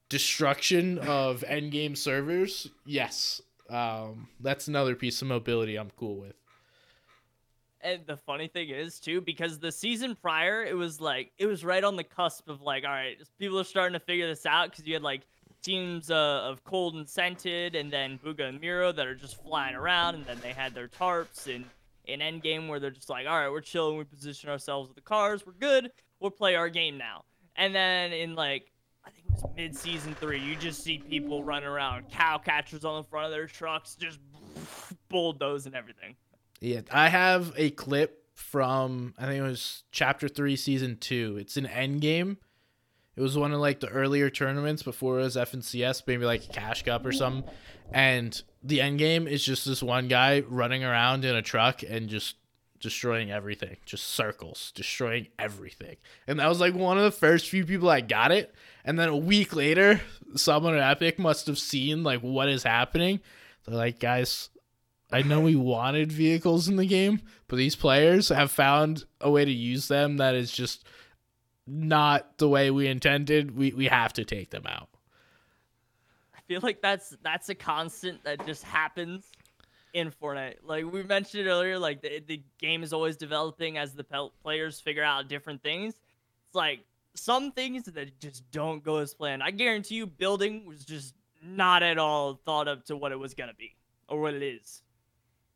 destruction 0.09 0.99
of 0.99 1.45
endgame 1.49 1.97
servers, 1.97 2.69
yes, 2.85 3.41
um, 3.71 4.29
that's 4.41 4.69
another 4.69 4.95
piece 4.95 5.23
of 5.23 5.29
mobility 5.29 5.77
I'm 5.77 5.91
cool 5.97 6.17
with. 6.17 6.35
And 7.81 8.01
the 8.07 8.17
funny 8.17 8.47
thing 8.47 8.69
is 8.69 9.01
too, 9.01 9.21
because 9.21 9.59
the 9.59 9.73
season 9.73 10.17
prior, 10.21 10.65
it 10.65 10.77
was 10.77 11.01
like 11.01 11.33
it 11.39 11.47
was 11.47 11.65
right 11.65 11.83
on 11.83 11.97
the 11.97 12.05
cusp 12.05 12.49
of 12.49 12.63
like, 12.63 12.85
all 12.85 12.91
right, 12.91 13.17
people 13.39 13.59
are 13.59 13.65
starting 13.65 13.95
to 13.95 14.05
figure 14.05 14.29
this 14.29 14.47
out 14.47 14.71
because 14.71 14.87
you 14.87 14.95
had 14.95 15.03
like 15.03 15.23
teams 15.63 16.11
uh, 16.11 16.43
of 16.45 16.63
Cold 16.65 16.95
and 16.95 17.09
Cented, 17.09 17.75
and 17.75 17.93
then 17.93 18.19
Bugha 18.25 18.49
and 18.49 18.61
Miro 18.61 18.93
that 18.93 19.07
are 19.07 19.15
just 19.15 19.43
flying 19.43 19.75
around, 19.75 20.17
and 20.17 20.27
then 20.27 20.39
they 20.43 20.53
had 20.53 20.75
their 20.75 20.89
tarps 20.89 21.47
in 21.49 21.65
in 22.05 22.21
Endgame 22.21 22.69
where 22.69 22.81
they're 22.81 22.91
just 22.91 23.09
like, 23.09 23.27
all 23.27 23.39
right, 23.39 23.51
we're 23.51 23.61
chilling, 23.61 23.97
we 23.97 24.05
position 24.05 24.51
ourselves 24.51 24.89
with 24.89 24.97
the 24.97 25.03
cars, 25.03 25.47
we're 25.47 25.53
good, 25.53 25.91
we'll 26.21 26.31
play 26.31 26.55
our 26.55 26.69
game 26.69 26.99
now. 26.99 27.25
And 27.57 27.75
then 27.75 28.13
in 28.13 28.35
like 28.35 28.73
I 29.05 29.11
think 29.11 29.27
it 29.27 29.33
was 29.33 29.45
mid 29.57 29.77
season 29.77 30.15
three, 30.15 30.41
you 30.41 30.57
just 30.57 30.83
see 30.83 30.99
people 30.99 31.45
running 31.45 31.69
around, 31.69 32.11
cow 32.11 32.39
catchers 32.39 32.85
on 32.85 33.03
the 33.03 33.09
front 33.09 33.27
of 33.27 33.33
their 33.33 33.47
trucks, 33.47 33.97
just 33.97 34.19
bulldoze 35.09 35.67
and 35.67 35.75
everything. 35.75 36.17
Yeah, 36.61 36.83
I 36.91 37.09
have 37.09 37.53
a 37.57 37.71
clip 37.71 38.19
from 38.35 39.15
I 39.19 39.27
think 39.27 39.39
it 39.39 39.43
was 39.43 39.85
chapter 39.93 40.29
three, 40.29 40.57
season 40.57 40.97
two. 40.99 41.37
It's 41.39 41.57
an 41.57 41.67
endgame. 41.67 42.39
It 43.15 43.21
was 43.21 43.37
one 43.37 43.53
of 43.53 43.61
like 43.61 43.81
the 43.81 43.89
earlier 43.89 44.31
tournaments 44.31 44.83
before 44.83 45.21
it 45.21 45.25
was 45.25 45.37
FNCS, 45.37 46.05
maybe 46.07 46.25
like 46.25 46.51
Cash 46.51 46.85
Cup 46.85 47.05
or 47.05 47.13
something. 47.13 47.51
And 47.93 48.41
the 48.63 48.81
end 48.81 48.99
game 48.99 49.29
is 49.29 49.45
just 49.45 49.67
this 49.67 49.83
one 49.83 50.09
guy 50.09 50.41
running 50.41 50.83
around 50.83 51.25
in 51.25 51.37
a 51.37 51.43
truck 51.43 51.83
and 51.83 52.09
just 52.09 52.37
destroying 52.81 53.31
everything, 53.31 53.77
just 53.87 54.05
circles, 54.09 54.73
destroying 54.75 55.29
everything. 55.39 55.97
And 56.27 56.41
that 56.41 56.49
was 56.49 56.61
like 56.61 56.75
one 56.75 56.97
of 56.97 57.05
the 57.05 57.11
first 57.11 57.49
few 57.49 57.65
people 57.65 57.89
I 57.89 58.01
got 58.01 58.33
it. 58.33 58.55
And 58.85 58.99
then 58.99 59.09
a 59.09 59.17
week 59.17 59.55
later, 59.55 60.01
someone 60.35 60.75
at 60.75 60.91
Epic 60.91 61.19
must 61.19 61.47
have 61.47 61.59
seen 61.59 62.03
like 62.03 62.21
what 62.21 62.49
is 62.49 62.63
happening. 62.63 63.21
They're 63.65 63.77
like, 63.77 64.01
guys, 64.01 64.49
I 65.13 65.23
know 65.23 65.41
we 65.41 65.55
wanted 65.55 66.11
vehicles 66.11 66.69
in 66.69 66.77
the 66.77 66.87
game, 66.87 67.21
but 67.47 67.57
these 67.57 67.77
players 67.77 68.31
have 68.31 68.51
found 68.51 69.05
a 69.21 69.31
way 69.31 69.45
to 69.45 69.53
use 69.53 69.89
them 69.89 70.17
that 70.17 70.35
is 70.35 70.51
just 70.51 70.85
not 71.67 72.39
the 72.39 72.49
way 72.49 72.71
we 72.71 72.87
intended. 72.87 73.57
We 73.57 73.73
we 73.73 73.87
have 73.87 74.13
to 74.15 74.25
take 74.25 74.51
them 74.51 74.67
out. 74.67 74.89
I 76.37 76.41
feel 76.47 76.61
like 76.63 76.83
that's 76.83 77.17
that's 77.23 77.49
a 77.49 77.55
constant 77.55 78.25
that 78.25 78.45
just 78.47 78.65
happens 78.65 79.31
in 79.93 80.11
Fortnite. 80.11 80.57
Like 80.65 80.91
we 80.91 81.03
mentioned 81.03 81.47
earlier, 81.47 81.79
like 81.79 82.03
the, 82.03 82.21
the 82.27 82.43
game 82.59 82.83
is 82.83 82.93
always 82.93 83.17
developing 83.17 83.79
as 83.79 83.93
the 83.93 84.05
players 84.43 84.81
figure 84.81 85.05
out 85.05 85.29
different 85.29 85.63
things. 85.63 85.95
It's 86.47 86.55
like 86.55 86.81
some 87.15 87.53
things 87.53 87.85
that 87.85 88.19
just 88.21 88.51
don't 88.51 88.83
go 88.83 88.99
as 88.99 89.15
planned. 89.15 89.43
I 89.43 89.51
guarantee 89.51 89.97
you, 89.97 90.07
building 90.07 90.65
was 90.67 90.85
just 90.85 91.15
not 91.45 91.83
at 91.83 91.99
all 91.99 92.41
thought 92.45 92.69
up 92.69 92.85
to 92.87 92.97
what 92.97 93.13
it 93.13 93.19
was 93.19 93.35
gonna 93.35 93.55
be 93.55 93.77
or 94.09 94.21
what 94.21 94.35
it 94.35 94.43
is. 94.43 94.83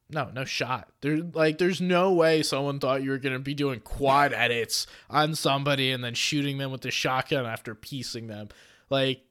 No, 0.08 0.30
no 0.32 0.44
shot. 0.44 0.88
There's 1.00 1.22
like 1.34 1.58
there's 1.58 1.80
no 1.80 2.12
way 2.12 2.42
someone 2.42 2.78
thought 2.78 3.02
you 3.02 3.10
were 3.10 3.18
gonna 3.18 3.40
be 3.40 3.54
doing 3.54 3.80
quad 3.80 4.32
edits 4.32 4.86
on 5.10 5.34
somebody 5.34 5.90
and 5.90 6.04
then 6.04 6.14
shooting 6.14 6.58
them 6.58 6.70
with 6.70 6.82
the 6.82 6.92
shotgun 6.92 7.44
after 7.44 7.74
piecing 7.74 8.28
them. 8.28 8.48
Like 8.88 9.22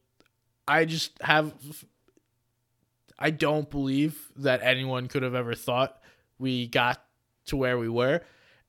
I 0.68 0.86
just 0.86 1.22
have 1.22 1.54
I 3.18 3.30
don't 3.30 3.70
believe 3.70 4.32
that 4.36 4.62
anyone 4.64 5.08
could 5.08 5.24
have 5.24 5.36
ever 5.36 5.56
thought 5.56 6.02
we 6.38 6.68
got 6.68 7.02
to 7.46 7.56
where 7.56 7.78
we 7.78 7.88
were. 7.88 8.22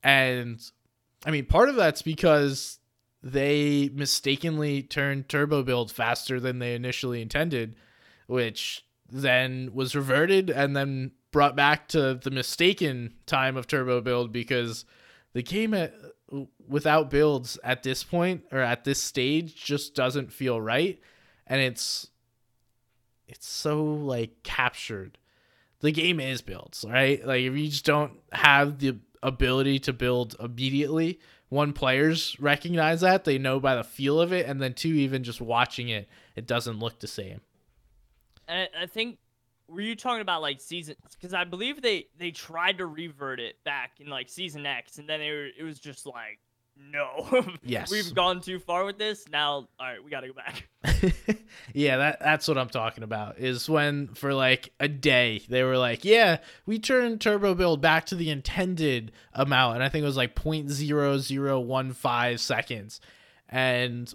And 0.05 0.61
I 1.25 1.33
mean 1.33 1.47
part 1.47 1.69
of 1.69 1.75
that's 1.75 2.03
because 2.03 2.79
they 3.21 3.91
mistakenly 3.93 4.83
turned 4.83 5.29
turbo 5.29 5.65
build 5.65 5.91
faster 5.91 6.39
than 6.39 6.61
they 6.61 6.77
initially 6.77 7.21
intended, 7.21 7.75
which 8.29 8.85
then 9.11 9.71
was 9.73 9.97
reverted 9.97 10.51
and 10.51 10.77
then 10.77 11.11
brought 11.33 11.57
back 11.57 11.89
to 11.89 12.15
the 12.15 12.31
mistaken 12.31 13.15
time 13.27 13.57
of 13.57 13.67
turbo 13.67 14.01
build 14.01 14.33
because 14.33 14.85
the 15.33 15.43
game 15.43 15.75
at, 15.75 15.93
without 16.67 17.11
builds 17.11 17.59
at 17.63 17.83
this 17.83 18.03
point 18.03 18.45
or 18.51 18.61
at 18.61 18.85
this 18.85 19.03
stage 19.03 19.55
just 19.55 19.95
doesn't 19.95 20.33
feel 20.33 20.61
right. 20.61 20.99
And 21.47 21.61
it's 21.61 22.09
it's 23.29 23.49
so 23.49 23.85
like 23.85 24.43
captured. 24.43 25.19
The 25.81 25.93
game 25.93 26.21
is 26.21 26.43
builds 26.43 26.85
right? 26.89 27.25
Like 27.25 27.43
if 27.43 27.55
you 27.55 27.69
just 27.69 27.85
don't 27.85 28.15
have 28.33 28.79
the 28.79 28.97
ability 29.23 29.81
to 29.81 29.93
build 29.93 30.37
immediately 30.41 31.19
one 31.49 31.73
players 31.73 32.37
recognize 32.41 33.01
that 33.03 33.25
they 33.25 33.39
know 33.39 33.61
by 33.61 33.77
the 33.77 33.85
feel 33.85 34.21
of 34.21 34.33
it 34.33 34.47
and 34.47 34.61
then 34.61 34.75
two 34.75 34.89
even 34.89 35.23
just 35.23 35.41
watching 35.41 35.89
it 35.89 36.09
it 36.35 36.47
doesn't 36.47 36.79
look 36.79 36.99
the 37.01 37.07
same. 37.07 37.41
I 38.49 38.87
think 38.87 39.19
were 39.69 39.81
you 39.81 39.97
talking 39.97 40.21
about 40.21 40.43
like 40.43 40.61
season 40.61 40.95
because 41.13 41.35
i 41.35 41.45
believe 41.45 41.83
they 41.83 42.07
they 42.19 42.31
tried 42.31 42.79
to 42.79 42.87
revert 42.87 43.41
it 43.41 43.63
back 43.65 43.93
in 44.01 44.09
like 44.09 44.29
season 44.29 44.67
x 44.67 44.99
and 44.99 45.09
then 45.09 45.21
it, 45.21 45.31
were, 45.31 45.49
it 45.59 45.63
was 45.63 45.81
just 45.81 46.07
like 46.07 46.39
no. 46.79 47.47
Yes. 47.63 47.91
We've 47.91 48.15
gone 48.15 48.43
too 48.43 48.59
far 48.59 48.85
with 48.85 48.99
this. 48.99 49.27
Now 49.31 49.53
all 49.53 49.69
right 49.81 50.05
we 50.05 50.11
gotta 50.11 50.29
go 50.29 50.35
back. 50.35 50.69
Yeah 51.73 51.97
that 51.97 52.21
that's 52.21 52.49
what 52.49 52.59
i'm 52.59 52.69
talking 52.69 53.03
about 53.03 53.39
is 53.39 53.69
when 53.69 54.09
for 54.09 54.33
like 54.33 54.73
a 54.79 54.89
day 54.89 55.43
they 55.49 55.63
were 55.63 55.77
like 55.77 56.05
yeah 56.05 56.39
we 56.65 56.79
turned 56.79 57.21
turbo 57.21 57.55
build 57.55 57.81
back 57.81 58.07
to 58.07 58.15
the 58.15 58.31
intended 58.31 59.13
amount 59.33 59.77
and 59.77 59.85
i 59.85 59.89
think 59.89 60.03
it 60.03 60.07
was 60.07 60.17
like 60.17 60.35
0.0015 60.35 62.39
seconds. 62.39 63.01
And 63.49 64.13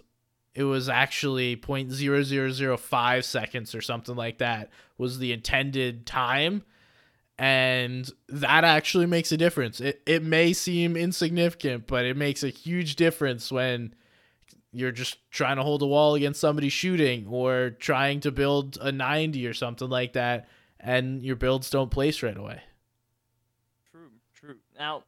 it 0.53 0.63
was 0.63 0.89
actually 0.89 1.55
0.0005 1.55 3.23
seconds 3.23 3.75
or 3.75 3.81
something 3.81 4.15
like 4.15 4.39
that 4.39 4.69
was 4.97 5.19
the 5.19 5.31
intended 5.31 6.05
time. 6.05 6.63
And 7.37 8.09
that 8.27 8.63
actually 8.63 9.07
makes 9.07 9.31
a 9.31 9.37
difference. 9.37 9.81
It, 9.81 10.01
it 10.05 10.23
may 10.23 10.53
seem 10.53 10.95
insignificant 10.95 11.87
but 11.87 12.05
it 12.05 12.17
makes 12.17 12.43
a 12.43 12.49
huge 12.49 12.95
difference 12.95 13.51
when 13.51 13.95
you're 14.73 14.91
just 14.91 15.17
trying 15.31 15.57
to 15.57 15.63
hold 15.63 15.81
a 15.81 15.87
wall 15.87 16.15
against 16.15 16.39
somebody 16.39 16.69
shooting 16.69 17.25
or 17.27 17.71
trying 17.71 18.19
to 18.21 18.31
build 18.31 18.77
a 18.81 18.91
90 18.91 19.45
or 19.47 19.53
something 19.53 19.89
like 19.89 20.13
that 20.13 20.47
and 20.79 21.21
your 21.23 21.35
builds 21.35 21.69
don't 21.69 21.91
place 21.91 22.21
right 22.21 22.37
away. 22.37 22.61
True 23.91 24.09
true. 24.33 24.55
Now 24.77 25.03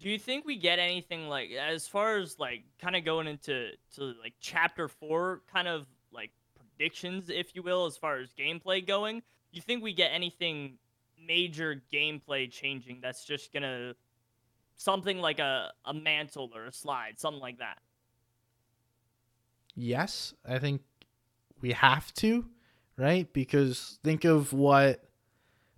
do 0.00 0.08
you 0.08 0.18
think 0.18 0.44
we 0.44 0.56
get 0.56 0.78
anything 0.78 1.28
like 1.28 1.50
as 1.50 1.88
far 1.88 2.18
as 2.18 2.38
like 2.38 2.64
kind 2.80 2.96
of 2.96 3.04
going 3.04 3.26
into 3.26 3.70
to 3.94 4.14
like 4.22 4.34
chapter 4.40 4.88
four 4.88 5.42
kind 5.52 5.68
of 5.68 5.86
like 6.12 6.30
predictions 6.54 7.30
if 7.30 7.54
you 7.54 7.62
will 7.62 7.86
as 7.86 7.96
far 7.96 8.18
as 8.18 8.32
gameplay 8.32 8.86
going? 8.86 9.16
Do 9.18 9.56
you 9.56 9.62
think 9.62 9.82
we 9.82 9.92
get 9.92 10.10
anything 10.12 10.78
major 11.26 11.82
gameplay 11.92 12.50
changing 12.50 13.00
that's 13.02 13.24
just 13.24 13.52
gonna 13.52 13.94
something 14.76 15.18
like 15.18 15.38
a, 15.38 15.72
a 15.84 15.94
mantle 15.94 16.50
or 16.54 16.66
a 16.66 16.72
slide 16.72 17.18
something 17.18 17.40
like 17.40 17.58
that? 17.58 17.78
Yes 19.74 20.34
i 20.46 20.58
think 20.58 20.82
we 21.60 21.72
have 21.72 22.12
to 22.14 22.44
right? 22.96 23.30
Because 23.32 23.98
think 24.02 24.24
of 24.24 24.52
what 24.52 25.02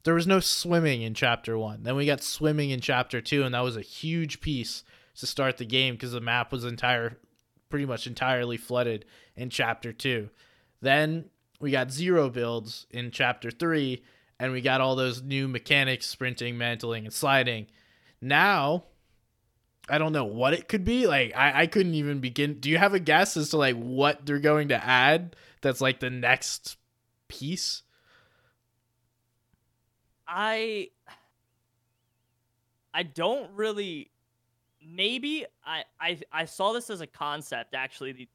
there 0.09 0.15
was 0.15 0.27
no 0.27 0.41
swimming 0.41 1.03
in 1.03 1.13
chapter 1.13 1.59
one. 1.59 1.83
Then 1.83 1.95
we 1.95 2.07
got 2.07 2.23
swimming 2.23 2.71
in 2.71 2.81
chapter 2.81 3.21
two, 3.21 3.43
and 3.43 3.55
that 3.55 3.61
was 3.61 3.77
a 3.77 3.83
huge 3.83 4.41
piece 4.41 4.83
to 5.17 5.27
start 5.27 5.59
the 5.59 5.67
game 5.67 5.97
because 5.97 6.13
the 6.13 6.21
map 6.23 6.51
was 6.51 6.65
entire, 6.65 7.19
pretty 7.69 7.85
much 7.85 8.07
entirely 8.07 8.57
flooded 8.57 9.05
in 9.37 9.51
chapter 9.51 9.93
two. 9.93 10.31
Then 10.81 11.27
we 11.61 11.71
got 11.71 11.93
zero 11.93 12.31
builds 12.31 12.87
in 12.91 13.11
chapter 13.11 13.51
three, 13.51 14.03
and 14.41 14.51
we 14.51 14.63
got 14.63 14.81
all 14.81 14.97
those 14.97 15.21
new 15.21 15.47
mechanics, 15.47 16.07
sprinting, 16.07 16.57
mantling, 16.57 17.05
and 17.05 17.13
sliding. 17.13 17.67
Now, 18.19 18.85
I 19.91 19.99
don't 19.99 20.13
know 20.13 20.25
what 20.25 20.55
it 20.55 20.69
could 20.69 20.87
be. 20.87 21.07
Like 21.07 21.37
I, 21.37 21.65
I 21.65 21.67
couldn't 21.67 21.97
even 21.97 22.21
begin. 22.21 22.61
Do 22.61 22.71
you 22.71 22.79
have 22.79 22.95
a 22.95 22.99
guess 22.99 23.37
as 23.37 23.51
to 23.51 23.59
like 23.59 23.77
what 23.77 24.25
they're 24.25 24.39
going 24.39 24.69
to 24.69 24.83
add? 24.83 25.37
That's 25.61 25.83
like 25.83 26.01
the 26.01 26.09
next 26.09 26.79
piece. 27.29 27.83
I 30.29 30.91
I 32.93 33.03
don't 33.03 33.51
really 33.55 34.11
maybe 34.87 35.47
I, 35.65 35.85
I 36.01 36.21
I 36.31 36.45
saw 36.45 36.73
this 36.73 36.91
as 36.91 37.01
a 37.01 37.07
concept 37.07 37.75
actually 37.75 38.29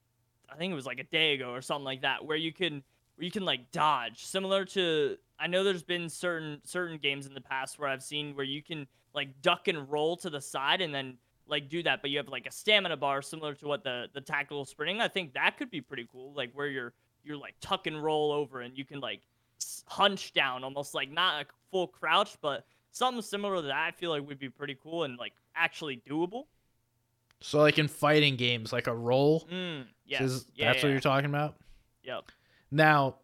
I 0.50 0.56
think 0.56 0.72
it 0.72 0.76
was 0.76 0.86
like 0.86 1.00
a 1.00 1.06
day 1.06 1.34
ago 1.34 1.52
or 1.52 1.62
something 1.62 1.86
like 1.86 2.02
that 2.02 2.26
where 2.26 2.38
you 2.38 2.52
can 2.52 2.84
where 3.16 3.26
you 3.26 3.32
can 3.32 3.46
like 3.46 3.72
dodge 3.72 4.26
similar 4.26 4.66
to 4.66 5.18
I 5.40 5.48
know 5.48 5.64
there's 5.64 5.84
been 5.84 6.10
certain 6.10 6.62
certain 6.64 6.98
games 6.98 7.26
in 7.26 7.34
the 7.34 7.42
past 7.42 7.80
where 7.80 7.90
I've 7.90 8.04
seen 8.04 8.36
where 8.36 8.46
you 8.46 8.64
can 8.64 8.88
like 9.14 9.42
duck 9.42 9.68
and 9.68 9.90
roll 9.90 10.18
to 10.18 10.30
the 10.30 10.42
side 10.42 10.82
and 10.82 10.94
then 10.94 11.18
like 11.48 11.70
do 11.70 11.84
that 11.84 12.02
but 12.02 12.10
you 12.10 12.18
have 12.18 12.28
like 12.28 12.48
a 12.48 12.52
stamina 12.52 12.98
bar 12.98 13.22
similar 13.22 13.54
to 13.56 13.68
what 13.68 13.84
the 13.84 14.08
the 14.14 14.22
tactical 14.22 14.66
sprinting 14.66 15.02
I 15.02 15.08
think 15.08 15.34
that 15.34 15.58
could 15.58 15.70
be 15.70 15.82
pretty 15.82 16.08
cool 16.12 16.34
like 16.34 16.52
where 16.54 16.68
you're 16.68 16.94
you're 17.24 17.38
like 17.38 17.56
tuck 17.62 17.88
and 17.88 18.02
roll 18.04 18.32
over 18.32 18.62
and 18.62 18.78
you 18.78 18.86
can 18.86 19.00
like 19.00 19.22
hunch 19.88 20.34
down, 20.34 20.64
almost 20.64 20.94
like 20.94 21.12
not 21.12 21.44
a 21.44 21.46
full 21.72 21.88
crouch, 21.88 22.38
but 22.42 22.66
something 22.92 23.22
similar 23.22 23.58
to 23.58 23.62
that. 23.64 23.76
I 23.76 23.92
feel 23.92 24.12
like 24.12 24.28
would 24.28 24.40
be 24.40 24.50
pretty 24.50 24.78
cool 24.82 25.04
and 25.04 25.18
like 25.18 25.34
actually 25.56 26.02
doable. 26.10 26.44
So 27.42 27.60
like 27.60 27.78
in 27.78 27.88
fighting 27.88 28.38
games, 28.38 28.72
like 28.72 28.88
a 28.88 28.96
roll. 28.96 29.48
Mm, 29.52 29.86
yes. 30.06 30.22
Is, 30.22 30.46
yeah, 30.56 30.68
that's 30.68 30.78
yeah. 30.78 30.88
what 30.88 30.92
you're 30.92 31.02
talking 31.02 31.30
about. 31.30 31.56
Yep. 32.04 32.32
Now, 32.72 33.16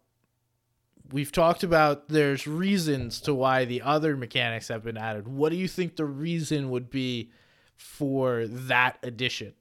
we've 1.11 1.31
talked 1.31 1.63
about 1.63 2.09
there's 2.09 2.45
reasons 2.45 3.21
to 3.21 3.33
why 3.33 3.65
the 3.65 3.81
other 3.81 4.15
mechanics 4.17 4.67
have 4.67 4.83
been 4.83 4.97
added. 4.97 5.27
What 5.27 5.49
do 5.49 5.55
you 5.55 5.67
think 5.67 5.95
the 5.95 6.05
reason 6.05 6.69
would 6.69 6.89
be 6.89 7.31
for 7.75 8.45
that 8.47 8.99
addition? 9.03 9.53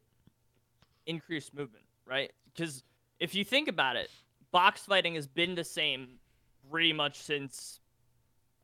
Increased 1.07 1.55
movement, 1.55 1.85
right? 2.07 2.33
Because 2.53 2.83
if 3.21 3.35
you 3.35 3.45
think 3.45 3.69
about 3.69 3.97
it, 3.97 4.11
box 4.51 4.83
fighting 4.83 5.15
has 5.15 5.27
been 5.27 5.55
the 5.55 5.65
same 5.65 6.19
pretty 6.71 6.93
much 6.93 7.21
since 7.23 7.81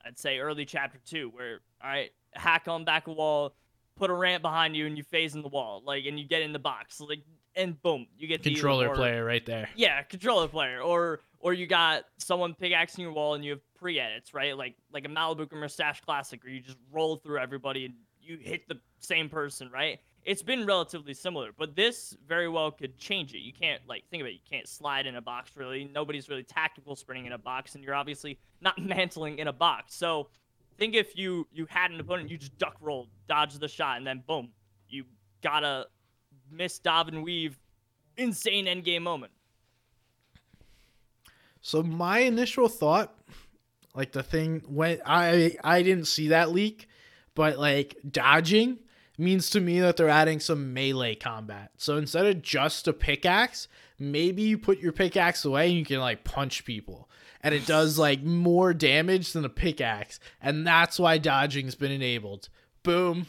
I'd 0.05 0.19
say 0.19 0.39
early 0.39 0.65
chapter 0.65 0.99
two, 1.05 1.31
where 1.31 1.61
all 1.83 1.91
right, 1.91 2.11
hack 2.33 2.69
on 2.69 2.85
back 2.85 3.07
a 3.07 3.13
wall, 3.13 3.55
put 3.97 4.11
a 4.11 4.15
ramp 4.15 4.43
behind 4.43 4.77
you, 4.77 4.87
and 4.87 4.97
you 4.97 5.03
phase 5.05 5.35
in 5.35 5.43
the 5.43 5.49
wall, 5.49 5.83
like, 5.85 6.05
and 6.07 6.19
you 6.19 6.27
get 6.27 6.43
in 6.43 6.53
the 6.53 6.59
box, 6.59 7.01
like, 7.01 7.23
and 7.57 7.81
boom, 7.83 8.07
you 8.19 8.27
get 8.27 8.43
controller 8.43 8.87
the, 8.87 8.91
or, 8.91 8.95
player 8.95 9.25
right 9.25 9.45
there. 9.47 9.69
Yeah, 9.77 10.03
controller 10.03 10.49
player, 10.49 10.81
or 10.81 11.21
or 11.39 11.53
you 11.53 11.67
got 11.67 12.05
someone 12.19 12.55
pickaxing 12.55 13.03
your 13.03 13.13
wall 13.13 13.35
and 13.35 13.45
you 13.45 13.53
have 13.53 13.61
pre 13.75 14.01
edits, 14.01 14.35
right? 14.35 14.57
Like 14.57 14.75
like 14.93 15.05
a 15.05 15.09
Malibu 15.09 15.53
Mustache 15.53 16.01
Classic, 16.01 16.43
where 16.43 16.53
you 16.53 16.61
just 16.61 16.79
roll 16.93 17.17
through 17.17 17.39
everybody 17.39 17.87
and 17.87 17.95
you 18.21 18.39
hit 18.39 18.67
the 18.69 18.79
same 18.99 19.29
person, 19.29 19.71
right? 19.71 20.01
It's 20.25 20.43
been 20.43 20.65
relatively 20.65 21.15
similar, 21.15 21.51
but 21.57 21.77
this 21.77 22.17
very 22.27 22.49
well 22.49 22.71
could 22.71 22.99
change 22.99 23.35
it. 23.35 23.41
You 23.41 23.53
can't 23.53 23.83
like 23.87 24.05
think 24.11 24.23
of 24.23 24.27
it. 24.27 24.33
You 24.33 24.41
can't 24.51 24.67
slide 24.67 25.07
in 25.07 25.17
a 25.17 25.23
box 25.23 25.51
really. 25.57 25.91
Nobody's 25.93 26.29
really 26.29 26.43
tactical 26.43 26.97
sprinting 26.97 27.27
in 27.27 27.33
a 27.33 27.39
box, 27.39 27.75
and 27.75 27.85
you're 27.85 27.95
obviously 27.95 28.39
not 28.61 28.79
mantling 28.83 29.39
in 29.39 29.49
a 29.49 29.53
box. 29.53 29.95
So 29.95 30.29
think 30.79 30.95
if 30.95 31.17
you 31.17 31.47
you 31.53 31.67
had 31.69 31.91
an 31.91 32.01
opponent, 32.01 32.31
you 32.31 32.39
just 32.39 32.57
duck 32.59 32.77
roll, 32.81 33.09
dodge 33.29 33.55
the 33.59 33.69
shot, 33.69 33.99
and 33.99 34.07
then 34.07 34.23
boom, 34.27 34.51
you 34.89 35.05
gotta 35.43 35.87
miss 36.51 36.79
dive 36.79 37.09
and 37.09 37.23
weave, 37.23 37.59
insane 38.17 38.67
end 38.67 38.85
game 38.85 39.03
moment. 39.03 39.33
So 41.61 41.83
my 41.83 42.19
initial 42.21 42.69
thought 42.69 43.15
Like 43.95 44.13
the 44.13 44.23
thing 44.23 44.63
when 44.67 45.01
I 45.07 45.57
I 45.63 45.83
didn't 45.83 46.07
see 46.07 46.29
that 46.29 46.51
leak, 46.51 46.89
but 47.35 47.59
like 47.59 47.97
dodging 48.09 48.81
means 49.17 49.51
to 49.51 49.61
me 49.61 49.81
that 49.81 49.97
they're 49.97 50.09
adding 50.09 50.41
some 50.41 50.73
melee 50.73 51.15
combat. 51.15 51.71
So 51.77 51.97
instead 51.97 52.27
of 52.27 52.43
just 52.43 52.89
a 52.89 52.93
pickaxe, 52.93 53.69
maybe 53.99 54.43
you 54.43 54.59
put 54.59 54.81
your 54.81 54.93
pickaxe 54.93 55.45
away 55.45 55.69
and 55.69 55.79
you 55.79 55.85
can 55.85 56.01
like 56.01 56.25
punch 56.25 56.65
people. 56.65 57.09
And 57.43 57.55
it 57.55 57.67
does 57.67 57.99
like 58.07 58.23
more 58.23 58.75
damage 58.75 59.33
than 59.33 59.45
a 59.45 59.51
pickaxe. 59.51 60.19
And 60.41 60.67
that's 60.67 60.99
why 60.99 61.19
dodging's 61.19 61.75
been 61.75 61.93
enabled. 61.93 62.49
Boom. 62.83 63.27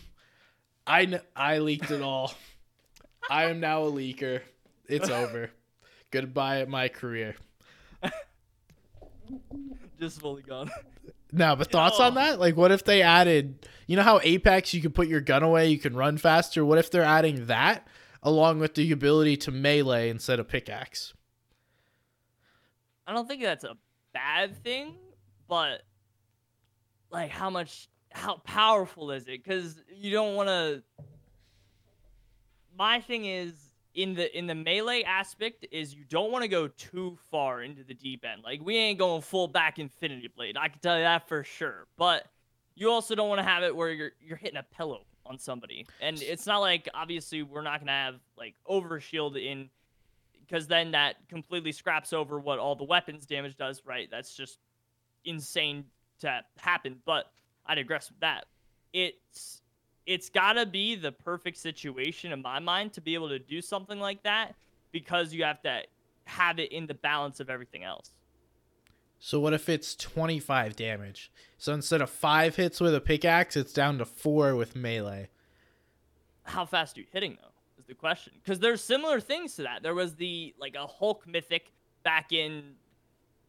I 0.88 1.06
kn- 1.06 1.22
I 1.36 1.60
leaked 1.60 1.92
it 1.92 2.02
all. 2.02 2.34
I 3.30 3.46
am 3.46 3.60
now 3.60 3.84
a 3.84 3.92
leaker. 3.92 4.42
It's 4.88 5.10
over. 5.10 5.50
Goodbye 6.12 6.62
at 6.62 6.70
my 6.70 6.88
career. 6.88 7.36
Just 10.00 10.20
fully 10.20 10.44
gone. 10.44 10.70
No, 11.36 11.56
but 11.58 11.70
thoughts 11.70 12.00
on 12.00 12.16
that? 12.16 12.40
Like, 12.40 12.56
what 12.56 12.72
if 12.72 12.86
they 12.86 13.02
added, 13.02 13.68
you 13.88 13.98
know 13.98 14.04
how 14.04 14.22
Apex, 14.24 14.74
you 14.74 14.82
can 14.82 14.92
put 14.92 15.10
your 15.10 15.20
gun 15.20 15.44
away, 15.44 15.68
you 15.68 15.78
can 15.78 15.94
run 15.94 16.18
faster? 16.18 16.64
What 16.64 16.78
if 16.78 16.90
they're 16.90 17.04
adding 17.04 17.48
that 17.48 17.86
along 18.24 18.60
with 18.60 18.76
the 18.76 18.92
ability 18.94 19.36
to 19.38 19.52
melee 19.52 20.10
instead 20.10 20.40
of 20.40 20.48
pickaxe? 20.48 21.14
I 23.06 23.14
don't 23.14 23.28
think 23.28 23.44
that's 23.44 23.66
a 23.66 23.76
bad 24.14 24.64
thing, 24.64 24.96
but 25.50 25.84
like 27.12 27.32
how 27.32 27.50
much, 27.50 27.90
how 28.12 28.38
powerful 28.38 29.12
is 29.12 29.24
it? 29.24 29.44
Because 29.44 29.76
you 29.94 30.12
don't 30.12 30.36
want 30.36 30.48
to. 30.48 30.84
My 32.78 33.02
thing 33.02 33.26
is 33.26 33.54
in 33.96 34.14
the 34.14 34.38
in 34.38 34.46
the 34.46 34.56
melee 34.56 35.04
aspect 35.04 35.66
is 35.72 35.96
you 35.96 36.04
don't 36.10 36.32
want 36.32 36.44
to 36.44 36.50
go 36.50 36.68
too 36.68 37.18
far 37.32 37.64
into 37.64 37.84
the 37.84 37.94
deep 37.94 38.26
end. 38.26 38.44
Like 38.44 38.62
we 38.64 38.78
ain't 38.78 39.00
going 39.00 39.22
full 39.22 39.48
back 39.48 39.80
Infinity 39.80 40.30
Blade. 40.36 40.58
I 40.58 40.68
can 40.68 40.80
tell 40.80 40.98
you 40.98 41.04
that 41.04 41.28
for 41.28 41.44
sure. 41.44 41.88
But 41.98 42.28
you 42.76 42.92
also 42.92 43.16
don't 43.16 43.30
want 43.30 43.40
to 43.40 43.44
have 43.44 43.64
it 43.64 43.76
where 43.76 43.92
you're 43.92 44.12
you're 44.22 44.38
hitting 44.38 44.58
a 44.58 44.64
pillow 44.64 45.06
on 45.26 45.40
somebody. 45.40 45.88
And 46.02 46.22
it's 46.22 46.46
not 46.46 46.60
like 46.60 46.90
obviously 46.94 47.42
we're 47.42 47.64
not 47.64 47.80
gonna 47.80 47.92
have 47.94 48.16
like 48.38 48.56
overshield 48.70 49.42
in 49.42 49.70
because 50.46 50.68
then 50.68 50.92
that 50.92 51.16
completely 51.30 51.72
scraps 51.72 52.14
over 52.14 52.40
what 52.40 52.60
all 52.60 52.76
the 52.76 52.84
weapons 52.84 53.26
damage 53.26 53.58
does, 53.58 53.82
right? 53.86 54.10
That's 54.12 54.36
just 54.36 54.60
insane 55.24 55.86
to 56.20 56.42
happen. 56.58 56.98
But 57.06 57.32
I 57.66 57.76
digress 57.76 58.10
with 58.10 58.20
that. 58.20 58.46
It's 58.94 59.62
it's 60.06 60.30
got 60.30 60.54
to 60.54 60.66
be 60.66 60.96
the 60.96 61.12
perfect 61.12 61.58
situation 61.58 62.32
in 62.32 62.42
my 62.42 62.60
mind 62.60 62.94
to 62.94 63.02
be 63.02 63.14
able 63.14 63.30
to 63.30 63.40
do 63.40 63.62
something 63.62 64.00
like 64.00 64.24
that 64.24 64.56
because 64.92 65.34
you 65.34 65.44
have 65.44 65.62
to 65.64 65.82
have 66.26 66.60
it 66.60 66.72
in 66.72 66.88
the 66.88 66.94
balance 66.94 67.40
of 67.40 67.50
everything 67.50 67.84
else. 67.84 68.12
So 69.20 69.40
what 69.40 69.54
if 69.54 69.70
it's 69.70 69.96
25 69.96 70.76
damage? 70.76 71.32
So 71.58 71.74
instead 71.74 72.02
of 72.02 72.10
5 72.10 72.56
hits 72.56 72.80
with 72.80 72.94
a 72.94 73.02
pickaxe, 73.02 73.56
it's 73.56 73.74
down 73.74 73.98
to 73.98 74.06
4 74.06 74.56
with 74.56 74.76
melee. 74.76 75.30
How 76.44 76.66
fast 76.66 76.98
are 76.98 77.02
you 77.02 77.08
hitting 77.12 77.38
though? 77.42 77.50
Is 77.80 77.86
the 77.86 77.96
question. 77.96 78.34
Cuz 78.46 78.60
there's 78.60 78.84
similar 78.84 79.20
things 79.20 79.56
to 79.56 79.64
that. 79.64 79.82
There 79.82 79.96
was 79.96 80.16
the 80.16 80.54
like 80.60 80.76
a 80.76 80.86
Hulk 80.86 81.26
mythic 81.28 81.72
back 82.04 82.32
in 82.32 82.76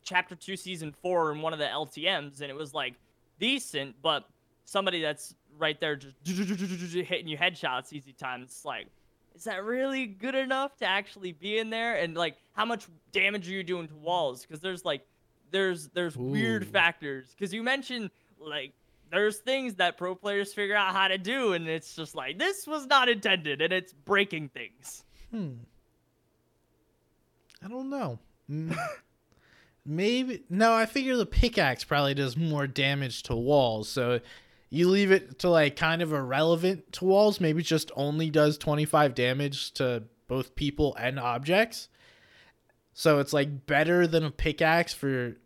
chapter 0.03 0.35
2 0.35 0.57
season 0.57 0.93
4 0.93 1.33
in 1.33 1.43
one 1.43 1.53
of 1.53 1.59
the 1.59 1.67
LTMs 1.67 2.41
and 2.41 2.51
it 2.51 2.57
was 2.57 2.73
like 2.73 2.95
decent, 3.39 4.01
but 4.01 4.27
somebody 4.65 5.03
that's 5.03 5.35
right 5.59 5.81
there 5.81 5.97
just 5.97 6.15
hitting 6.25 7.29
you 7.29 7.37
headshots 7.37 7.93
easy 7.93 8.13
time. 8.13 8.43
It's 8.43 8.65
like, 8.65 8.87
is 9.35 9.45
that 9.45 9.65
really 9.65 10.07
good 10.07 10.35
enough 10.35 10.77
to 10.79 10.87
actually 10.87 11.33
be 11.33 11.59
in 11.59 11.71
there? 11.71 11.97
And 11.97 12.17
like, 12.17 12.37
how 12.53 12.65
much 12.65 12.87
damage 13.13 13.49
are 13.49 13.53
you 13.53 13.63
doing 13.63 13.89
to 13.89 13.95
walls? 13.95 14.43
Because 14.43 14.61
there's 14.61 14.85
like, 14.85 15.07
there's 15.51 15.89
there's 15.89 16.17
Ooh. 16.17 16.23
weird 16.23 16.67
factors. 16.67 17.35
Because 17.37 17.53
you 17.53 17.63
mentioned 17.63 18.11
like 18.41 18.73
there's 19.11 19.39
things 19.39 19.75
that 19.77 19.97
pro 19.97 20.15
players 20.15 20.53
figure 20.53 20.77
out 20.77 20.93
how 20.95 21.09
to 21.09 21.19
do, 21.19 21.53
and 21.53 21.69
it's 21.69 21.95
just 21.95 22.15
like 22.15 22.39
this 22.39 22.67
was 22.67 22.87
not 22.87 23.09
intended, 23.09 23.61
and 23.61 23.73
it's 23.73 23.93
breaking 23.93 24.49
things. 24.49 25.05
Hmm. 25.31 25.53
I 27.65 27.69
don't 27.69 27.91
know. 27.91 28.19
Maybe 29.87 30.43
no. 30.51 30.73
I 30.75 30.87
figure 30.87 31.17
the 31.17 31.27
pickaxe 31.27 31.85
probably 31.85 32.15
does 32.15 32.37
more 32.37 32.67
damage 32.67 33.23
to 33.25 33.37
walls, 33.37 33.89
so 33.89 34.21
you 34.71 34.89
leave 34.89 35.13
it 35.13 35.39
to 35.41 35.49
like 35.49 35.77
kind 35.77 36.03
of 36.03 36.13
irrelevant 36.13 36.93
to 36.95 37.05
walls, 37.05 37.41
maybe 37.41 37.63
just 37.63 37.91
only 37.97 38.31
does 38.31 38.59
25 38.59 39.15
damage 39.15 39.73
to 39.73 40.05
both 40.29 40.55
people 40.57 40.95
and 40.99 41.19
objects. 41.19 41.89
So 42.93 43.19
it's 43.19 43.33
like 43.33 43.67
better 43.67 44.07
than 44.07 44.25
a 44.25 44.31
pickaxe 44.31 44.93
for 44.93 45.37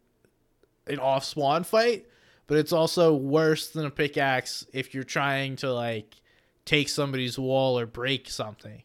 an 0.86 0.98
off 0.98 1.24
spawn 1.24 1.64
fight, 1.64 2.06
but 2.46 2.58
it's 2.58 2.72
also 2.72 3.14
worse 3.14 3.68
than 3.68 3.84
a 3.84 3.90
pickaxe 3.90 4.66
if 4.72 4.94
you're 4.94 5.04
trying 5.04 5.56
to 5.56 5.72
like 5.72 6.16
take 6.64 6.88
somebody's 6.88 7.38
wall 7.38 7.78
or 7.78 7.86
break 7.86 8.30
something. 8.30 8.82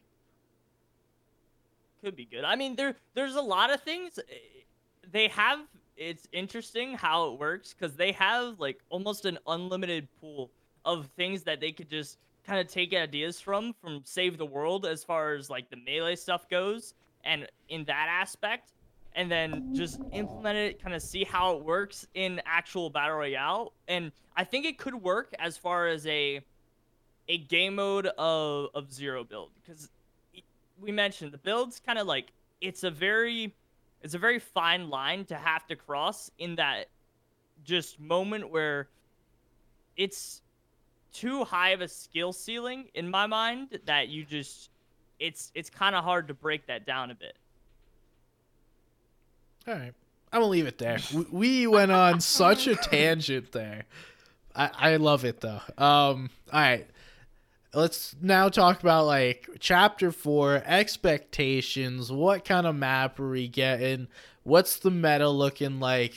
Could 2.03 2.15
be 2.15 2.25
good. 2.25 2.43
I 2.43 2.55
mean, 2.55 2.75
there 2.75 2.95
there's 3.13 3.35
a 3.35 3.41
lot 3.41 3.73
of 3.73 3.81
things 3.81 4.19
eh, 4.19 4.33
they 5.11 5.27
have 5.29 5.59
it's 5.97 6.27
interesting 6.31 6.93
how 6.93 7.31
it 7.31 7.39
works 7.39 7.73
because 7.73 7.95
they 7.95 8.11
have 8.11 8.59
like 8.59 8.79
almost 8.89 9.25
an 9.25 9.37
unlimited 9.47 10.07
pool 10.19 10.51
of 10.83 11.07
things 11.15 11.43
that 11.43 11.59
they 11.59 11.71
could 11.71 11.89
just 11.89 12.17
kind 12.45 12.59
of 12.59 12.67
take 12.67 12.93
ideas 12.93 13.39
from 13.39 13.73
from 13.81 14.01
save 14.03 14.37
the 14.37 14.45
world 14.45 14.85
as 14.85 15.03
far 15.03 15.33
as 15.33 15.49
like 15.49 15.69
the 15.69 15.77
melee 15.77 16.15
stuff 16.15 16.47
goes 16.49 16.93
and 17.23 17.47
in 17.69 17.83
that 17.85 18.07
aspect 18.09 18.73
and 19.15 19.31
then 19.31 19.73
just 19.73 19.99
implement 20.11 20.57
it 20.57 20.81
kind 20.81 20.93
of 20.93 21.01
see 21.01 21.23
how 21.23 21.55
it 21.55 21.63
works 21.63 22.05
in 22.15 22.41
actual 22.45 22.89
battle 22.89 23.17
royale. 23.17 23.73
And 23.87 24.11
i 24.35 24.43
think 24.43 24.65
it 24.65 24.77
could 24.77 24.95
work 24.95 25.33
as 25.39 25.57
far 25.57 25.87
as 25.87 26.05
a 26.07 26.41
a 27.27 27.37
game 27.39 27.75
mode 27.75 28.07
of 28.17 28.69
of 28.75 28.91
zero 28.93 29.23
build 29.23 29.51
because 29.61 29.89
we 30.79 30.91
mentioned 30.91 31.31
the 31.31 31.37
build's 31.37 31.79
kind 31.79 31.97
of 31.97 32.05
like 32.05 32.31
it's 32.61 32.83
a 32.83 32.91
very 32.91 33.55
it's 34.05 34.13
a 34.13 34.19
very 34.19 34.37
fine 34.37 34.91
line 34.91 35.25
to 35.25 35.35
have 35.35 35.65
to 35.65 35.75
cross 35.75 36.29
in 36.37 36.57
that 36.57 36.89
just 37.63 37.99
moment 37.99 38.51
where 38.51 38.87
it's 39.97 40.43
too 41.11 41.43
high 41.43 41.69
of 41.69 41.81
a 41.81 41.87
skill 41.87 42.31
ceiling 42.31 42.85
in 42.93 43.09
my 43.09 43.25
mind 43.25 43.79
that 43.85 44.09
you 44.09 44.23
just 44.23 44.69
it's 45.19 45.51
it's 45.55 45.71
kind 45.71 45.95
of 45.95 46.03
hard 46.03 46.27
to 46.27 46.35
break 46.35 46.67
that 46.67 46.85
down 46.85 47.09
a 47.09 47.15
bit. 47.15 47.35
All 49.67 49.73
right. 49.73 49.93
I'm 50.31 50.41
gonna 50.41 50.51
leave 50.51 50.67
it 50.67 50.77
there. 50.77 50.99
We 51.31 51.65
went 51.67 51.91
on 51.91 52.21
such 52.21 52.67
a 52.67 52.75
tangent 52.75 53.53
there. 53.53 53.85
I, 54.55 54.69
I 54.77 54.95
love 54.97 55.25
it 55.25 55.41
though. 55.41 55.61
Um. 55.79 56.29
All 56.53 56.61
right 56.61 56.87
let's 57.75 58.15
now 58.21 58.49
talk 58.49 58.81
about 58.81 59.05
like 59.05 59.49
chapter 59.59 60.11
four 60.11 60.63
expectations. 60.65 62.11
What 62.11 62.45
kind 62.45 62.65
of 62.65 62.75
map 62.75 63.19
are 63.19 63.29
we 63.29 63.47
getting? 63.47 64.07
What's 64.43 64.77
the 64.77 64.91
meta 64.91 65.29
looking 65.29 65.79
like? 65.79 66.13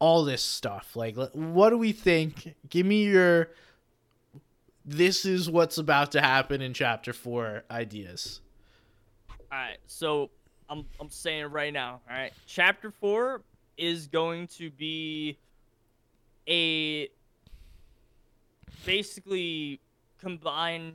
All 0.00 0.24
this 0.24 0.42
stuff. 0.42 0.94
Like, 0.94 1.16
what 1.32 1.70
do 1.70 1.78
we 1.78 1.90
think? 1.90 2.54
Give 2.68 2.86
me 2.86 3.04
your. 3.04 3.50
This 4.84 5.24
is 5.24 5.50
what's 5.50 5.76
about 5.76 6.12
to 6.12 6.20
happen 6.20 6.62
in 6.62 6.72
chapter 6.72 7.12
four 7.12 7.64
ideas. 7.70 8.40
All 9.30 9.58
right, 9.58 9.78
so 9.86 10.30
I'm 10.70 10.84
I'm 11.00 11.10
saying 11.10 11.46
right 11.46 11.72
now. 11.72 12.00
All 12.08 12.16
right, 12.16 12.32
chapter 12.46 12.92
four 12.92 13.42
is 13.76 14.06
going 14.06 14.46
to 14.58 14.70
be 14.70 15.36
a 16.48 17.08
basically 18.84 19.80
combined 20.20 20.94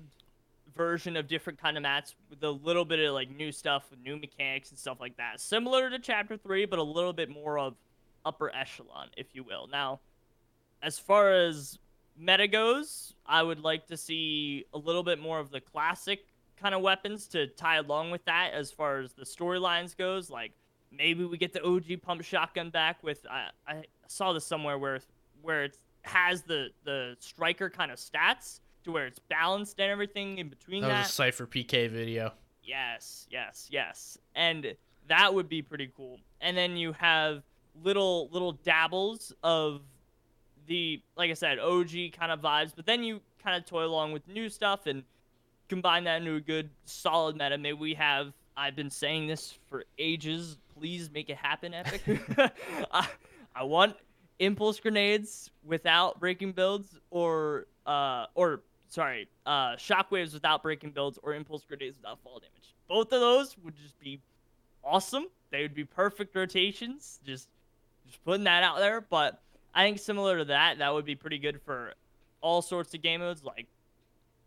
version 0.76 1.16
of 1.16 1.28
different 1.28 1.60
kind 1.60 1.78
of 1.78 1.84
mats 1.84 2.16
with 2.30 2.44
a 2.44 2.50
little 2.50 2.86
bit 2.86 3.00
of 3.00 3.14
like 3.14 3.30
new 3.30 3.52
stuff 3.52 3.84
with 3.90 4.00
new 4.00 4.18
mechanics 4.18 4.70
and 4.70 4.80
stuff 4.80 5.00
like 5.00 5.18
that. 5.18 5.40
Similar 5.40 5.90
to 5.90 6.00
chapter 6.00 6.38
3, 6.38 6.66
but 6.66 6.80
a 6.80 6.84
little 6.84 7.14
bit 7.14 7.30
more 7.30 7.60
of 7.60 7.76
upper 8.26 8.54
echelon, 8.56 9.10
if 9.18 9.28
you 9.34 9.44
will. 9.44 9.68
Now, 9.72 10.00
as 10.82 10.98
far 11.00 11.32
as 11.32 11.78
meta 12.18 12.48
goes, 12.48 13.14
I 13.26 13.44
would 13.44 13.60
like 13.60 13.88
to 13.88 13.98
see 13.98 14.66
a 14.74 14.78
little 14.78 15.04
bit 15.04 15.20
more 15.20 15.40
of 15.40 15.52
the 15.52 15.62
classic 15.62 16.26
kind 16.58 16.76
of 16.76 16.82
weapons 16.82 17.28
to 17.28 17.48
tie 17.48 17.78
along 17.78 18.12
with 18.12 18.24
that 18.26 18.52
as 18.54 18.72
far 18.72 19.00
as 19.00 19.14
the 19.14 19.26
storylines 19.26 19.96
goes. 19.96 20.30
Like 20.30 20.52
maybe 20.92 21.26
we 21.26 21.38
get 21.38 21.54
the 21.54 21.64
OG 21.64 22.02
pump 22.02 22.24
shotgun 22.24 22.70
back 22.70 23.04
with 23.04 23.26
I, 23.30 23.48
I 23.68 23.84
saw 24.08 24.34
this 24.34 24.46
somewhere 24.46 24.78
where 24.78 25.00
where 25.42 25.66
it 25.66 25.78
has 26.04 26.44
the 26.44 26.70
the 26.84 27.16
striker 27.20 27.70
kind 27.70 27.92
of 27.92 27.98
stats 27.98 28.60
to 28.84 28.92
where 28.92 29.06
it's 29.06 29.20
balanced 29.20 29.80
and 29.80 29.92
everything 29.92 30.38
in 30.38 30.50
between 30.50 30.82
that. 30.82 30.88
That 30.90 31.00
was 31.04 31.20
a 31.20 31.44
SypherPK 31.44 31.90
video. 31.90 32.34
Yes, 32.64 33.28
yes, 33.30 33.68
yes. 33.70 34.18
And 34.36 34.76
that 35.08 35.34
would 35.34 35.50
be 35.50 35.62
pretty 35.62 35.92
cool. 35.96 36.20
And 36.42 36.56
then 36.56 36.78
you 36.78 36.94
have 36.94 37.44
little 37.84 38.30
little 38.32 38.54
dabbles 38.54 39.34
of 39.44 39.82
the 40.68 41.02
like 41.18 41.32
I 41.32 41.34
said, 41.34 41.60
OG 41.60 41.92
kind 42.18 42.32
of 42.32 42.42
vibes, 42.42 42.74
but 42.76 42.86
then 42.86 43.04
you 43.04 43.22
kind 43.44 43.58
of 43.58 43.66
toy 43.66 43.86
along 43.86 44.14
with 44.14 44.28
new 44.28 44.50
stuff 44.50 44.88
and 44.88 45.04
combine 45.68 46.06
that 46.06 46.22
into 46.22 46.36
a 46.36 46.42
good 46.42 46.70
solid 46.86 47.36
meta. 47.36 47.58
Maybe 47.58 47.78
we 47.78 47.94
have 47.96 48.34
I've 48.56 48.76
been 48.76 48.90
saying 48.90 49.28
this 49.28 49.58
for 49.70 49.84
ages. 49.98 50.58
Please 50.78 51.10
make 51.12 51.30
it 51.30 51.38
happen, 51.38 51.74
Epic. 51.74 52.02
I, 52.92 53.08
I 53.56 53.64
want 53.64 53.96
impulse 54.40 54.80
grenades 54.80 55.52
without 55.64 56.20
breaking 56.20 56.54
builds 56.54 56.98
or 57.12 57.68
uh 57.86 58.26
or 58.36 58.62
sorry, 58.94 59.28
uh 59.46 59.76
shockwaves 59.76 60.34
without 60.34 60.62
breaking 60.62 60.92
builds 60.92 61.18
or 61.24 61.34
impulse 61.34 61.64
grenades 61.68 61.98
without 61.98 62.20
fall 62.24 62.40
damage. 62.40 62.74
Both 62.88 63.12
of 63.12 63.22
those 63.22 63.56
would 63.64 63.76
just 63.76 64.00
be 64.00 64.20
awesome. 64.84 65.26
They 65.50 65.62
would 65.64 65.74
be 65.74 65.84
perfect 65.84 66.36
rotations. 66.36 67.20
Just 67.26 67.48
just 68.06 68.24
putting 68.24 68.44
that 68.44 68.64
out 68.64 68.78
there, 68.78 69.02
but 69.02 69.42
I 69.74 69.86
think 69.86 69.98
similar 69.98 70.38
to 70.38 70.46
that, 70.46 70.78
that 70.78 70.94
would 70.94 71.06
be 71.06 71.16
pretty 71.16 71.40
good 71.40 71.60
for 71.62 71.94
all 72.42 72.62
sorts 72.62 72.94
of 72.94 73.02
game 73.02 73.22
modes 73.22 73.44
like 73.44 73.66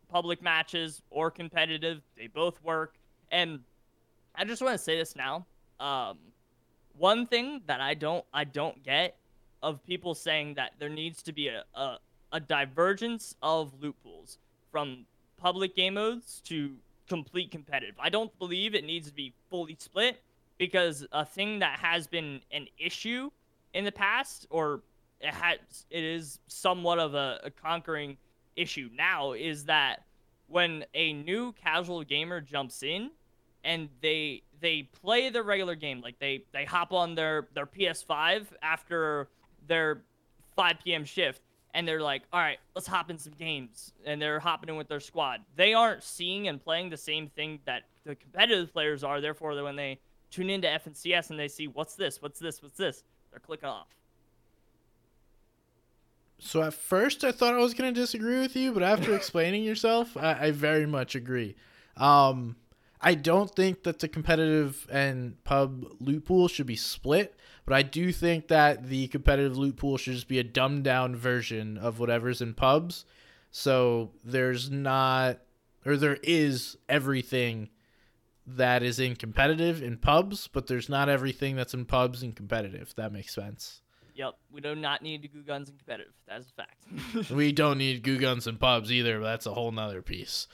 public 0.09 0.41
matches 0.41 1.01
or 1.09 1.29
competitive. 1.29 2.01
They 2.15 2.27
both 2.27 2.63
work. 2.63 2.93
And 3.31 3.59
I 4.35 4.45
just 4.45 4.61
want 4.61 4.73
to 4.73 4.83
say 4.83 4.97
this 4.97 5.15
now. 5.15 5.45
Um, 5.79 6.17
one 6.97 7.27
thing 7.27 7.61
that 7.67 7.81
I 7.81 7.93
don't 7.93 8.23
I 8.33 8.45
don't 8.45 8.81
get 8.83 9.17
of 9.61 9.83
people 9.85 10.15
saying 10.15 10.53
that 10.53 10.73
there 10.79 10.89
needs 10.89 11.21
to 11.23 11.33
be 11.33 11.47
a, 11.49 11.63
a, 11.75 11.97
a 12.31 12.39
divergence 12.39 13.35
of 13.41 13.73
loot 13.81 13.95
pools 14.03 14.37
from 14.71 15.05
public 15.37 15.75
game 15.75 15.95
modes 15.95 16.41
to 16.45 16.75
complete 17.07 17.51
competitive. 17.51 17.95
I 17.99 18.09
don't 18.09 18.37
believe 18.39 18.75
it 18.75 18.83
needs 18.83 19.07
to 19.07 19.13
be 19.13 19.33
fully 19.49 19.77
split 19.79 20.21
because 20.57 21.05
a 21.11 21.25
thing 21.25 21.59
that 21.59 21.79
has 21.79 22.07
been 22.07 22.41
an 22.51 22.67
issue 22.77 23.29
in 23.73 23.85
the 23.85 23.91
past 23.91 24.47
or 24.49 24.81
it 25.21 25.33
has 25.33 25.57
it 25.89 26.03
is 26.03 26.39
somewhat 26.47 26.99
of 26.99 27.15
a, 27.15 27.39
a 27.43 27.49
conquering 27.49 28.17
issue 28.55 28.89
now 28.95 29.33
is 29.33 29.65
that 29.65 30.03
when 30.47 30.83
a 30.93 31.13
new 31.13 31.53
casual 31.53 32.03
gamer 32.03 32.41
jumps 32.41 32.83
in 32.83 33.11
and 33.63 33.89
they 34.01 34.41
they 34.59 34.83
play 34.83 35.29
the 35.29 35.41
regular 35.41 35.75
game 35.75 36.01
like 36.01 36.17
they 36.19 36.43
they 36.53 36.65
hop 36.65 36.91
on 36.91 37.15
their 37.15 37.47
their 37.53 37.65
PS5 37.65 38.45
after 38.61 39.27
their 39.67 40.01
5 40.55 40.77
p.m. 40.83 41.05
shift 41.05 41.41
and 41.77 41.87
they're 41.87 42.01
like, 42.01 42.23
all 42.33 42.39
right, 42.39 42.57
let's 42.73 42.87
hop 42.87 43.11
in 43.11 43.19
some 43.19 43.33
games. 43.33 43.93
And 44.03 44.19
they're 44.19 44.39
hopping 44.39 44.67
in 44.67 44.77
with 44.77 44.87
their 44.87 44.99
squad. 44.99 45.41
They 45.55 45.75
aren't 45.75 46.01
seeing 46.01 46.47
and 46.47 46.59
playing 46.59 46.89
the 46.89 46.97
same 46.97 47.27
thing 47.27 47.59
that 47.65 47.83
the 48.03 48.15
competitive 48.15 48.73
players 48.73 49.03
are. 49.03 49.21
Therefore, 49.21 49.61
when 49.63 49.75
they 49.75 49.99
tune 50.31 50.49
into 50.49 50.67
FNCS 50.67 51.29
and 51.29 51.37
they 51.39 51.47
see, 51.47 51.67
what's 51.67 51.93
this, 51.93 52.19
what's 52.19 52.39
this, 52.39 52.63
what's 52.63 52.77
this, 52.77 53.03
they're 53.29 53.39
clicking 53.39 53.69
off. 53.69 53.85
So 56.39 56.63
at 56.63 56.73
first 56.73 57.23
I 57.23 57.31
thought 57.31 57.53
I 57.53 57.57
was 57.57 57.75
going 57.75 57.93
to 57.93 57.99
disagree 57.99 58.39
with 58.39 58.55
you, 58.55 58.71
but 58.71 58.81
after 58.81 59.15
explaining 59.15 59.63
yourself, 59.63 60.17
I, 60.17 60.47
I, 60.47 60.51
very 60.51 60.87
much 60.87 61.13
agree. 61.13 61.55
Um, 61.95 62.55
I 62.99 63.13
don't 63.13 63.55
think 63.55 63.83
that 63.83 63.99
the 63.99 64.07
competitive 64.07 64.87
and 64.91 65.43
pub 65.43 65.85
loot 65.99 66.25
pool 66.25 66.47
should 66.47 66.65
be 66.65 66.75
split, 66.75 67.35
but 67.67 67.75
I 67.75 67.81
do 67.81 68.13
think 68.13 68.47
that 68.47 68.87
the 68.87 69.09
competitive 69.09 69.57
loot 69.57 69.75
pool 69.75 69.97
should 69.97 70.13
just 70.13 70.29
be 70.29 70.39
a 70.39 70.43
dumbed 70.43 70.85
down 70.85 71.17
version 71.17 71.77
of 71.77 71.99
whatever's 71.99 72.41
in 72.41 72.53
pubs. 72.53 73.03
So 73.51 74.11
there's 74.23 74.71
not, 74.71 75.39
or 75.85 75.97
there 75.97 76.17
is 76.23 76.77
everything 76.87 77.67
that 78.45 78.83
is 78.83 79.01
in 79.01 79.17
competitive 79.17 79.83
in 79.83 79.97
pubs, 79.97 80.47
but 80.47 80.67
there's 80.67 80.87
not 80.87 81.09
everything 81.09 81.57
that's 81.57 81.73
in 81.73 81.83
pubs 81.83 82.23
in 82.23 82.31
competitive. 82.31 82.93
That 82.95 83.11
makes 83.11 83.35
sense. 83.35 83.81
Yep, 84.15 84.35
we 84.49 84.61
do 84.61 84.73
not 84.73 85.01
need 85.01 85.29
goo 85.33 85.43
guns 85.43 85.69
in 85.69 85.75
competitive. 85.75 86.13
That's 86.25 86.47
a 86.47 86.53
fact. 86.53 87.31
we 87.31 87.51
don't 87.51 87.77
need 87.79 88.01
goo 88.01 88.17
guns 88.17 88.47
in 88.47 88.55
pubs 88.55 88.93
either, 88.93 89.19
but 89.19 89.25
that's 89.25 89.45
a 89.45 89.53
whole 89.53 89.73
nother 89.73 90.01
piece. 90.01 90.47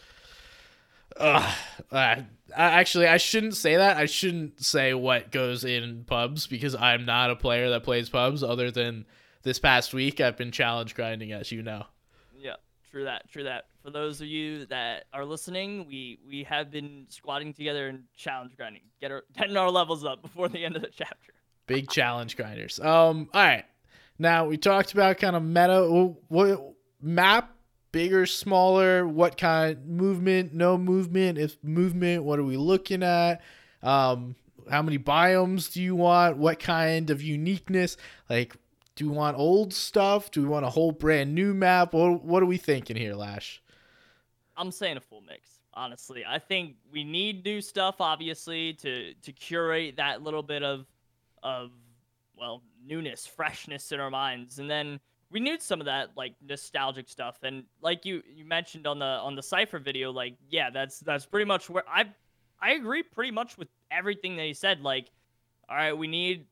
Uh, 1.18 1.54
I, 1.92 2.26
actually, 2.56 3.08
I 3.08 3.18
shouldn't 3.18 3.56
say 3.56 3.76
that. 3.76 3.98
I 3.98 4.06
shouldn't 4.06 4.64
say 4.64 4.94
what 4.94 5.32
goes 5.32 5.64
in 5.64 6.04
pubs 6.06 6.48
because 6.48 6.76
I'm 6.76 7.06
not 7.06 7.32
a 7.32 7.36
player 7.36 7.70
that 7.70 7.84
plays 7.84 8.10
pubs. 8.10 8.44
Other 8.44 8.72
than 8.72 9.06
this 9.44 9.60
past 9.60 9.94
week, 9.94 10.20
I've 10.20 10.38
been 10.38 10.52
challenge 10.52 10.96
grinding, 10.96 11.32
as 11.32 11.52
you 11.52 11.62
know. 11.62 11.86
Yeah, 12.38 12.56
true 12.90 13.06
that. 13.06 13.30
True 13.30 13.44
that. 13.44 13.66
For 13.84 13.92
those 13.92 14.22
of 14.22 14.28
you 14.28 14.66
that 14.68 15.06
are 15.14 15.26
listening, 15.26 15.88
we 15.88 16.20
we 16.28 16.44
have 16.44 16.72
been 16.72 17.06
squatting 17.10 17.54
together 17.54 17.88
and 17.88 18.04
challenge 18.16 18.56
grinding, 18.56 18.84
get 19.02 19.12
our 19.12 19.24
getting 19.38 19.58
our 19.58 19.70
levels 19.70 20.06
up 20.06 20.22
before 20.22 20.50
the 20.50 20.64
end 20.64 20.76
of 20.76 20.82
the 20.82 20.92
chapter. 20.96 21.34
Big 21.68 21.90
challenge 21.90 22.36
grinders. 22.36 22.80
Um, 22.80 23.30
all 23.34 23.44
right. 23.44 23.66
Now 24.20 24.46
we 24.46 24.58
talked 24.58 24.94
about 24.94 25.18
kind 25.18 25.36
of 25.36 25.44
meta 25.44 26.14
what 26.28 26.74
map 27.02 27.50
bigger, 27.94 28.26
smaller, 28.26 29.08
what 29.08 29.38
kind 29.38 29.88
movement, 29.88 30.54
no 30.54 30.78
movement, 30.78 31.38
if 31.38 31.56
movement, 31.64 32.26
what 32.26 32.40
are 32.40 32.44
we 32.44 32.58
looking 32.58 33.04
at? 33.04 33.42
Um, 33.82 34.36
how 34.70 34.82
many 34.82 34.98
biomes 34.98 35.72
do 35.72 35.82
you 35.82 35.96
want? 35.96 36.38
What 36.38 36.60
kind 36.60 37.10
of 37.10 37.22
uniqueness? 37.22 37.96
Like, 38.30 38.58
do 38.96 39.10
we 39.10 39.16
want 39.16 39.38
old 39.38 39.74
stuff? 39.74 40.30
Do 40.30 40.42
we 40.42 40.50
want 40.50 40.66
a 40.66 40.70
whole 40.70 40.92
brand 40.92 41.34
new 41.34 41.54
map? 41.54 41.94
What, 41.94 42.26
what 42.26 42.44
are 42.44 42.48
we 42.48 42.58
thinking 42.58 42.98
here, 42.98 43.16
Lash? 43.16 43.62
I'm 44.58 44.72
saying 44.72 44.98
a 44.98 45.02
full 45.02 45.22
mix 45.22 45.54
honestly. 45.74 46.24
I 46.28 46.40
think 46.40 46.76
we 46.92 47.04
need 47.04 47.44
new 47.44 47.62
stuff, 47.62 47.96
obviously, 48.00 48.74
to 48.74 49.14
to 49.14 49.32
curate 49.32 49.98
that 49.98 50.22
little 50.22 50.44
bit 50.44 50.64
of 50.64 50.86
of 51.42 51.72
well 52.38 52.64
newness, 52.86 53.26
freshness 53.26 53.92
in 53.92 54.00
our 54.00 54.12
minds, 54.12 54.60
and 54.60 54.70
then 54.70 55.00
we 55.34 55.40
need 55.40 55.64
some 55.64 55.82
of 55.82 55.86
that 55.86 56.12
like 56.16 56.36
nostalgic 56.48 57.10
stuff. 57.10 57.40
And 57.42 57.64
like 57.82 58.06
you 58.06 58.22
you 58.34 58.46
mentioned 58.46 58.86
on 58.86 59.00
the 59.00 59.06
on 59.06 59.36
the 59.36 59.42
Sypher 59.42 59.80
video, 59.80 60.12
like 60.12 60.36
yeah, 60.50 60.70
that's 60.70 61.00
that's 61.00 61.26
pretty 61.26 61.46
much 61.46 61.70
where 61.70 61.84
I 61.90 62.06
I 62.62 62.74
agree 62.74 63.02
pretty 63.02 63.32
much 63.32 63.58
with 63.58 63.68
everything 63.92 64.36
that 64.38 64.46
he 64.46 64.54
said. 64.54 64.82
Like, 64.82 65.10
all 65.68 65.76
right, 65.76 65.98
we 65.98 66.08
need 66.08 66.46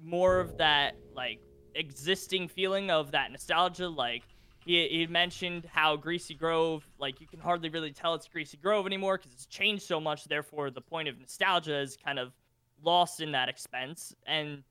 more 0.00 0.38
of 0.38 0.56
that 0.58 0.94
like 1.14 1.40
existing 1.74 2.46
feeling 2.48 2.92
of 2.92 3.10
that 3.10 3.32
nostalgia. 3.32 3.88
Like 3.88 4.22
he, 4.64 4.86
he 4.88 5.06
mentioned 5.08 5.68
how 5.72 5.96
Greasy 5.96 6.34
Grove, 6.34 6.88
like 6.98 7.20
you 7.20 7.26
can 7.26 7.40
hardly 7.40 7.70
really 7.70 7.90
tell 7.90 8.14
it's 8.14 8.28
Greasy 8.28 8.56
Grove 8.56 8.86
anymore 8.86 9.18
because 9.18 9.32
it's 9.32 9.46
changed 9.46 9.82
so 9.82 10.00
much. 10.00 10.24
Therefore, 10.24 10.70
the 10.70 10.80
point 10.80 11.08
of 11.08 11.18
nostalgia 11.18 11.80
is 11.80 11.96
kind 11.96 12.20
of 12.20 12.32
lost 12.84 13.20
in 13.20 13.32
that 13.32 13.48
expense. 13.48 14.14
And 14.28 14.62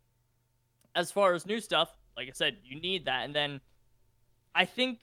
as 0.95 1.11
far 1.11 1.33
as 1.33 1.45
new 1.45 1.59
stuff, 1.59 1.96
like 2.17 2.27
I 2.27 2.31
said, 2.33 2.57
you 2.63 2.79
need 2.79 3.05
that. 3.05 3.25
And 3.25 3.33
then 3.33 3.61
I 4.55 4.65
think 4.65 4.99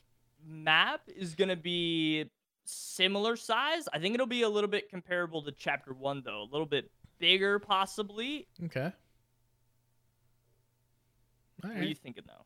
map 0.46 1.02
is 1.16 1.34
going 1.34 1.48
to 1.48 1.56
be 1.56 2.28
similar 2.64 3.36
size. 3.36 3.88
I 3.92 3.98
think 3.98 4.14
it'll 4.14 4.26
be 4.26 4.42
a 4.42 4.48
little 4.48 4.68
bit 4.68 4.90
comparable 4.90 5.42
to 5.42 5.52
chapter 5.52 5.94
1 5.94 6.22
though, 6.24 6.42
a 6.42 6.50
little 6.50 6.66
bit 6.66 6.90
bigger 7.18 7.58
possibly. 7.58 8.48
Okay. 8.64 8.92
All 11.62 11.70
what 11.70 11.78
are 11.78 11.84
you 11.84 11.94
thinking 11.94 12.24
though? 12.26 12.44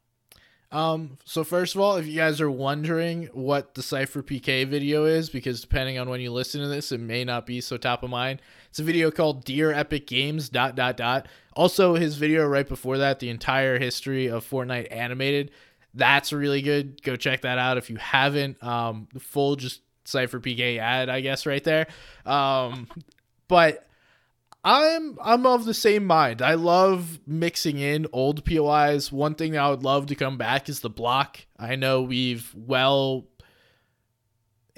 Um, 0.70 1.16
so 1.24 1.44
first 1.44 1.74
of 1.74 1.80
all, 1.80 1.96
if 1.96 2.06
you 2.06 2.14
guys 2.14 2.40
are 2.40 2.50
wondering 2.50 3.30
what 3.32 3.74
the 3.74 3.80
SypherPK 3.80 4.68
video 4.68 5.06
is, 5.06 5.30
because 5.30 5.62
depending 5.62 5.98
on 5.98 6.10
when 6.10 6.20
you 6.20 6.30
listen 6.30 6.60
to 6.60 6.68
this, 6.68 6.92
it 6.92 7.00
may 7.00 7.24
not 7.24 7.46
be 7.46 7.62
so 7.62 7.78
top 7.78 8.02
of 8.02 8.10
mind. 8.10 8.42
It's 8.70 8.78
a 8.78 8.84
video 8.84 9.10
called 9.10 9.44
Dear 9.44 9.72
Epic 9.72 10.06
Games 10.06 10.48
dot 10.48 10.74
dot 10.74 10.96
dot. 10.96 11.26
Also, 11.54 11.94
his 11.94 12.16
video 12.16 12.46
right 12.46 12.68
before 12.68 12.98
that, 12.98 13.18
the 13.18 13.30
entire 13.30 13.78
history 13.78 14.28
of 14.28 14.48
Fortnite 14.48 14.88
animated. 14.90 15.50
That's 15.94 16.32
really 16.32 16.62
good. 16.62 17.02
Go 17.02 17.16
check 17.16 17.40
that 17.40 17.58
out 17.58 17.78
if 17.78 17.90
you 17.90 17.96
haven't. 17.96 18.62
Um, 18.62 19.08
full 19.18 19.56
just 19.56 19.80
SypherPK 20.04 20.78
ad, 20.78 21.08
I 21.08 21.20
guess, 21.20 21.46
right 21.46 21.64
there. 21.64 21.86
Um, 22.24 22.88
but 23.48 23.88
I'm 24.64 25.18
I'm 25.22 25.46
of 25.46 25.64
the 25.64 25.74
same 25.74 26.04
mind. 26.04 26.42
I 26.42 26.54
love 26.54 27.20
mixing 27.26 27.78
in 27.78 28.06
old 28.12 28.44
POIs. 28.44 29.10
One 29.10 29.34
thing 29.34 29.56
I 29.56 29.70
would 29.70 29.82
love 29.82 30.06
to 30.06 30.14
come 30.14 30.36
back 30.36 30.68
is 30.68 30.80
the 30.80 30.90
block. 30.90 31.46
I 31.58 31.76
know 31.76 32.02
we've 32.02 32.52
well 32.54 33.26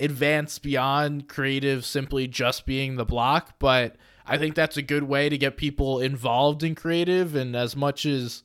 advanced 0.00 0.62
beyond 0.62 1.28
creative 1.28 1.84
simply 1.84 2.26
just 2.26 2.66
being 2.66 2.96
the 2.96 3.04
block, 3.04 3.54
but 3.58 3.96
I 4.26 4.38
think 4.38 4.54
that's 4.54 4.76
a 4.76 4.82
good 4.82 5.04
way 5.04 5.28
to 5.28 5.38
get 5.38 5.56
people 5.56 6.00
involved 6.00 6.62
in 6.62 6.74
creative 6.74 7.34
and 7.34 7.54
as 7.54 7.76
much 7.76 8.06
as 8.06 8.42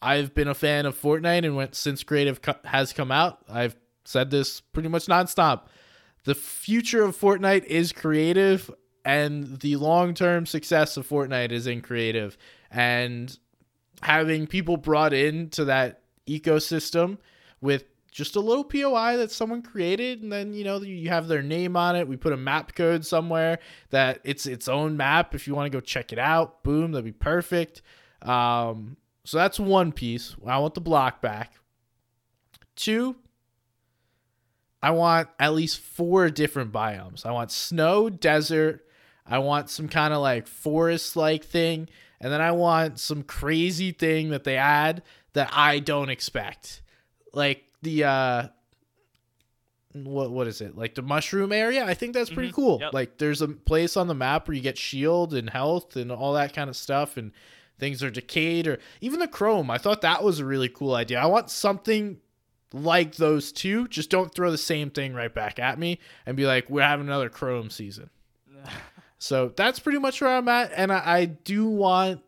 I've 0.00 0.34
been 0.34 0.48
a 0.48 0.54
fan 0.54 0.86
of 0.86 1.00
Fortnite 1.00 1.44
and 1.44 1.56
went 1.56 1.74
since 1.74 2.04
creative 2.04 2.42
co- 2.42 2.54
has 2.64 2.92
come 2.92 3.10
out, 3.10 3.40
I've 3.48 3.76
said 4.04 4.30
this 4.30 4.60
pretty 4.60 4.88
much 4.88 5.06
nonstop. 5.06 5.62
The 6.24 6.34
future 6.34 7.02
of 7.02 7.16
Fortnite 7.16 7.64
is 7.64 7.92
creative 7.92 8.70
and 9.04 9.58
the 9.60 9.76
long 9.76 10.14
term 10.14 10.46
success 10.46 10.96
of 10.96 11.08
Fortnite 11.08 11.50
is 11.50 11.66
in 11.66 11.80
creative. 11.80 12.36
And 12.70 13.36
having 14.02 14.46
people 14.46 14.76
brought 14.76 15.12
into 15.12 15.64
that 15.64 16.02
ecosystem 16.28 17.18
with 17.60 17.84
just 18.10 18.36
a 18.36 18.40
little 18.40 18.64
POI 18.64 19.16
that 19.18 19.30
someone 19.30 19.62
created, 19.62 20.22
and 20.22 20.32
then 20.32 20.52
you 20.52 20.64
know 20.64 20.80
you 20.80 21.08
have 21.08 21.28
their 21.28 21.42
name 21.42 21.76
on 21.76 21.96
it. 21.96 22.08
We 22.08 22.16
put 22.16 22.32
a 22.32 22.36
map 22.36 22.74
code 22.74 23.04
somewhere 23.04 23.58
that 23.90 24.20
it's 24.24 24.46
its 24.46 24.68
own 24.68 24.96
map. 24.96 25.34
If 25.34 25.46
you 25.46 25.54
want 25.54 25.70
to 25.70 25.76
go 25.76 25.80
check 25.80 26.12
it 26.12 26.18
out, 26.18 26.62
boom, 26.62 26.92
that'd 26.92 27.04
be 27.04 27.12
perfect. 27.12 27.82
Um, 28.22 28.96
so 29.24 29.36
that's 29.36 29.60
one 29.60 29.92
piece. 29.92 30.34
I 30.46 30.58
want 30.58 30.74
the 30.74 30.80
block 30.80 31.20
back. 31.20 31.54
Two, 32.76 33.16
I 34.82 34.90
want 34.90 35.28
at 35.38 35.54
least 35.54 35.80
four 35.80 36.30
different 36.30 36.72
biomes. 36.72 37.26
I 37.26 37.32
want 37.32 37.50
snow, 37.50 38.08
desert, 38.08 38.86
I 39.26 39.38
want 39.38 39.68
some 39.68 39.88
kind 39.88 40.14
of 40.14 40.20
like 40.20 40.46
forest 40.46 41.16
like 41.16 41.44
thing. 41.44 41.88
And 42.20 42.32
then 42.32 42.40
I 42.40 42.52
want 42.52 42.98
some 42.98 43.22
crazy 43.22 43.92
thing 43.92 44.30
that 44.30 44.44
they 44.44 44.56
add 44.56 45.02
that 45.34 45.50
I 45.52 45.78
don't 45.78 46.08
expect. 46.08 46.82
Like 47.32 47.64
the 47.82 48.04
uh 48.04 48.48
what 49.94 50.30
what 50.30 50.46
is 50.46 50.60
it? 50.60 50.76
Like 50.76 50.94
the 50.94 51.02
mushroom 51.02 51.52
area? 51.52 51.84
I 51.84 51.94
think 51.94 52.12
that's 52.14 52.30
pretty 52.30 52.50
Mhm. 52.50 52.54
cool. 52.54 52.78
Yep. 52.80 52.92
Like 52.92 53.18
there's 53.18 53.42
a 53.42 53.48
place 53.48 53.96
on 53.96 54.06
the 54.06 54.14
map 54.14 54.46
where 54.46 54.54
you 54.54 54.60
get 54.62 54.76
shield 54.78 55.34
and 55.34 55.48
health 55.50 55.96
and 55.96 56.12
all 56.12 56.34
that 56.34 56.52
kind 56.54 56.68
of 56.68 56.76
stuff 56.76 57.16
and 57.16 57.32
things 57.78 58.02
are 58.02 58.10
decayed 58.10 58.66
or 58.66 58.78
even 59.00 59.20
the 59.20 59.28
chrome. 59.28 59.70
I 59.70 59.78
thought 59.78 60.02
that 60.02 60.22
was 60.22 60.40
a 60.40 60.44
really 60.44 60.68
cool 60.68 60.94
idea. 60.94 61.18
I 61.20 61.26
want 61.26 61.48
something 61.50 62.18
like 62.72 63.16
those 63.16 63.50
two. 63.50 63.88
Just 63.88 64.10
don't 64.10 64.34
throw 64.34 64.50
the 64.50 64.58
same 64.58 64.90
thing 64.90 65.14
right 65.14 65.32
back 65.32 65.58
at 65.58 65.78
me 65.78 65.98
and 66.26 66.36
be 66.36 66.44
like, 66.44 66.68
we're 66.68 66.82
having 66.82 67.06
another 67.06 67.28
chrome 67.30 67.70
season. 67.70 68.10
So 69.20 69.52
that's 69.56 69.80
pretty 69.80 69.98
much 69.98 70.20
where 70.20 70.30
I'm 70.30 70.46
at. 70.48 70.70
And 70.76 70.92
I, 70.92 71.02
I 71.04 71.24
do 71.24 71.66
want 71.68 72.20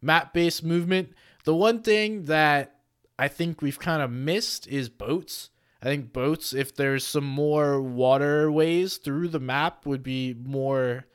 map 0.00 0.32
based 0.32 0.62
movement. 0.62 1.12
The 1.42 1.52
one 1.52 1.82
thing 1.82 2.26
that 2.26 2.77
I 3.18 3.28
think 3.28 3.60
we've 3.60 3.78
kind 3.78 4.00
of 4.00 4.10
missed 4.10 4.66
is 4.68 4.88
boats. 4.88 5.50
I 5.82 5.86
think 5.86 6.12
boats, 6.12 6.52
if 6.52 6.74
there's 6.74 7.06
some 7.06 7.26
more 7.26 7.80
waterways 7.80 8.96
through 8.96 9.28
the 9.28 9.40
map, 9.40 9.86
would 9.86 10.02
be 10.02 10.34
more 10.34 11.06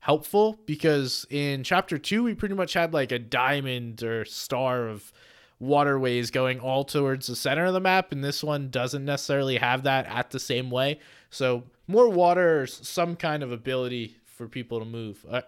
helpful 0.00 0.58
because 0.66 1.26
in 1.30 1.64
chapter 1.64 1.98
two, 1.98 2.22
we 2.24 2.34
pretty 2.34 2.54
much 2.54 2.72
had 2.72 2.92
like 2.94 3.12
a 3.12 3.18
diamond 3.18 4.02
or 4.02 4.24
star 4.24 4.88
of 4.88 5.12
waterways 5.58 6.30
going 6.30 6.60
all 6.60 6.84
towards 6.84 7.26
the 7.26 7.36
center 7.36 7.64
of 7.64 7.72
the 7.72 7.80
map, 7.80 8.12
and 8.12 8.22
this 8.22 8.44
one 8.44 8.70
doesn't 8.70 9.04
necessarily 9.04 9.56
have 9.56 9.84
that 9.84 10.06
at 10.06 10.30
the 10.30 10.40
same 10.40 10.70
way. 10.70 11.00
So, 11.30 11.64
more 11.88 12.08
water 12.08 12.62
or 12.62 12.66
some 12.66 13.16
kind 13.16 13.42
of 13.42 13.52
ability 13.52 14.16
for 14.24 14.48
people 14.48 14.80
to 14.80 14.84
move. 14.84 15.24
Uh, 15.28 15.42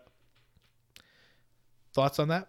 thoughts 1.93 2.19
on 2.19 2.29
that? 2.29 2.49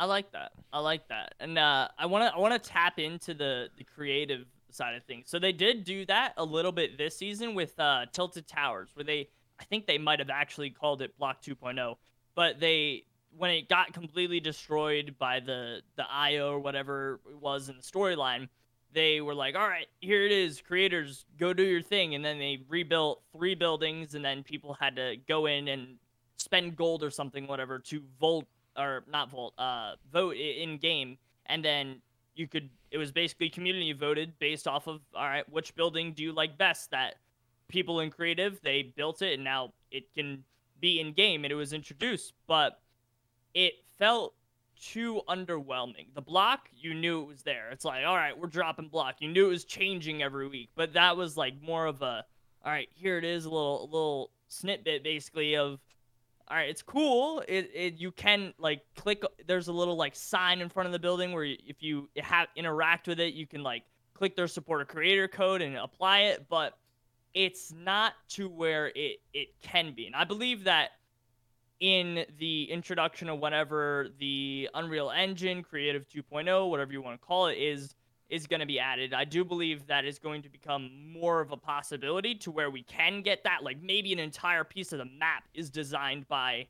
I 0.00 0.06
like 0.06 0.32
that. 0.32 0.52
I 0.72 0.80
like 0.80 1.06
that. 1.08 1.34
And 1.40 1.58
uh, 1.58 1.88
I 1.98 2.06
want 2.06 2.24
to 2.24 2.34
I 2.34 2.38
want 2.40 2.60
to 2.60 2.70
tap 2.70 2.98
into 2.98 3.34
the 3.34 3.68
the 3.76 3.84
creative 3.84 4.46
side 4.70 4.94
of 4.94 5.04
things. 5.04 5.28
So 5.28 5.38
they 5.38 5.52
did 5.52 5.84
do 5.84 6.06
that 6.06 6.32
a 6.38 6.44
little 6.44 6.72
bit 6.72 6.96
this 6.96 7.18
season 7.18 7.54
with 7.54 7.78
uh, 7.78 8.06
Tilted 8.10 8.48
Towers, 8.48 8.88
where 8.94 9.04
they 9.04 9.28
I 9.60 9.64
think 9.64 9.86
they 9.86 9.98
might 9.98 10.18
have 10.18 10.30
actually 10.30 10.70
called 10.70 11.02
it 11.02 11.16
Block 11.18 11.42
2.0, 11.42 11.96
but 12.34 12.58
they 12.58 13.04
when 13.36 13.50
it 13.50 13.68
got 13.68 13.92
completely 13.92 14.40
destroyed 14.40 15.16
by 15.18 15.38
the 15.38 15.82
the 15.96 16.10
IO 16.10 16.54
or 16.54 16.60
whatever 16.60 17.20
it 17.28 17.38
was 17.38 17.68
in 17.68 17.76
the 17.76 17.82
storyline, 17.82 18.48
they 18.94 19.20
were 19.20 19.34
like, 19.34 19.54
"All 19.54 19.68
right, 19.68 19.86
here 20.00 20.24
it 20.24 20.32
is, 20.32 20.62
creators, 20.62 21.26
go 21.38 21.52
do 21.52 21.62
your 21.62 21.82
thing." 21.82 22.14
And 22.14 22.24
then 22.24 22.38
they 22.38 22.60
rebuilt 22.70 23.22
three 23.36 23.54
buildings, 23.54 24.14
and 24.14 24.24
then 24.24 24.44
people 24.44 24.78
had 24.80 24.96
to 24.96 25.16
go 25.28 25.44
in 25.44 25.68
and 25.68 25.98
spend 26.38 26.74
gold 26.74 27.02
or 27.02 27.10
something, 27.10 27.46
whatever, 27.46 27.78
to 27.80 28.02
vote 28.18 28.46
or 28.76 29.04
not 29.10 29.30
vote, 29.30 29.52
uh, 29.58 29.94
vote 30.12 30.36
in 30.36 30.78
game, 30.78 31.18
and 31.46 31.64
then 31.64 32.02
you 32.34 32.46
could. 32.46 32.70
It 32.90 32.98
was 32.98 33.12
basically 33.12 33.50
community 33.50 33.92
voted 33.92 34.38
based 34.38 34.66
off 34.66 34.86
of 34.86 35.00
all 35.14 35.24
right, 35.24 35.48
which 35.50 35.74
building 35.74 36.12
do 36.12 36.22
you 36.22 36.32
like 36.32 36.58
best? 36.58 36.90
That 36.90 37.14
people 37.68 38.00
in 38.00 38.10
creative 38.10 38.60
they 38.62 38.82
built 38.82 39.22
it, 39.22 39.34
and 39.34 39.44
now 39.44 39.72
it 39.90 40.12
can 40.14 40.44
be 40.80 41.00
in 41.00 41.12
game, 41.12 41.44
and 41.44 41.52
it 41.52 41.56
was 41.56 41.72
introduced, 41.72 42.32
but 42.46 42.80
it 43.54 43.74
felt 43.98 44.34
too 44.80 45.20
underwhelming. 45.28 46.06
The 46.14 46.22
block, 46.22 46.68
you 46.74 46.94
knew 46.94 47.20
it 47.20 47.26
was 47.26 47.42
there. 47.42 47.68
It's 47.70 47.84
like, 47.84 48.04
all 48.06 48.16
right, 48.16 48.36
we're 48.36 48.48
dropping 48.48 48.88
block. 48.88 49.16
You 49.20 49.28
knew 49.28 49.46
it 49.46 49.50
was 49.50 49.64
changing 49.64 50.22
every 50.22 50.48
week, 50.48 50.70
but 50.74 50.94
that 50.94 51.16
was 51.16 51.36
like 51.36 51.60
more 51.62 51.86
of 51.86 52.00
a, 52.02 52.24
all 52.64 52.72
right, 52.72 52.88
here 52.94 53.18
it 53.18 53.24
is, 53.24 53.44
a 53.44 53.50
little, 53.50 53.82
a 53.82 53.84
little 53.84 54.30
snippet 54.48 55.04
basically 55.04 55.54
of, 55.54 55.80
all 56.50 56.56
right, 56.56 56.68
it's 56.68 56.82
cool. 56.82 57.44
It, 57.46 57.70
it 57.72 57.94
you 57.94 58.10
can 58.10 58.52
like 58.58 58.82
click. 58.96 59.22
There's 59.46 59.68
a 59.68 59.72
little 59.72 59.96
like 59.96 60.16
sign 60.16 60.60
in 60.60 60.68
front 60.68 60.88
of 60.88 60.92
the 60.92 60.98
building 60.98 61.32
where 61.32 61.44
if 61.44 61.80
you 61.80 62.08
have 62.16 62.48
interact 62.56 63.06
with 63.06 63.20
it, 63.20 63.34
you 63.34 63.46
can 63.46 63.62
like 63.62 63.84
click 64.14 64.34
their 64.34 64.48
support 64.48 64.82
a 64.82 64.84
creator 64.84 65.28
code 65.28 65.62
and 65.62 65.76
apply 65.76 66.20
it, 66.22 66.46
but 66.48 66.76
it's 67.34 67.72
not 67.72 68.14
to 68.30 68.48
where 68.48 68.88
it 68.96 69.18
it 69.32 69.48
can 69.62 69.94
be. 69.94 70.06
And 70.06 70.16
I 70.16 70.24
believe 70.24 70.64
that 70.64 70.90
in 71.78 72.26
the 72.38 72.64
introduction 72.64 73.28
of 73.28 73.38
whatever 73.38 74.08
the 74.18 74.68
Unreal 74.74 75.10
Engine, 75.10 75.62
Creative 75.62 76.06
2.0, 76.08 76.68
whatever 76.68 76.92
you 76.92 77.00
want 77.00 77.18
to 77.18 77.26
call 77.26 77.46
it, 77.46 77.54
is 77.58 77.94
is 78.30 78.46
going 78.46 78.60
to 78.60 78.66
be 78.66 78.78
added. 78.78 79.12
I 79.12 79.24
do 79.24 79.44
believe 79.44 79.86
that 79.88 80.04
is 80.04 80.18
going 80.18 80.42
to 80.42 80.48
become 80.48 80.90
more 81.12 81.40
of 81.40 81.50
a 81.50 81.56
possibility 81.56 82.34
to 82.36 82.50
where 82.50 82.70
we 82.70 82.82
can 82.84 83.22
get 83.22 83.44
that. 83.44 83.62
Like 83.62 83.82
maybe 83.82 84.12
an 84.12 84.18
entire 84.18 84.64
piece 84.64 84.92
of 84.92 84.98
the 84.98 85.04
map 85.04 85.44
is 85.52 85.68
designed 85.68 86.28
by 86.28 86.66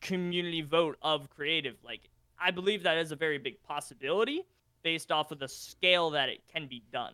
community 0.00 0.62
vote 0.62 0.96
of 1.02 1.28
creative. 1.30 1.76
Like 1.84 2.08
I 2.38 2.50
believe 2.50 2.84
that 2.84 2.96
is 2.98 3.12
a 3.12 3.16
very 3.16 3.38
big 3.38 3.62
possibility 3.62 4.46
based 4.82 5.12
off 5.12 5.30
of 5.30 5.38
the 5.38 5.48
scale 5.48 6.10
that 6.10 6.28
it 6.28 6.40
can 6.52 6.66
be 6.66 6.82
done. 6.92 7.12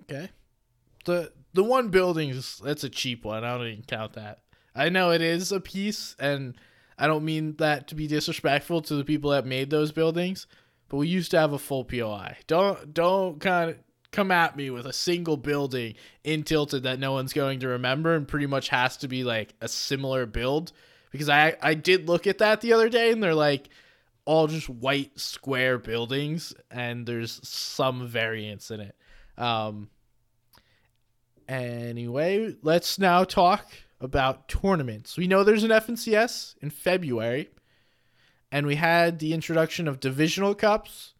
Okay. 0.00 0.28
The 1.04 1.32
the 1.52 1.64
one 1.64 1.88
building 1.88 2.30
is 2.30 2.60
that's 2.62 2.84
a 2.84 2.90
cheap 2.90 3.24
one. 3.24 3.44
I 3.44 3.56
don't 3.56 3.66
even 3.66 3.84
count 3.84 4.14
that. 4.14 4.40
I 4.74 4.88
know 4.88 5.10
it 5.10 5.22
is 5.22 5.50
a 5.50 5.60
piece, 5.60 6.14
and 6.18 6.54
I 6.98 7.06
don't 7.06 7.24
mean 7.24 7.56
that 7.56 7.88
to 7.88 7.94
be 7.94 8.06
disrespectful 8.06 8.82
to 8.82 8.94
the 8.94 9.04
people 9.04 9.30
that 9.30 9.46
made 9.46 9.70
those 9.70 9.90
buildings, 9.90 10.46
but 10.90 10.98
we 10.98 11.08
used 11.08 11.30
to 11.30 11.38
have 11.38 11.54
a 11.54 11.58
full 11.58 11.84
POI. 11.84 12.36
Don't 12.46 12.92
don't 12.92 13.40
kind 13.40 13.70
of 13.70 13.78
come 14.10 14.30
at 14.32 14.56
me 14.56 14.68
with 14.70 14.86
a 14.86 14.92
single 14.92 15.36
building 15.36 15.94
in 16.24 16.42
Tilted 16.42 16.82
that 16.82 16.98
no 16.98 17.12
one's 17.12 17.32
going 17.32 17.60
to 17.60 17.68
remember 17.68 18.14
and 18.14 18.26
pretty 18.26 18.46
much 18.46 18.68
has 18.68 18.96
to 18.98 19.08
be 19.08 19.22
like 19.22 19.54
a 19.60 19.68
similar 19.68 20.26
build 20.26 20.72
because 21.12 21.28
I 21.28 21.56
I 21.62 21.74
did 21.74 22.08
look 22.08 22.26
at 22.26 22.38
that 22.38 22.60
the 22.60 22.72
other 22.72 22.88
day 22.88 23.12
and 23.12 23.22
they're 23.22 23.34
like 23.34 23.68
all 24.24 24.48
just 24.48 24.68
white 24.68 25.18
square 25.18 25.78
buildings 25.78 26.52
and 26.70 27.06
there's 27.06 27.40
some 27.48 28.06
variance 28.06 28.70
in 28.70 28.80
it. 28.80 28.96
Um 29.38 29.88
Anyway, 31.48 32.54
let's 32.62 32.96
now 32.96 33.24
talk 33.24 33.66
about 34.00 34.48
tournaments. 34.48 35.16
We 35.16 35.26
know 35.26 35.42
there's 35.42 35.64
an 35.64 35.70
FNCS 35.70 36.54
in 36.62 36.70
February, 36.70 37.50
and 38.52 38.66
we 38.66 38.76
had 38.76 39.18
the 39.18 39.32
introduction 39.32 39.86
of 39.88 40.00
divisional 40.00 40.54
cups. 40.54 41.14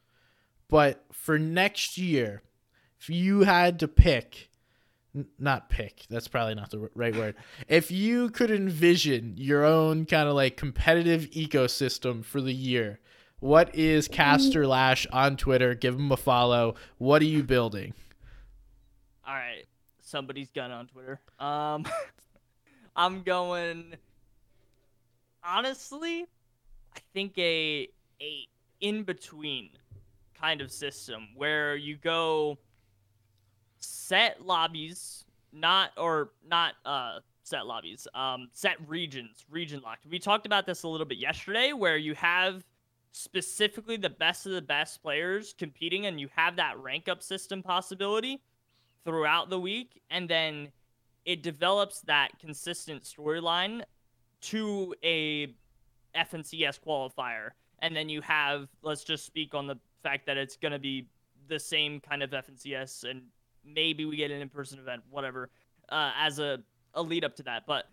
But 0.68 1.04
for 1.12 1.38
next 1.38 1.98
year, 1.98 2.42
if 3.00 3.10
you 3.10 3.40
had 3.42 3.80
to 3.80 3.88
pick, 3.88 4.50
n- 5.14 5.26
not 5.38 5.68
pick, 5.68 6.06
that's 6.08 6.28
probably 6.28 6.54
not 6.54 6.70
the 6.70 6.90
right 6.94 7.14
word. 7.14 7.34
If 7.68 7.90
you 7.90 8.30
could 8.30 8.50
envision 8.50 9.34
your 9.36 9.64
own 9.64 10.06
kind 10.06 10.28
of 10.28 10.34
like 10.34 10.56
competitive 10.56 11.30
ecosystem 11.30 12.24
for 12.24 12.40
the 12.40 12.54
year, 12.54 13.00
what 13.40 13.74
is 13.74 14.06
Caster 14.06 14.66
Lash 14.66 15.06
on 15.12 15.36
Twitter? 15.36 15.74
Give 15.74 15.94
him 15.94 16.12
a 16.12 16.16
follow. 16.16 16.74
What 16.98 17.22
are 17.22 17.26
you 17.26 17.42
building? 17.42 17.94
All 19.26 19.34
right, 19.34 19.64
somebody's 20.02 20.50
gun 20.50 20.70
on 20.70 20.88
Twitter. 20.88 21.20
Um, 21.38 21.86
I'm 22.96 23.22
going. 23.22 23.94
Honestly, 25.42 26.26
I 26.96 27.00
think 27.12 27.36
a 27.38 27.88
a 28.20 28.48
in 28.80 29.02
between 29.02 29.70
kind 30.40 30.60
of 30.60 30.72
system 30.72 31.28
where 31.36 31.76
you 31.76 31.96
go 31.96 32.58
set 33.78 34.44
lobbies, 34.44 35.24
not 35.52 35.92
or 35.96 36.32
not 36.46 36.74
uh 36.84 37.18
set 37.42 37.66
lobbies, 37.66 38.06
um 38.14 38.48
set 38.52 38.76
regions, 38.88 39.44
region 39.50 39.80
locked. 39.82 40.06
We 40.06 40.18
talked 40.18 40.46
about 40.46 40.66
this 40.66 40.82
a 40.82 40.88
little 40.88 41.06
bit 41.06 41.18
yesterday 41.18 41.72
where 41.72 41.96
you 41.96 42.14
have 42.14 42.64
specifically 43.12 43.96
the 43.96 44.10
best 44.10 44.46
of 44.46 44.52
the 44.52 44.62
best 44.62 45.02
players 45.02 45.54
competing 45.58 46.06
and 46.06 46.20
you 46.20 46.28
have 46.34 46.56
that 46.56 46.78
rank 46.78 47.08
up 47.08 47.22
system 47.22 47.62
possibility 47.62 48.40
throughout 49.04 49.50
the 49.50 49.58
week 49.58 50.00
and 50.10 50.28
then 50.28 50.68
it 51.24 51.42
develops 51.42 52.00
that 52.02 52.30
consistent 52.38 53.02
storyline 53.02 53.82
to 54.40 54.94
a 55.04 55.54
FNCS 56.16 56.80
qualifier 56.80 57.50
and 57.80 57.94
then 57.94 58.08
you 58.08 58.20
have 58.20 58.68
let's 58.82 59.04
just 59.04 59.24
speak 59.24 59.54
on 59.54 59.66
the 59.66 59.76
fact 60.02 60.26
that 60.26 60.36
it's 60.36 60.56
going 60.56 60.72
to 60.72 60.78
be 60.78 61.06
the 61.48 61.58
same 61.58 62.00
kind 62.00 62.22
of 62.22 62.30
FNCS 62.30 63.08
and 63.08 63.22
maybe 63.64 64.04
we 64.04 64.16
get 64.16 64.30
an 64.30 64.40
in-person 64.40 64.78
event 64.78 65.02
whatever 65.10 65.50
uh, 65.90 66.12
as 66.18 66.38
a, 66.38 66.58
a 66.94 67.02
lead 67.02 67.24
up 67.24 67.36
to 67.36 67.42
that 67.42 67.64
but 67.66 67.86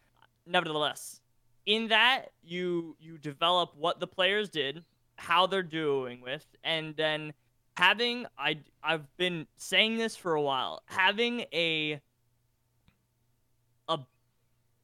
nevertheless 0.45 1.21
in 1.65 1.87
that 1.89 2.27
you 2.43 2.95
you 2.99 3.17
develop 3.17 3.73
what 3.77 3.99
the 3.99 4.07
players 4.07 4.49
did 4.49 4.83
how 5.17 5.47
they're 5.47 5.63
doing 5.63 6.21
with 6.21 6.45
and 6.63 6.95
then 6.95 7.33
having 7.77 8.25
I 8.37 8.57
I've 8.83 9.05
been 9.17 9.47
saying 9.57 9.97
this 9.97 10.15
for 10.15 10.33
a 10.33 10.41
while. 10.41 10.81
Having 10.87 11.41
a 11.53 11.93
a 11.93 12.01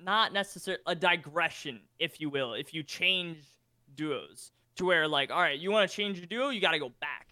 not 0.03 0.33
necessarily 0.33 0.81
a 0.85 0.95
digression, 0.95 1.81
if 1.99 2.19
you 2.19 2.29
will, 2.29 2.53
if 2.53 2.73
you 2.73 2.83
change 2.83 3.37
duos 3.95 4.51
to 4.75 4.85
where 4.85 5.07
like, 5.07 5.31
all 5.31 5.41
right, 5.41 5.59
you 5.59 5.71
want 5.71 5.89
to 5.89 5.95
change 5.95 6.17
your 6.17 6.27
duo, 6.27 6.49
you 6.49 6.61
got 6.61 6.71
to 6.71 6.79
go 6.79 6.91
back, 6.99 7.29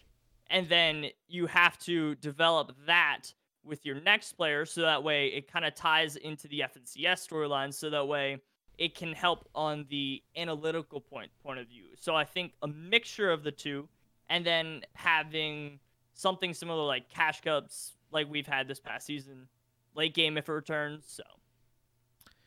and 0.50 0.68
then 0.70 1.08
you 1.28 1.48
have 1.48 1.78
to 1.80 2.16
develop 2.16 2.76
that 2.86 3.34
with 3.64 3.86
your 3.86 4.00
next 4.02 4.34
player 4.34 4.66
so 4.66 4.82
that 4.82 5.04
way 5.04 5.28
it 5.28 5.52
kind 5.52 5.66
of 5.66 5.76
ties 5.76 6.16
into 6.16 6.48
the 6.48 6.62
FNCS 6.62 7.28
storyline 7.28 7.74
so 7.74 7.90
that 7.90 8.08
way 8.08 8.38
it 8.78 8.96
can 8.96 9.14
help 9.14 9.48
on 9.54 9.86
the 9.90 10.22
analytical 10.36 11.00
point 11.00 11.30
point 11.44 11.60
of 11.60 11.68
view. 11.68 11.86
So 11.96 12.16
I 12.16 12.26
think 12.26 12.54
a 12.64 12.68
mixture 12.68 13.32
of 13.32 13.44
the 13.44 13.52
two 13.52 13.88
and 14.30 14.46
then 14.46 14.82
having 14.94 15.80
something 16.14 16.54
similar 16.54 16.84
like 16.84 17.10
cash 17.10 17.42
cups 17.42 17.94
like 18.12 18.30
we've 18.30 18.48
had 18.48 18.68
this 18.68 18.80
past 18.80 19.06
season, 19.06 19.48
late 19.96 20.16
game 20.16 20.38
if 20.38 20.50
it 20.50 20.52
returns. 20.52 21.04
So 21.08 21.24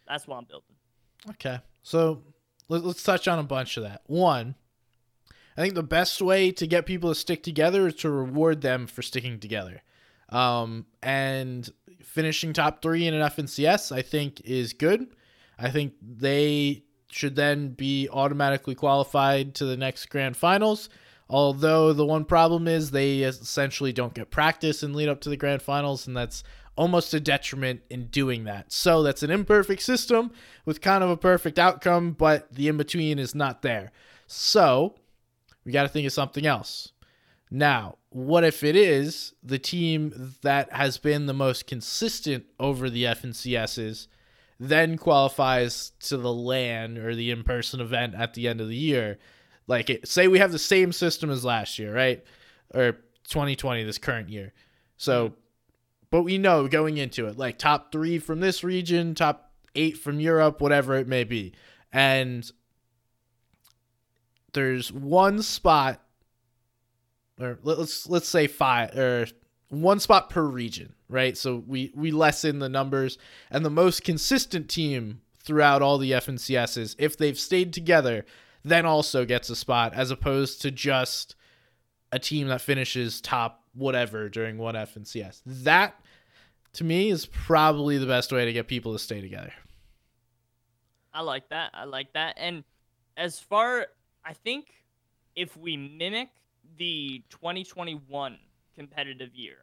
that's 0.07 0.26
what 0.26 0.36
I'm 0.36 0.44
building. 0.44 0.76
Okay. 1.30 1.61
So 1.82 2.22
let's 2.68 3.02
touch 3.02 3.28
on 3.28 3.38
a 3.38 3.44
bunch 3.44 3.76
of 3.76 3.82
that. 3.82 4.02
One, 4.07 4.55
I 5.57 5.62
think 5.62 5.74
the 5.74 5.82
best 5.82 6.20
way 6.20 6.50
to 6.52 6.66
get 6.66 6.86
people 6.86 7.11
to 7.11 7.14
stick 7.14 7.42
together 7.42 7.88
is 7.88 7.94
to 7.96 8.11
reward 8.11 8.61
them 8.61 8.86
for 8.86 9.02
sticking 9.02 9.38
together. 9.38 9.82
Um, 10.30 10.86
and 11.02 11.68
finishing 12.02 12.52
top 12.52 12.82
three 12.82 13.07
in 13.07 13.14
an 13.14 13.22
FNCS, 13.22 13.92
I 13.92 14.02
think, 14.02 14.40
is 14.42 14.72
good. 14.72 15.09
I 15.59 15.70
think 15.70 15.94
they 16.02 16.84
should 17.11 17.36
then 17.36 17.68
be 17.68 18.09
automatically 18.11 18.74
qualified 18.74 19.55
to 19.57 19.64
the 19.64 19.76
next 19.76 20.07
grand 20.07 20.36
finals. 20.36 20.88
Although 21.30 21.92
the 21.92 22.05
one 22.05 22.24
problem 22.24 22.66
is 22.68 22.90
they 22.90 23.20
essentially 23.20 23.92
don't 23.92 24.14
get 24.14 24.30
practice 24.30 24.82
and 24.82 24.94
lead 24.94 25.09
up 25.09 25.20
to 25.22 25.28
the 25.28 25.36
grand 25.36 25.62
finals, 25.62 26.07
and 26.07 26.16
that's 26.16 26.42
almost 26.77 27.14
a 27.14 27.20
detriment 27.20 27.83
in 27.89 28.07
doing 28.07 28.45
that. 28.45 28.72
So 28.72 29.03
that's 29.03 29.22
an 29.22 29.31
imperfect 29.31 29.83
system 29.83 30.33
with 30.64 30.81
kind 30.81 31.05
of 31.05 31.11
a 31.11 31.16
perfect 31.16 31.59
outcome, 31.59 32.12
but 32.12 32.53
the 32.53 32.68
in 32.68 32.77
between 32.77 33.18
is 33.18 33.35
not 33.35 33.62
there. 33.62 33.93
So 34.27 34.97
we 35.64 35.72
got 35.72 35.83
to 35.83 35.89
think 35.89 36.07
of 36.07 36.12
something 36.12 36.47
else. 36.47 36.93
Now, 37.51 37.99
what 38.09 38.45
if 38.45 38.64
it 38.64 38.75
is 38.75 39.35
the 39.43 39.59
team 39.59 40.35
that 40.43 40.72
has 40.72 40.99
been 40.99 41.27
the 41.27 41.35
most 41.35 41.66
consistent 41.66 42.47
over 42.59 42.91
the 42.91 43.05
FNCSs 43.05 44.09
then 44.61 44.97
qualifies 44.97 45.91
to 45.99 46.16
the 46.16 46.33
LAN 46.33 46.97
or 46.97 47.14
the 47.14 47.31
in 47.31 47.43
person 47.43 47.81
event 47.81 48.14
at 48.14 48.35
the 48.35 48.49
end 48.49 48.61
of 48.61 48.68
the 48.68 48.77
year? 48.77 49.18
Like, 49.66 49.91
it, 49.91 50.09
say 50.09 50.29
we 50.29 50.39
have 50.39 50.53
the 50.53 50.59
same 50.59 50.93
system 50.93 51.31
as 51.31 51.45
last 51.45 51.79
year, 51.79 51.95
right? 51.95 52.25
Or 52.72 52.93
2020, 53.29 53.85
this 53.85 53.99
current 53.99 54.29
year. 54.29 54.53
So, 54.97 55.35
but 56.14 56.22
we 56.22 56.38
know 56.38 56.68
going 56.68 56.96
into 56.96 57.26
it, 57.26 57.36
like 57.36 57.58
top 57.58 57.90
three 57.90 58.20
from 58.20 58.38
this 58.38 58.62
region, 58.62 59.16
top 59.16 59.50
eight 59.74 59.98
from 59.98 60.20
Europe, 60.20 60.60
whatever 60.60 60.94
it 60.94 61.08
may 61.08 61.24
be. 61.24 61.52
And 61.92 62.48
there's 64.52 64.92
one 64.92 65.42
spot 65.42 66.00
or 67.40 67.58
let's 67.64 68.08
let's 68.08 68.28
say 68.28 68.46
five 68.46 68.96
or 68.96 69.26
one 69.70 69.98
spot 69.98 70.30
per 70.30 70.44
region, 70.44 70.94
right? 71.08 71.36
So 71.36 71.64
we 71.66 71.90
we 71.96 72.12
lessen 72.12 72.60
the 72.60 72.68
numbers 72.68 73.18
and 73.50 73.64
the 73.64 73.70
most 73.70 74.04
consistent 74.04 74.68
team 74.68 75.20
throughout 75.40 75.82
all 75.82 75.98
the 75.98 76.12
FNCSs, 76.12 76.94
if 76.96 77.18
they've 77.18 77.36
stayed 77.36 77.72
together, 77.72 78.24
then 78.62 78.86
also 78.86 79.24
gets 79.24 79.50
a 79.50 79.56
spot 79.56 79.92
as 79.94 80.12
opposed 80.12 80.62
to 80.62 80.70
just 80.70 81.34
a 82.12 82.20
team 82.20 82.46
that 82.46 82.60
finishes 82.60 83.20
top 83.20 83.64
whatever 83.74 84.28
during 84.28 84.58
one 84.58 84.76
FNCS. 84.76 85.42
That 85.44 85.96
to 86.75 86.85
me 86.85 87.11
is 87.11 87.27
probably 87.27 87.99
the 87.99 88.07
best 88.07 88.33
way 88.33 88.45
to 88.45 88.53
get 88.53 88.68
people 88.68 88.93
to 88.93 88.99
stay 88.99 89.20
together. 89.20 89.53
I 91.12 91.22
like 91.22 91.49
that. 91.51 91.70
I 91.72 91.85
like 91.85 92.12
that. 92.14 92.35
And 92.37 92.64
as 93.16 93.39
far 93.39 93.87
I 94.25 94.33
think 94.33 94.75
if 95.37 95.57
we 95.57 95.77
mimic 95.77 96.29
the 96.77 97.22
2021 97.31 98.39
competitive 98.75 99.35
year 99.35 99.59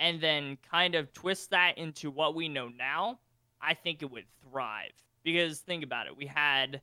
and 0.00 0.20
then 0.20 0.58
kind 0.68 0.94
of 0.94 1.12
twist 1.12 1.50
that 1.50 1.78
into 1.78 2.10
what 2.10 2.34
we 2.34 2.48
know 2.48 2.68
now, 2.68 3.18
I 3.60 3.74
think 3.74 4.02
it 4.02 4.10
would 4.10 4.24
thrive. 4.50 4.92
Because 5.22 5.60
think 5.60 5.84
about 5.84 6.06
it, 6.06 6.16
we 6.16 6.26
had 6.26 6.80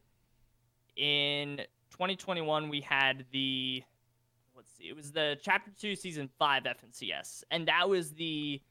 in 0.96 1.58
2021 1.92 2.70
we 2.70 2.82
had 2.82 3.26
the 3.32 3.84
let's 4.56 4.72
see, 4.78 4.86
it 4.86 4.96
was 4.96 5.12
the 5.12 5.38
chapter 5.42 5.72
2 5.80 5.96
season 5.96 6.30
5 6.38 6.64
FNCS 6.64 7.44
and 7.52 7.68
that 7.68 7.88
was 7.88 8.12
the 8.12 8.62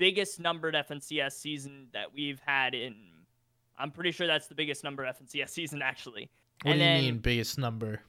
biggest 0.00 0.40
numbered 0.40 0.74
FNCS 0.74 1.32
season 1.32 1.88
that 1.92 2.12
we've 2.12 2.40
had 2.40 2.74
in 2.74 2.96
I'm 3.78 3.90
pretty 3.90 4.12
sure 4.12 4.26
that's 4.26 4.46
the 4.46 4.54
biggest 4.54 4.82
number 4.82 5.04
FNCS 5.04 5.48
season 5.50 5.82
actually. 5.82 6.30
What 6.62 6.72
and 6.72 6.80
do 6.80 6.84
you 6.84 6.90
then, 6.90 7.04
mean 7.04 7.18
biggest 7.18 7.58
number? 7.58 8.00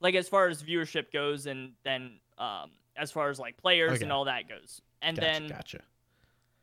Like 0.00 0.14
as 0.14 0.28
far 0.28 0.46
as 0.48 0.62
viewership 0.62 1.12
goes, 1.12 1.46
and 1.46 1.72
then 1.84 2.20
um, 2.38 2.70
as 2.96 3.10
far 3.10 3.28
as 3.28 3.38
like 3.38 3.56
players 3.56 3.92
okay. 3.92 4.02
and 4.02 4.12
all 4.12 4.24
that 4.24 4.48
goes, 4.48 4.80
and 5.02 5.16
gotcha, 5.16 5.32
then 5.32 5.48
gotcha. 5.48 5.80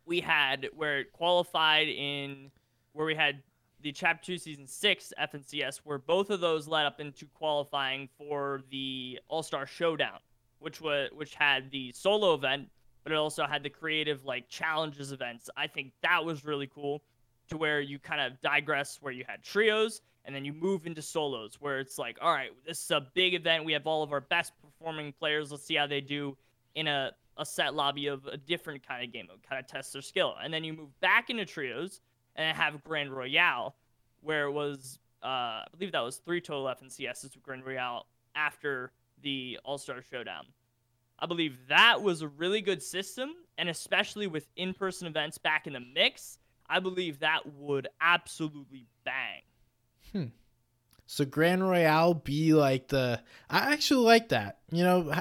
we 0.05 0.19
had 0.19 0.67
where 0.75 0.99
it 0.99 1.13
qualified 1.13 1.87
in 1.87 2.49
where 2.93 3.05
we 3.05 3.13
had 3.13 3.43
the 3.81 3.91
Chapter 3.91 4.25
Two 4.25 4.37
Season 4.37 4.65
Six 4.65 5.13
FNCS, 5.21 5.81
where 5.83 5.99
both 5.99 6.31
of 6.31 6.39
those 6.39 6.67
led 6.67 6.85
up 6.85 6.99
into 6.99 7.27
qualifying 7.27 8.09
for 8.17 8.61
the 8.71 9.19
All 9.27 9.43
Star 9.43 9.67
Showdown, 9.67 10.19
which 10.59 10.81
was 10.81 11.09
which 11.13 11.35
had 11.35 11.69
the 11.71 11.91
solo 11.93 12.33
event, 12.33 12.69
but 13.07 13.13
it 13.13 13.17
also 13.17 13.45
had 13.45 13.63
the 13.63 13.69
creative 13.69 14.25
like 14.25 14.49
challenges 14.49 15.13
events. 15.13 15.49
I 15.55 15.65
think 15.65 15.93
that 16.01 16.25
was 16.25 16.43
really 16.43 16.67
cool 16.67 17.01
to 17.47 17.55
where 17.55 17.79
you 17.79 17.99
kind 17.99 18.19
of 18.19 18.41
digress 18.41 18.97
where 18.99 19.13
you 19.13 19.23
had 19.25 19.41
trios 19.41 20.01
and 20.25 20.35
then 20.35 20.43
you 20.43 20.51
move 20.51 20.85
into 20.85 21.01
solos 21.01 21.55
where 21.61 21.79
it's 21.79 21.97
like 21.97 22.17
all 22.21 22.33
right 22.33 22.49
this 22.65 22.83
is 22.83 22.91
a 22.91 23.07
big 23.13 23.33
event. 23.33 23.63
We 23.63 23.71
have 23.71 23.87
all 23.87 24.03
of 24.03 24.11
our 24.11 24.19
best 24.19 24.51
performing 24.61 25.13
players. 25.13 25.51
Let's 25.53 25.63
see 25.63 25.75
how 25.75 25.87
they 25.87 26.01
do 26.01 26.35
in 26.75 26.87
a, 26.87 27.13
a 27.37 27.45
set 27.45 27.73
lobby 27.73 28.07
of 28.07 28.25
a 28.25 28.35
different 28.35 28.85
kind 28.85 29.05
of 29.05 29.13
game 29.13 29.27
mode 29.29 29.41
kind 29.41 29.57
of 29.57 29.67
test 29.67 29.93
their 29.93 30.01
skill. 30.01 30.35
And 30.43 30.53
then 30.53 30.65
you 30.65 30.73
move 30.73 30.99
back 30.99 31.29
into 31.29 31.45
trios 31.45 32.01
and 32.35 32.57
have 32.57 32.83
grand 32.83 33.13
royale 33.13 33.77
where 34.19 34.47
it 34.47 34.51
was 34.51 34.99
uh, 35.23 35.63
i 35.63 35.65
believe 35.71 35.93
that 35.93 36.01
was 36.01 36.17
three 36.17 36.41
total 36.41 36.65
fncs's 36.65 37.23
with 37.23 37.41
grand 37.41 37.65
royale 37.65 38.07
after 38.35 38.91
the 39.23 39.57
all-star 39.63 40.01
showdown 40.01 40.43
i 41.19 41.25
believe 41.25 41.57
that 41.69 42.01
was 42.01 42.21
a 42.21 42.27
really 42.27 42.61
good 42.61 42.81
system 42.81 43.31
and 43.57 43.69
especially 43.69 44.27
with 44.27 44.47
in-person 44.55 45.07
events 45.07 45.37
back 45.37 45.67
in 45.67 45.73
the 45.73 45.79
mix 45.79 46.37
I 46.69 46.79
believe 46.79 47.19
that 47.19 47.41
would 47.55 47.87
absolutely 48.01 48.87
bang. 49.05 49.41
Hmm. 50.11 50.31
So 51.05 51.25
Grand 51.25 51.67
Royale 51.67 52.13
be 52.13 52.53
like 52.53 52.89
the 52.89 53.21
I 53.49 53.73
actually 53.73 54.05
like 54.05 54.29
that. 54.29 54.59
You 54.71 54.83
know, 54.83 55.13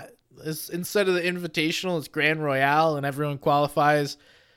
instead 0.72 1.08
of 1.08 1.14
the 1.14 1.20
invitational, 1.20 1.98
it's 1.98 2.08
Grand 2.08 2.42
Royale 2.42 2.96
and 2.96 3.06
everyone 3.06 3.38
qualifies. 3.38 4.16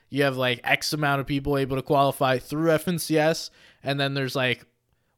You 0.09 0.23
have 0.23 0.37
like 0.37 0.61
X 0.63 0.91
amount 0.93 1.21
of 1.21 1.27
people 1.27 1.57
able 1.57 1.75
to 1.75 1.83
qualify 1.83 2.39
through 2.39 2.69
FNCS, 2.69 3.51
and 3.83 3.99
then 3.99 4.15
there's 4.15 4.35
like 4.35 4.65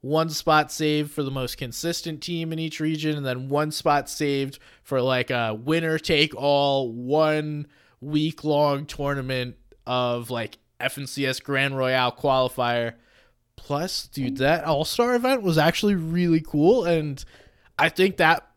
one 0.01 0.29
spot 0.29 0.71
saved 0.71 1.11
for 1.11 1.23
the 1.23 1.31
most 1.31 1.57
consistent 1.57 2.21
team 2.21 2.51
in 2.51 2.59
each 2.59 2.79
region, 2.79 3.15
and 3.15 3.25
then 3.25 3.49
one 3.49 3.71
spot 3.71 4.09
saved 4.09 4.59
for 4.83 5.01
like 5.01 5.29
a 5.29 5.53
winner 5.53 5.97
take 5.99 6.35
all 6.35 6.91
one 6.91 7.67
week 8.01 8.43
long 8.43 8.85
tournament 8.85 9.55
of 9.85 10.29
like 10.29 10.57
FNCS 10.79 11.43
Grand 11.43 11.77
Royale 11.77 12.11
qualifier. 12.11 12.95
Plus, 13.55 14.07
dude, 14.07 14.37
that 14.37 14.63
All 14.63 14.85
Star 14.85 15.13
event 15.13 15.43
was 15.43 15.59
actually 15.59 15.93
really 15.93 16.41
cool, 16.41 16.83
and 16.83 17.23
I 17.77 17.89
think 17.89 18.17
that 18.17 18.47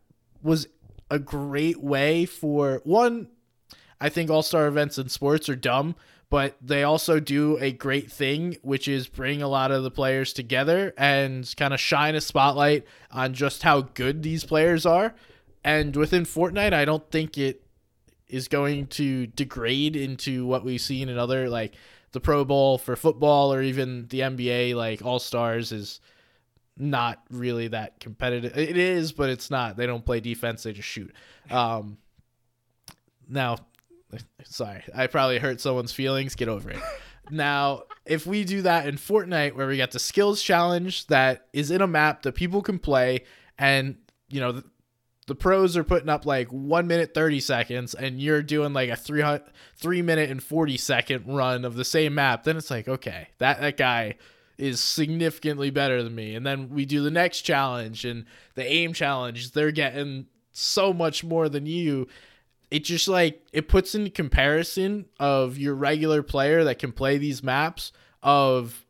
was 0.42 0.66
a 1.10 1.18
great 1.18 1.82
way 1.82 2.24
for 2.24 2.80
one. 2.84 3.28
I 4.04 4.10
think 4.10 4.28
All 4.28 4.42
Star 4.42 4.66
events 4.66 4.98
in 4.98 5.08
sports 5.08 5.48
are 5.48 5.56
dumb, 5.56 5.96
but 6.28 6.58
they 6.60 6.82
also 6.82 7.20
do 7.20 7.56
a 7.58 7.72
great 7.72 8.12
thing, 8.12 8.58
which 8.60 8.86
is 8.86 9.08
bring 9.08 9.40
a 9.40 9.48
lot 9.48 9.70
of 9.70 9.82
the 9.82 9.90
players 9.90 10.34
together 10.34 10.92
and 10.98 11.50
kind 11.56 11.72
of 11.72 11.80
shine 11.80 12.14
a 12.14 12.20
spotlight 12.20 12.84
on 13.10 13.32
just 13.32 13.62
how 13.62 13.80
good 13.80 14.22
these 14.22 14.44
players 14.44 14.84
are. 14.84 15.14
And 15.64 15.96
within 15.96 16.24
Fortnite, 16.24 16.74
I 16.74 16.84
don't 16.84 17.10
think 17.10 17.38
it 17.38 17.62
is 18.28 18.46
going 18.46 18.88
to 18.88 19.26
degrade 19.28 19.96
into 19.96 20.44
what 20.44 20.66
we've 20.66 20.82
seen 20.82 21.08
in 21.08 21.16
other 21.16 21.48
like 21.48 21.74
the 22.12 22.20
Pro 22.20 22.44
Bowl 22.44 22.76
for 22.76 22.96
football 22.96 23.54
or 23.54 23.62
even 23.62 24.06
the 24.08 24.20
NBA, 24.20 24.74
like 24.74 25.02
All 25.02 25.18
Stars, 25.18 25.72
is 25.72 26.00
not 26.76 27.22
really 27.30 27.68
that 27.68 28.00
competitive. 28.00 28.54
It 28.54 28.76
is, 28.76 29.12
but 29.12 29.30
it's 29.30 29.50
not. 29.50 29.78
They 29.78 29.86
don't 29.86 30.04
play 30.04 30.20
defense; 30.20 30.64
they 30.64 30.74
just 30.74 30.88
shoot. 30.88 31.10
Um, 31.50 31.96
now, 33.26 33.56
sorry, 34.44 34.82
I 34.94 35.06
probably 35.06 35.38
hurt 35.38 35.60
someone's 35.60 35.92
feelings. 35.92 36.34
Get 36.34 36.48
over 36.48 36.70
it. 36.70 36.80
now, 37.30 37.82
if 38.04 38.26
we 38.26 38.44
do 38.44 38.62
that 38.62 38.86
in 38.86 38.96
Fortnite, 38.96 39.54
where 39.54 39.66
we 39.66 39.76
get 39.76 39.92
the 39.92 39.98
skills 39.98 40.42
challenge 40.42 41.06
that 41.06 41.46
is 41.52 41.70
in 41.70 41.80
a 41.80 41.86
map 41.86 42.22
that 42.22 42.34
people 42.34 42.62
can 42.62 42.78
play, 42.78 43.24
and 43.58 43.96
you 44.28 44.40
know 44.40 44.62
the 45.26 45.34
pros 45.34 45.76
are 45.76 45.84
putting 45.84 46.08
up 46.08 46.26
like 46.26 46.48
one 46.48 46.86
minute 46.86 47.14
30 47.14 47.40
seconds 47.40 47.94
and 47.94 48.20
you're 48.20 48.42
doing 48.42 48.72
like 48.72 48.90
a 48.90 48.96
three, 48.96 49.24
three 49.76 50.02
minute 50.02 50.30
and 50.30 50.42
40 50.42 50.76
second 50.76 51.24
run 51.26 51.64
of 51.64 51.76
the 51.76 51.84
same 51.84 52.14
map 52.14 52.44
then 52.44 52.56
it's 52.56 52.70
like 52.70 52.88
okay 52.88 53.28
that, 53.38 53.60
that 53.60 53.76
guy 53.76 54.16
is 54.58 54.80
significantly 54.80 55.70
better 55.70 56.02
than 56.02 56.14
me 56.14 56.34
and 56.34 56.46
then 56.46 56.68
we 56.68 56.84
do 56.84 57.02
the 57.02 57.10
next 57.10 57.42
challenge 57.42 58.04
and 58.04 58.24
the 58.54 58.70
aim 58.70 58.92
challenge 58.92 59.52
they're 59.52 59.72
getting 59.72 60.26
so 60.52 60.92
much 60.92 61.24
more 61.24 61.48
than 61.48 61.66
you 61.66 62.06
it 62.74 62.82
just 62.82 63.06
like 63.06 63.40
it 63.52 63.68
puts 63.68 63.94
into 63.94 64.10
comparison 64.10 65.04
of 65.20 65.56
your 65.56 65.76
regular 65.76 66.24
player 66.24 66.64
that 66.64 66.80
can 66.80 66.90
play 66.90 67.18
these 67.18 67.40
maps 67.40 67.92
of 68.20 68.84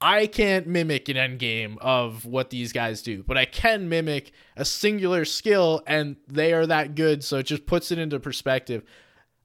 I 0.00 0.26
can't 0.26 0.66
mimic 0.66 1.10
an 1.10 1.18
end 1.18 1.38
game 1.38 1.76
of 1.82 2.24
what 2.24 2.48
these 2.48 2.72
guys 2.72 3.02
do, 3.02 3.22
but 3.24 3.36
I 3.36 3.44
can 3.44 3.90
mimic 3.90 4.32
a 4.56 4.64
singular 4.64 5.26
skill 5.26 5.82
and 5.86 6.16
they 6.28 6.54
are 6.54 6.66
that 6.66 6.94
good, 6.94 7.22
so 7.22 7.36
it 7.36 7.42
just 7.42 7.66
puts 7.66 7.92
it 7.92 7.98
into 7.98 8.18
perspective. 8.20 8.84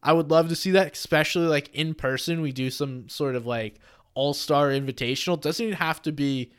I 0.02 0.14
would 0.14 0.32
love 0.32 0.48
to 0.48 0.56
see 0.56 0.72
that, 0.72 0.94
especially 0.94 1.48
like 1.48 1.68
in 1.74 1.96
person. 1.96 2.39
We 2.39 2.54
do 2.54 2.70
some 2.70 3.10
sort 3.10 3.36
of 3.36 3.46
like 3.46 3.78
all 4.14 4.34
star 4.34 4.70
invitational. 4.70 5.34
It 5.34 5.41
doesn't 5.41 5.66
even 5.66 5.78
have 5.80 6.02
to 6.04 6.14
be 6.14 6.54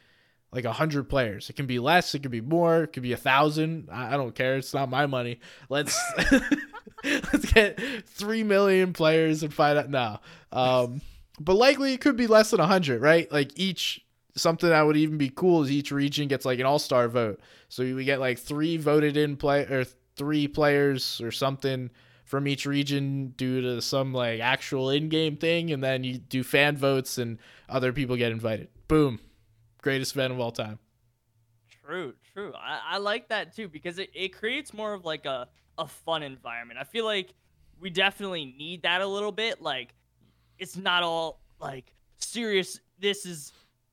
like 0.52 0.66
a 0.66 0.72
hundred 0.72 1.08
players. 1.08 1.48
It 1.48 1.56
can 1.56 1.66
be 1.66 1.78
less. 1.78 2.14
It 2.14 2.20
can 2.20 2.30
be 2.30 2.42
more. 2.42 2.84
It 2.84 2.92
could 2.92 3.02
be 3.02 3.12
a 3.12 3.16
thousand. 3.16 3.88
I 3.90 4.18
don't 4.18 4.34
care. 4.34 4.56
It's 4.56 4.74
not 4.74 4.90
my 4.90 5.06
money. 5.06 5.40
Let's 5.70 5.98
let's 7.04 7.52
get 7.52 7.80
three 8.06 8.42
million 8.42 8.92
players 8.92 9.42
and 9.42 9.52
find 9.52 9.78
out. 9.78 9.90
No, 9.90 10.18
um, 10.52 11.00
but 11.40 11.54
likely 11.54 11.92
it 11.92 12.00
could 12.00 12.16
be 12.16 12.26
less 12.26 12.50
than 12.50 12.60
hundred, 12.60 13.02
right? 13.02 13.30
Like 13.30 13.52
each 13.56 14.04
something 14.36 14.68
that 14.68 14.82
would 14.82 14.96
even 14.96 15.18
be 15.18 15.30
cool 15.30 15.62
is 15.62 15.70
each 15.70 15.92
region 15.92 16.28
gets 16.28 16.44
like 16.44 16.58
an 16.58 16.66
all 16.66 16.78
star 16.78 17.08
vote. 17.08 17.40
So 17.68 17.82
we 17.82 18.04
get 18.04 18.20
like 18.20 18.38
three 18.38 18.76
voted 18.76 19.16
in 19.16 19.36
play 19.36 19.62
or 19.62 19.84
three 20.16 20.48
players 20.48 21.20
or 21.20 21.30
something 21.30 21.90
from 22.24 22.48
each 22.48 22.66
region 22.66 23.34
due 23.36 23.60
to 23.60 23.82
some 23.82 24.12
like 24.12 24.40
actual 24.40 24.90
in-game 24.90 25.36
thing 25.36 25.70
and 25.70 25.82
then 25.84 26.02
you 26.04 26.18
do 26.18 26.42
fan 26.42 26.76
votes 26.76 27.18
and 27.18 27.38
other 27.68 27.92
people 27.92 28.16
get 28.16 28.32
invited 28.32 28.68
boom 28.88 29.20
greatest 29.82 30.14
event 30.14 30.32
of 30.32 30.40
all 30.40 30.50
time 30.50 30.78
true 31.84 32.14
true 32.32 32.52
i, 32.56 32.80
I 32.92 32.98
like 32.98 33.28
that 33.28 33.54
too 33.54 33.68
because 33.68 33.98
it, 33.98 34.10
it 34.14 34.28
creates 34.28 34.72
more 34.72 34.94
of 34.94 35.04
like 35.04 35.26
a, 35.26 35.48
a 35.78 35.86
fun 35.86 36.22
environment 36.22 36.78
i 36.78 36.84
feel 36.84 37.04
like 37.04 37.34
we 37.80 37.90
definitely 37.90 38.54
need 38.58 38.82
that 38.82 39.00
a 39.00 39.06
little 39.06 39.32
bit 39.32 39.60
like 39.60 39.94
it's 40.58 40.76
not 40.76 41.02
all 41.02 41.40
like 41.60 41.94
serious 42.18 42.80
this 42.98 43.26
is 43.26 43.52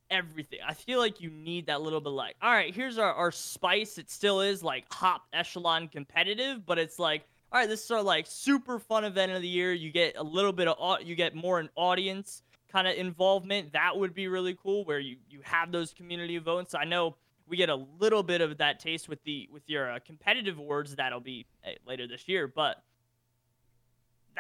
everything 0.10 0.60
i 0.68 0.74
feel 0.74 1.00
like 1.00 1.22
you 1.22 1.30
need 1.30 1.68
that 1.68 1.82
little 1.82 2.02
bit 2.02 2.10
like 2.10 2.36
all 2.42 2.52
right 2.52 2.76
here's 2.76 2.98
our, 2.98 3.14
our 3.14 3.32
spice 3.32 3.98
it 3.98 4.10
still 4.10 4.42
is 4.42 4.62
like 4.62 4.86
hop 4.92 5.24
echelon 5.34 5.88
competitive 5.88 6.66
but 6.66 6.78
it's 6.78 7.00
like 7.00 7.24
all 7.52 7.60
right, 7.60 7.68
this 7.68 7.84
is 7.84 7.92
our 7.92 8.02
like 8.02 8.26
super 8.28 8.80
fun 8.80 9.04
event 9.04 9.34
of 9.34 9.42
the 9.42 9.48
year. 9.48 9.74
You 9.74 9.92
get 9.92 10.16
a 10.18 10.24
little 10.24 10.54
bit 10.54 10.68
of 10.68 11.02
you 11.02 11.16
get 11.16 11.36
more 11.36 11.60
an 11.60 11.70
audience 11.76 12.44
kind 12.72 12.88
of 12.88 12.96
involvement. 12.96 13.74
That 13.74 13.98
would 13.98 14.14
be 14.14 14.28
really 14.30 14.58
cool 14.62 14.86
where 14.86 15.00
you 15.00 15.18
you 15.30 15.42
have 15.44 15.72
those 15.72 15.94
community 15.94 16.38
votes. 16.38 16.74
I 16.74 16.86
know 16.86 17.18
we 17.52 17.58
get 17.58 17.70
a 17.70 17.86
little 18.00 18.24
bit 18.24 18.40
of 18.40 18.58
that 18.58 18.80
taste 18.80 19.10
with 19.10 19.22
the 19.26 19.48
with 19.52 19.70
your 19.70 19.92
uh, 19.92 20.00
competitive 20.04 20.58
awards 20.58 20.96
that'll 20.96 21.20
be 21.20 21.46
hey, 21.62 21.78
later 21.86 22.08
this 22.08 22.28
year, 22.28 22.48
but 22.48 22.82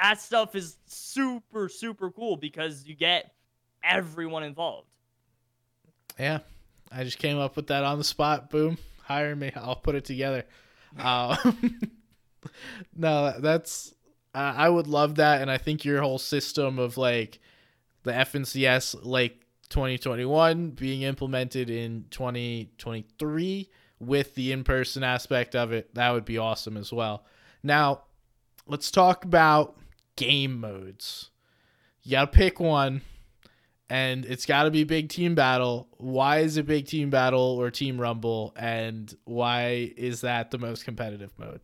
that 0.01 0.19
stuff 0.19 0.55
is 0.55 0.77
super 0.87 1.67
super 1.67 2.09
cool 2.09 2.37
because 2.37 2.87
you 2.87 2.95
get 2.95 3.33
everyone 3.83 4.43
involved. 4.43 4.87
Yeah, 6.17 6.39
I 6.91 7.03
just 7.03 7.19
came 7.19 7.37
up 7.37 7.57
with 7.57 7.67
that 7.67 7.83
on 7.83 7.97
the 7.97 8.03
spot. 8.05 8.49
Boom, 8.49 8.77
hire 9.03 9.35
me. 9.35 9.51
I'll 9.55 9.75
put 9.75 9.95
it 9.95 10.05
together. 10.05 10.45
Uh, 10.97 11.35
no, 12.95 13.35
that's 13.39 13.93
I 14.33 14.69
would 14.69 14.87
love 14.87 15.15
that, 15.15 15.41
and 15.41 15.51
I 15.51 15.57
think 15.57 15.83
your 15.83 16.01
whole 16.01 16.17
system 16.17 16.79
of 16.79 16.97
like 16.97 17.39
the 18.03 18.11
FNCS 18.11 18.99
like 19.03 19.45
2021 19.71 20.71
being 20.71 21.01
implemented 21.01 21.69
in 21.69 22.05
2023 22.11 23.69
with 23.99 24.35
the 24.35 24.51
in-person 24.51 25.03
aspect 25.03 25.55
of 25.55 25.71
it, 25.71 25.93
that 25.95 26.11
would 26.11 26.25
be 26.25 26.37
awesome 26.37 26.77
as 26.77 26.91
well. 26.91 27.25
Now, 27.63 28.03
let's 28.67 28.91
talk 28.91 29.25
about 29.25 29.77
game 30.15 30.59
modes. 30.59 31.29
You 32.03 32.11
got 32.11 32.31
to 32.31 32.37
pick 32.37 32.59
one 32.59 33.01
and 33.89 34.25
it's 34.25 34.45
got 34.45 34.63
to 34.63 34.71
be 34.71 34.83
big 34.83 35.09
team 35.09 35.35
battle. 35.35 35.87
Why 35.97 36.39
is 36.39 36.57
it 36.57 36.65
big 36.65 36.87
team 36.87 37.09
battle 37.09 37.57
or 37.59 37.71
team 37.71 37.99
rumble 37.99 38.53
and 38.55 39.13
why 39.25 39.93
is 39.95 40.21
that 40.21 40.51
the 40.51 40.57
most 40.57 40.85
competitive 40.85 41.31
mode? 41.37 41.61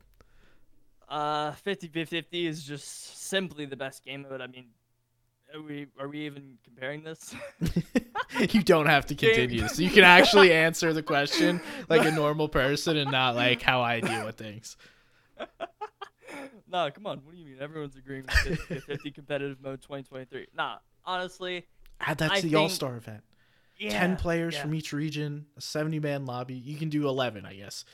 Uh, 1.09 1.53
50 1.53 1.87
50 1.87 2.47
is 2.47 2.63
just 2.63 3.25
simply 3.27 3.65
the 3.65 3.77
best 3.77 4.03
game 4.03 4.25
mode. 4.29 4.41
I 4.41 4.47
mean, 4.47 4.67
are 5.53 5.61
we 5.61 5.87
are 5.99 6.07
we 6.07 6.25
even 6.25 6.57
comparing 6.63 7.03
this? 7.03 7.33
you 8.53 8.61
don't 8.63 8.87
have 8.87 9.05
to 9.07 9.15
continue, 9.15 9.67
so 9.67 9.81
you 9.81 9.89
can 9.89 10.03
actually 10.03 10.51
answer 10.65 10.93
the 10.93 11.03
question 11.03 11.61
like 11.89 12.05
a 12.05 12.11
normal 12.11 12.47
person 12.49 12.97
and 12.97 13.11
not 13.11 13.35
like 13.35 13.61
how 13.61 13.81
I 13.81 13.99
deal 13.99 14.25
with 14.25 14.35
things. 14.35 14.77
nah, 16.69 16.89
come 16.89 17.07
on. 17.07 17.19
What 17.23 17.33
do 17.33 17.37
you 17.37 17.45
mean? 17.45 17.57
Everyone's 17.61 17.95
agreeing 17.95 18.23
with 18.23 18.59
50, 18.59 18.79
50 18.81 19.11
competitive 19.11 19.57
mode 19.61 19.81
2023. 19.81 20.47
Nah, 20.55 20.77
honestly, 21.05 21.65
add 22.01 22.17
that 22.19 22.29
to 22.29 22.37
I 22.37 22.41
the 22.41 22.55
All 22.55 22.69
Star 22.69 22.97
event. 22.97 23.23
Yeah, 23.77 23.99
10 23.99 24.17
players 24.17 24.55
yeah. 24.55 24.63
from 24.63 24.73
each 24.73 24.91
region, 24.91 25.45
a 25.55 25.61
70 25.61 25.99
man 25.99 26.25
lobby. 26.25 26.55
You 26.55 26.77
can 26.77 26.89
do 26.89 27.07
11, 27.07 27.45
I 27.45 27.53
guess 27.53 27.85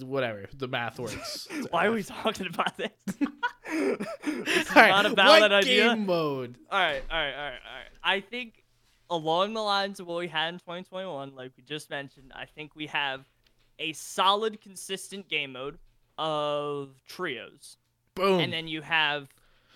whatever 0.00 0.46
the 0.56 0.68
math 0.68 0.98
works. 0.98 1.48
Why 1.70 1.86
are 1.86 1.92
we 1.92 2.02
talking 2.02 2.46
about 2.46 2.76
this? 2.76 2.90
this 3.06 4.68
is 4.68 4.76
right, 4.76 4.90
not 4.90 5.06
a 5.06 5.10
valid 5.10 5.42
what 5.42 5.52
idea. 5.52 5.88
Game 5.88 6.06
mode. 6.06 6.56
All 6.70 6.78
right, 6.78 7.02
all 7.10 7.18
right, 7.18 7.32
all 7.34 7.42
right, 7.42 7.60
all 7.66 7.78
right. 7.78 7.90
I 8.02 8.20
think 8.20 8.64
along 9.10 9.54
the 9.54 9.60
lines 9.60 10.00
of 10.00 10.06
what 10.06 10.18
we 10.18 10.28
had 10.28 10.54
in 10.54 10.60
2021, 10.60 11.34
like 11.34 11.52
we 11.56 11.62
just 11.62 11.90
mentioned, 11.90 12.32
I 12.34 12.46
think 12.46 12.74
we 12.74 12.86
have 12.86 13.24
a 13.78 13.92
solid, 13.92 14.60
consistent 14.60 15.28
game 15.28 15.52
mode 15.52 15.78
of 16.18 16.90
trios. 17.06 17.76
Boom. 18.14 18.40
And 18.40 18.52
then 18.52 18.68
you 18.68 18.82
have 18.82 19.28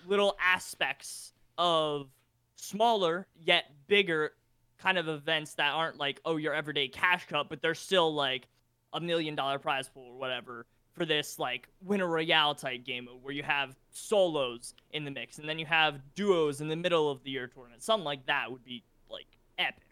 little 0.05 0.37
aspects 0.41 1.33
of 1.57 2.07
smaller 2.55 3.27
yet 3.39 3.65
bigger 3.87 4.31
kind 4.77 4.97
of 4.97 5.07
events 5.07 5.55
that 5.55 5.71
aren't 5.73 5.97
like 5.97 6.19
oh 6.25 6.37
your 6.37 6.53
everyday 6.53 6.87
cash 6.87 7.25
cup, 7.27 7.49
but 7.49 7.61
they're 7.61 7.75
still 7.75 8.13
like 8.13 8.47
a 8.93 8.99
million 8.99 9.35
dollar 9.35 9.59
prize 9.59 9.89
pool 9.89 10.07
or 10.09 10.17
whatever 10.17 10.65
for 10.97 11.05
this 11.05 11.37
like 11.37 11.67
winner 11.83 12.07
royale 12.07 12.55
type 12.55 12.83
game 12.83 13.07
where 13.21 13.33
you 13.33 13.43
have 13.43 13.75
solos 13.91 14.73
in 14.91 15.05
the 15.05 15.11
mix 15.11 15.37
and 15.37 15.47
then 15.47 15.59
you 15.59 15.65
have 15.65 15.99
duos 16.15 16.59
in 16.59 16.67
the 16.67 16.75
middle 16.75 17.09
of 17.11 17.23
the 17.23 17.29
year 17.29 17.47
tournament. 17.47 17.83
Something 17.83 18.05
like 18.05 18.25
that 18.25 18.51
would 18.51 18.63
be 18.63 18.83
like 19.09 19.27
epic. 19.59 19.83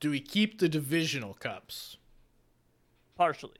Do 0.00 0.10
we 0.10 0.20
keep 0.20 0.58
the 0.58 0.68
divisional 0.68 1.34
cups? 1.34 1.96
Partially, 3.16 3.58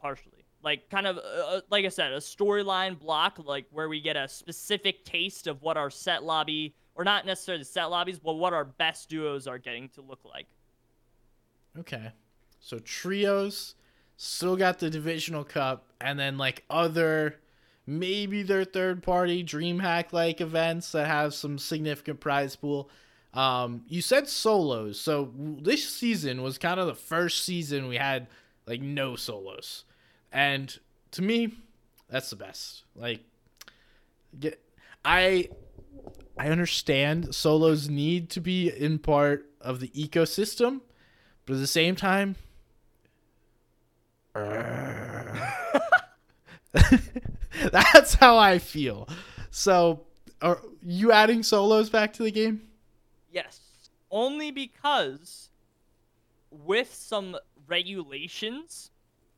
partially. 0.00 0.44
Like 0.62 0.88
kind 0.90 1.06
of 1.06 1.18
uh, 1.18 1.20
uh 1.20 1.60
like 1.70 1.84
I 1.84 1.88
said, 1.88 2.12
a 2.12 2.18
storyline 2.18 2.98
block 2.98 3.38
like 3.44 3.66
where 3.70 3.88
we 3.88 4.00
get 4.00 4.16
a 4.16 4.28
specific 4.28 5.04
taste 5.04 5.46
of 5.46 5.62
what 5.62 5.76
our 5.76 5.90
set 5.90 6.24
lobby 6.24 6.74
or 6.94 7.04
not 7.04 7.26
necessarily 7.26 7.62
the 7.62 7.68
set 7.68 7.86
lobbies, 7.86 8.18
but 8.18 8.34
what 8.34 8.52
our 8.52 8.64
best 8.64 9.08
duos 9.08 9.46
are 9.46 9.58
getting 9.58 9.88
to 9.90 10.02
look 10.02 10.20
like. 10.24 10.46
Okay. 11.78 12.12
So 12.64 12.78
trios 12.78 13.74
still 14.16 14.56
got 14.56 14.78
the 14.78 14.88
divisional 14.88 15.44
cup, 15.44 15.92
and 16.00 16.18
then 16.18 16.38
like 16.38 16.64
other 16.70 17.36
maybe 17.86 18.42
their 18.42 18.64
third 18.64 19.02
party 19.02 19.44
DreamHack 19.44 20.14
like 20.14 20.40
events 20.40 20.92
that 20.92 21.06
have 21.06 21.34
some 21.34 21.58
significant 21.58 22.20
prize 22.20 22.56
pool. 22.56 22.88
Um, 23.34 23.82
you 23.86 24.00
said 24.00 24.28
solos, 24.28 24.98
so 24.98 25.30
this 25.36 25.86
season 25.86 26.42
was 26.42 26.56
kind 26.56 26.80
of 26.80 26.86
the 26.86 26.94
first 26.94 27.44
season 27.44 27.86
we 27.86 27.96
had 27.96 28.28
like 28.66 28.80
no 28.80 29.14
solos, 29.14 29.84
and 30.32 30.74
to 31.10 31.20
me, 31.20 31.58
that's 32.08 32.30
the 32.30 32.36
best. 32.36 32.84
Like, 32.96 33.20
get 34.40 34.58
I 35.04 35.50
I 36.38 36.48
understand 36.48 37.34
solos 37.34 37.90
need 37.90 38.30
to 38.30 38.40
be 38.40 38.70
in 38.70 39.00
part 39.00 39.50
of 39.60 39.80
the 39.80 39.88
ecosystem, 39.88 40.80
but 41.44 41.56
at 41.56 41.60
the 41.60 41.66
same 41.66 41.94
time, 41.94 42.36
That's 47.72 48.14
how 48.14 48.36
I 48.36 48.58
feel. 48.58 49.08
So, 49.50 50.00
are 50.42 50.60
you 50.82 51.12
adding 51.12 51.42
solos 51.42 51.88
back 51.88 52.12
to 52.14 52.24
the 52.24 52.30
game? 52.30 52.62
Yes. 53.30 53.60
Only 54.10 54.50
because 54.50 55.50
with 56.50 56.92
some 56.92 57.36
regulations 57.66 58.90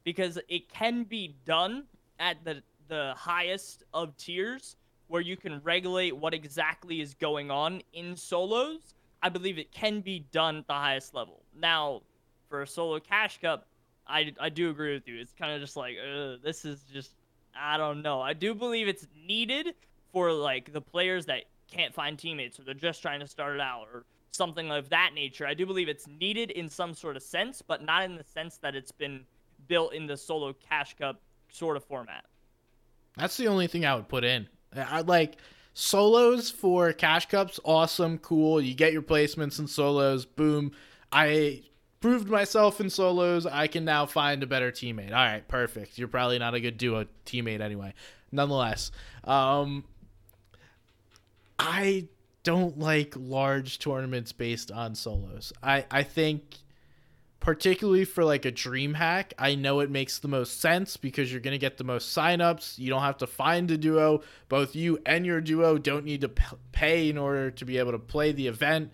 because 0.04 0.38
it 0.48 0.68
can 0.68 1.04
be 1.04 1.36
done 1.44 1.84
at 2.18 2.44
the 2.44 2.62
the 2.88 3.12
highest 3.16 3.82
of 3.92 4.16
tiers 4.16 4.76
where 5.08 5.20
you 5.20 5.36
can 5.36 5.60
regulate 5.62 6.16
what 6.16 6.32
exactly 6.32 7.00
is 7.00 7.14
going 7.14 7.50
on 7.50 7.82
in 7.92 8.16
solos. 8.16 8.94
I 9.22 9.28
believe 9.28 9.58
it 9.58 9.72
can 9.72 10.00
be 10.00 10.20
done 10.30 10.58
at 10.58 10.66
the 10.66 10.74
highest 10.74 11.14
level. 11.14 11.42
Now, 11.58 12.02
for 12.48 12.62
a 12.62 12.66
solo 12.66 13.00
cash 13.00 13.40
cup, 13.40 13.66
I, 14.08 14.32
I 14.40 14.48
do 14.48 14.70
agree 14.70 14.94
with 14.94 15.08
you. 15.08 15.18
It's 15.18 15.32
kind 15.32 15.52
of 15.52 15.60
just 15.60 15.76
like, 15.76 15.96
uh, 15.96 16.36
this 16.42 16.64
is 16.64 16.80
just, 16.92 17.12
I 17.58 17.76
don't 17.76 18.02
know. 18.02 18.20
I 18.20 18.32
do 18.32 18.54
believe 18.54 18.88
it's 18.88 19.06
needed 19.26 19.74
for 20.12 20.32
like 20.32 20.72
the 20.72 20.80
players 20.80 21.26
that 21.26 21.44
can't 21.70 21.92
find 21.92 22.18
teammates 22.18 22.58
or 22.60 22.64
they're 22.64 22.74
just 22.74 23.02
trying 23.02 23.20
to 23.20 23.26
start 23.26 23.56
it 23.56 23.60
out 23.60 23.86
or 23.92 24.04
something 24.30 24.70
of 24.70 24.88
that 24.90 25.10
nature. 25.14 25.46
I 25.46 25.54
do 25.54 25.66
believe 25.66 25.88
it's 25.88 26.06
needed 26.06 26.50
in 26.52 26.68
some 26.68 26.94
sort 26.94 27.16
of 27.16 27.22
sense, 27.22 27.62
but 27.62 27.84
not 27.84 28.04
in 28.04 28.14
the 28.14 28.24
sense 28.24 28.58
that 28.58 28.74
it's 28.74 28.92
been 28.92 29.24
built 29.66 29.94
in 29.94 30.06
the 30.06 30.16
solo 30.16 30.54
cash 30.54 30.94
cup 30.96 31.20
sort 31.50 31.76
of 31.76 31.84
format. 31.84 32.24
That's 33.16 33.36
the 33.36 33.48
only 33.48 33.66
thing 33.66 33.86
I 33.86 33.94
would 33.94 34.08
put 34.08 34.24
in. 34.24 34.46
I 34.76 35.00
like 35.00 35.38
solos 35.72 36.50
for 36.50 36.92
cash 36.92 37.26
cups. 37.26 37.58
Awesome, 37.64 38.18
cool. 38.18 38.60
You 38.60 38.74
get 38.74 38.92
your 38.92 39.02
placements 39.02 39.58
in 39.58 39.66
solos. 39.66 40.26
Boom. 40.26 40.72
I 41.10 41.62
proved 42.00 42.28
myself 42.28 42.80
in 42.80 42.90
solos. 42.90 43.46
I 43.46 43.66
can 43.66 43.84
now 43.84 44.06
find 44.06 44.42
a 44.42 44.46
better 44.46 44.70
teammate. 44.70 45.10
All 45.10 45.24
right, 45.24 45.46
perfect. 45.46 45.98
You're 45.98 46.08
probably 46.08 46.38
not 46.38 46.54
a 46.54 46.60
good 46.60 46.78
duo 46.78 47.06
teammate 47.24 47.60
anyway. 47.60 47.94
Nonetheless, 48.32 48.90
um, 49.24 49.84
I 51.58 52.08
don't 52.42 52.78
like 52.78 53.14
large 53.16 53.78
tournaments 53.78 54.32
based 54.32 54.70
on 54.70 54.94
solos. 54.94 55.52
I 55.62 55.84
I 55.90 56.02
think 56.02 56.58
particularly 57.40 58.04
for 58.04 58.24
like 58.24 58.44
a 58.44 58.50
DreamHack, 58.50 59.32
I 59.38 59.54
know 59.54 59.80
it 59.80 59.90
makes 59.90 60.18
the 60.18 60.28
most 60.28 60.60
sense 60.60 60.96
because 60.96 61.30
you're 61.30 61.40
going 61.40 61.52
to 61.52 61.58
get 61.58 61.76
the 61.76 61.84
most 61.84 62.16
signups. 62.16 62.78
You 62.78 62.90
don't 62.90 63.02
have 63.02 63.18
to 63.18 63.26
find 63.26 63.70
a 63.70 63.76
duo. 63.76 64.22
Both 64.48 64.74
you 64.74 64.98
and 65.06 65.24
your 65.24 65.40
duo 65.40 65.78
don't 65.78 66.04
need 66.04 66.22
to 66.22 66.30
pay 66.72 67.08
in 67.08 67.16
order 67.16 67.52
to 67.52 67.64
be 67.64 67.78
able 67.78 67.92
to 67.92 67.98
play 68.00 68.32
the 68.32 68.48
event. 68.48 68.90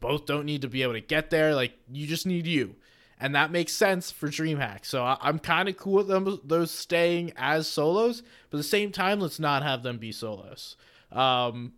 Both 0.00 0.26
don't 0.26 0.44
need 0.44 0.62
to 0.62 0.68
be 0.68 0.82
able 0.82 0.92
to 0.94 1.00
get 1.00 1.30
there. 1.30 1.54
Like 1.54 1.72
you 1.90 2.06
just 2.06 2.26
need 2.26 2.46
you. 2.46 2.76
And 3.18 3.36
that 3.36 3.52
makes 3.52 3.72
sense 3.72 4.10
for 4.10 4.28
DreamHack. 4.28 4.84
So 4.84 5.04
I- 5.04 5.28
am 5.28 5.38
kind 5.38 5.68
of 5.68 5.76
cool 5.76 5.94
with 5.94 6.08
them 6.08 6.40
those 6.42 6.72
staying 6.72 7.32
as 7.36 7.68
solos, 7.68 8.22
but 8.50 8.56
at 8.56 8.58
the 8.58 8.64
same 8.64 8.90
time, 8.90 9.20
let's 9.20 9.38
not 9.38 9.62
have 9.62 9.84
them 9.84 9.98
be 9.98 10.10
solos. 10.10 10.76
Um, 11.12 11.74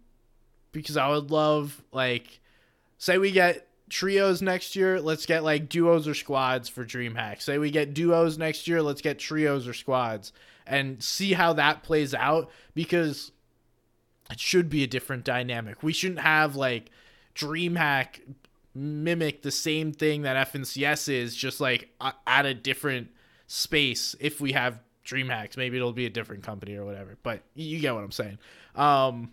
because 0.73 0.97
I 0.97 1.09
would 1.09 1.31
love 1.31 1.83
like, 1.93 2.41
say 2.97 3.19
we 3.19 3.31
get 3.31 3.69
trios 3.91 4.41
next 4.41 4.75
year, 4.75 5.01
let's 5.01 5.27
get 5.27 5.45
like 5.45 5.69
duos 5.69 6.09
or 6.09 6.15
squads 6.15 6.71
for 6.71 6.85
DreamHack. 6.85 7.43
Say 7.43 7.59
we 7.59 7.71
get 7.71 7.93
duos 7.93 8.39
next 8.39 8.67
year, 8.67 8.81
let's 8.81 9.03
get 9.03 9.19
trios 9.19 9.69
or 9.69 9.75
squads 9.75 10.33
and 10.67 11.03
see 11.03 11.35
how 11.35 11.53
that 11.53 11.83
plays 11.83 12.15
out 12.15 12.51
because 12.75 13.33
it 14.31 14.41
should 14.41 14.71
be 14.71 14.83
a 14.83 14.87
different 14.87 15.25
dynamic. 15.25 15.83
We 15.83 15.93
shouldn't 15.93 16.21
have 16.21 16.57
like 16.57 16.91
DreamHack 17.35 18.21
mimic 18.75 19.43
the 19.43 19.51
same 19.51 19.93
thing 19.93 20.23
that 20.23 20.53
FNCS 20.53 21.09
is, 21.09 21.35
just 21.35 21.61
like 21.61 21.91
at 22.27 22.47
a 22.47 22.55
different 22.55 23.11
space. 23.47 24.17
If 24.21 24.41
we 24.41 24.53
have 24.53 24.81
DreamHacks, 25.05 25.57
maybe 25.57 25.77
it'll 25.77 25.93
be 25.93 26.07
a 26.07 26.11
different 26.11 26.43
company 26.43 26.77
or 26.77 26.85
whatever. 26.85 27.17
But 27.23 27.43
you 27.55 27.79
get 27.81 27.95
what 27.95 28.05
I'm 28.05 28.13
saying. 28.13 28.39
Um, 28.75 29.33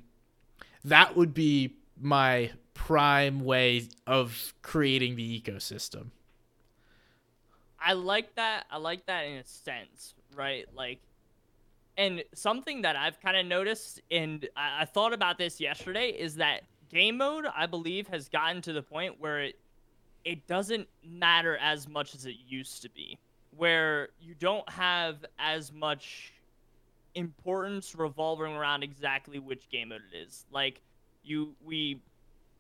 that 0.84 1.16
would 1.16 1.34
be 1.34 1.76
my 2.00 2.52
prime 2.74 3.44
way 3.44 3.90
of 4.08 4.54
creating 4.62 5.16
the 5.16 5.42
ecosystem. 5.42 6.08
I 7.80 7.94
like 7.94 8.36
that. 8.36 8.66
I 8.70 8.78
like 8.78 9.06
that 9.08 9.26
in 9.26 9.38
a 9.38 9.46
sense, 9.46 10.14
right? 10.36 10.66
Like, 10.76 11.00
and 11.98 12.24
something 12.34 12.84
that 12.84 12.96
I've 12.96 13.20
kind 13.20 13.38
of 13.38 13.46
noticed, 13.46 14.02
and 14.12 14.48
I, 14.56 14.82
I, 14.82 14.86
thought 14.86 15.14
about 15.14 15.38
this 15.38 15.60
yesterday, 15.60 16.10
is 16.10 16.36
that 16.36 16.62
game 16.92 17.18
mode, 17.18 17.46
I 17.56 17.66
believe, 17.66 18.08
has 18.10 18.30
gotten 18.30 18.62
to 18.64 18.74
the 18.74 18.82
point 18.82 19.20
where 19.20 19.42
it 19.42 19.60
it 20.24 20.46
doesn't 20.48 20.88
matter 21.04 21.58
as 21.58 21.88
much 21.88 22.14
as 22.14 22.26
it 22.26 22.36
used 22.48 22.84
to 22.84 22.90
be, 22.90 23.18
where 23.58 24.10
you 24.20 24.36
don't 24.36 24.70
have 24.70 25.26
as 25.40 25.72
much 25.72 26.34
importance 27.16 27.96
revolving 27.96 28.54
around 28.54 28.84
exactly 28.84 29.40
which 29.40 29.70
game 29.70 29.90
mode 29.90 30.02
it 30.14 30.18
is. 30.18 30.46
Like, 30.52 30.82
you 31.24 31.56
we 31.64 32.02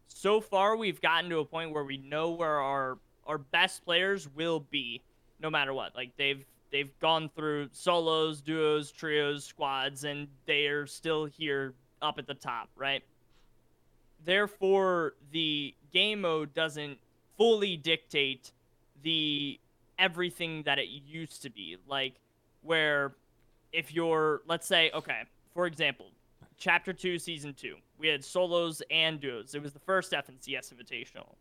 so 0.08 0.42
far 0.42 0.76
we've 0.76 1.02
gotten 1.02 1.30
to 1.30 1.40
a 1.40 1.46
point 1.46 1.72
where 1.72 1.84
we 1.84 1.98
know 1.98 2.32
where 2.32 2.60
our 2.60 2.98
our 3.26 3.38
best 3.38 3.84
players 3.86 4.28
will 4.36 4.60
be 4.60 5.02
no 5.40 5.50
matter 5.50 5.74
what. 5.74 5.96
Like 5.96 6.12
they've 6.18 6.44
they've 6.72 6.98
gone 7.00 7.30
through 7.36 7.70
solos, 7.72 8.42
duos, 8.42 8.92
trios, 8.92 9.46
squads 9.46 10.04
and 10.04 10.28
they 10.46 10.68
are 10.68 10.86
still 10.86 11.26
here 11.26 11.74
up 12.02 12.18
at 12.18 12.28
the 12.28 12.34
top, 12.34 12.70
right? 12.76 13.04
Therefore, 14.24 15.13
the 15.32 15.74
game 15.91 16.22
mode 16.22 16.53
doesn't 16.53 16.97
fully 17.38 17.78
dictate 17.78 18.51
the 19.03 19.59
everything 19.97 20.63
that 20.63 20.80
it 20.80 20.88
used 20.88 21.41
to 21.43 21.49
be. 21.49 21.78
Like 21.88 22.15
where 22.61 23.13
if 23.72 23.93
you're 23.93 24.41
let's 24.47 24.67
say 24.67 24.91
okay, 24.93 25.24
for 25.53 25.65
example, 25.65 26.07
chapter 26.57 26.93
2 26.93 27.17
season 27.17 27.53
2 27.53 27.76
we 28.01 28.07
had 28.07 28.26
solos 28.26 28.82
and 28.89 29.22
duos. 29.22 29.53
It 29.53 29.61
was 29.61 29.74
the 29.74 29.80
first 29.80 30.11
FNCS 30.11 30.74
Invitational. 30.74 31.36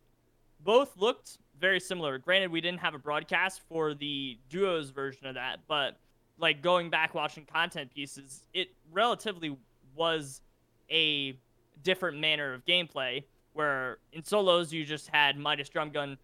Both 0.62 0.96
looked 0.98 1.38
very 1.58 1.80
similar. 1.80 2.18
Granted, 2.18 2.52
we 2.52 2.60
didn't 2.60 2.80
have 2.80 2.94
a 2.94 2.98
broadcast 2.98 3.62
for 3.66 3.94
the 3.94 4.38
duos 4.50 4.90
version 4.90 5.26
of 5.26 5.34
that, 5.34 5.60
but 5.66 5.96
like 6.38 6.60
going 6.60 6.90
back 6.90 7.14
watching 7.14 7.46
content 7.46 7.92
pieces, 7.94 8.44
it 8.52 8.68
relatively 8.92 9.56
was 9.94 10.42
a 10.90 11.34
different 11.82 12.18
manner 12.18 12.52
of 12.54 12.64
gameplay. 12.64 13.24
Where 13.52 13.98
in 14.12 14.22
solos 14.22 14.72
you 14.72 14.84
just 14.84 15.08
had 15.08 15.36
Midas 15.36 15.68
Drum 15.68 15.90
Gun. 15.90 16.16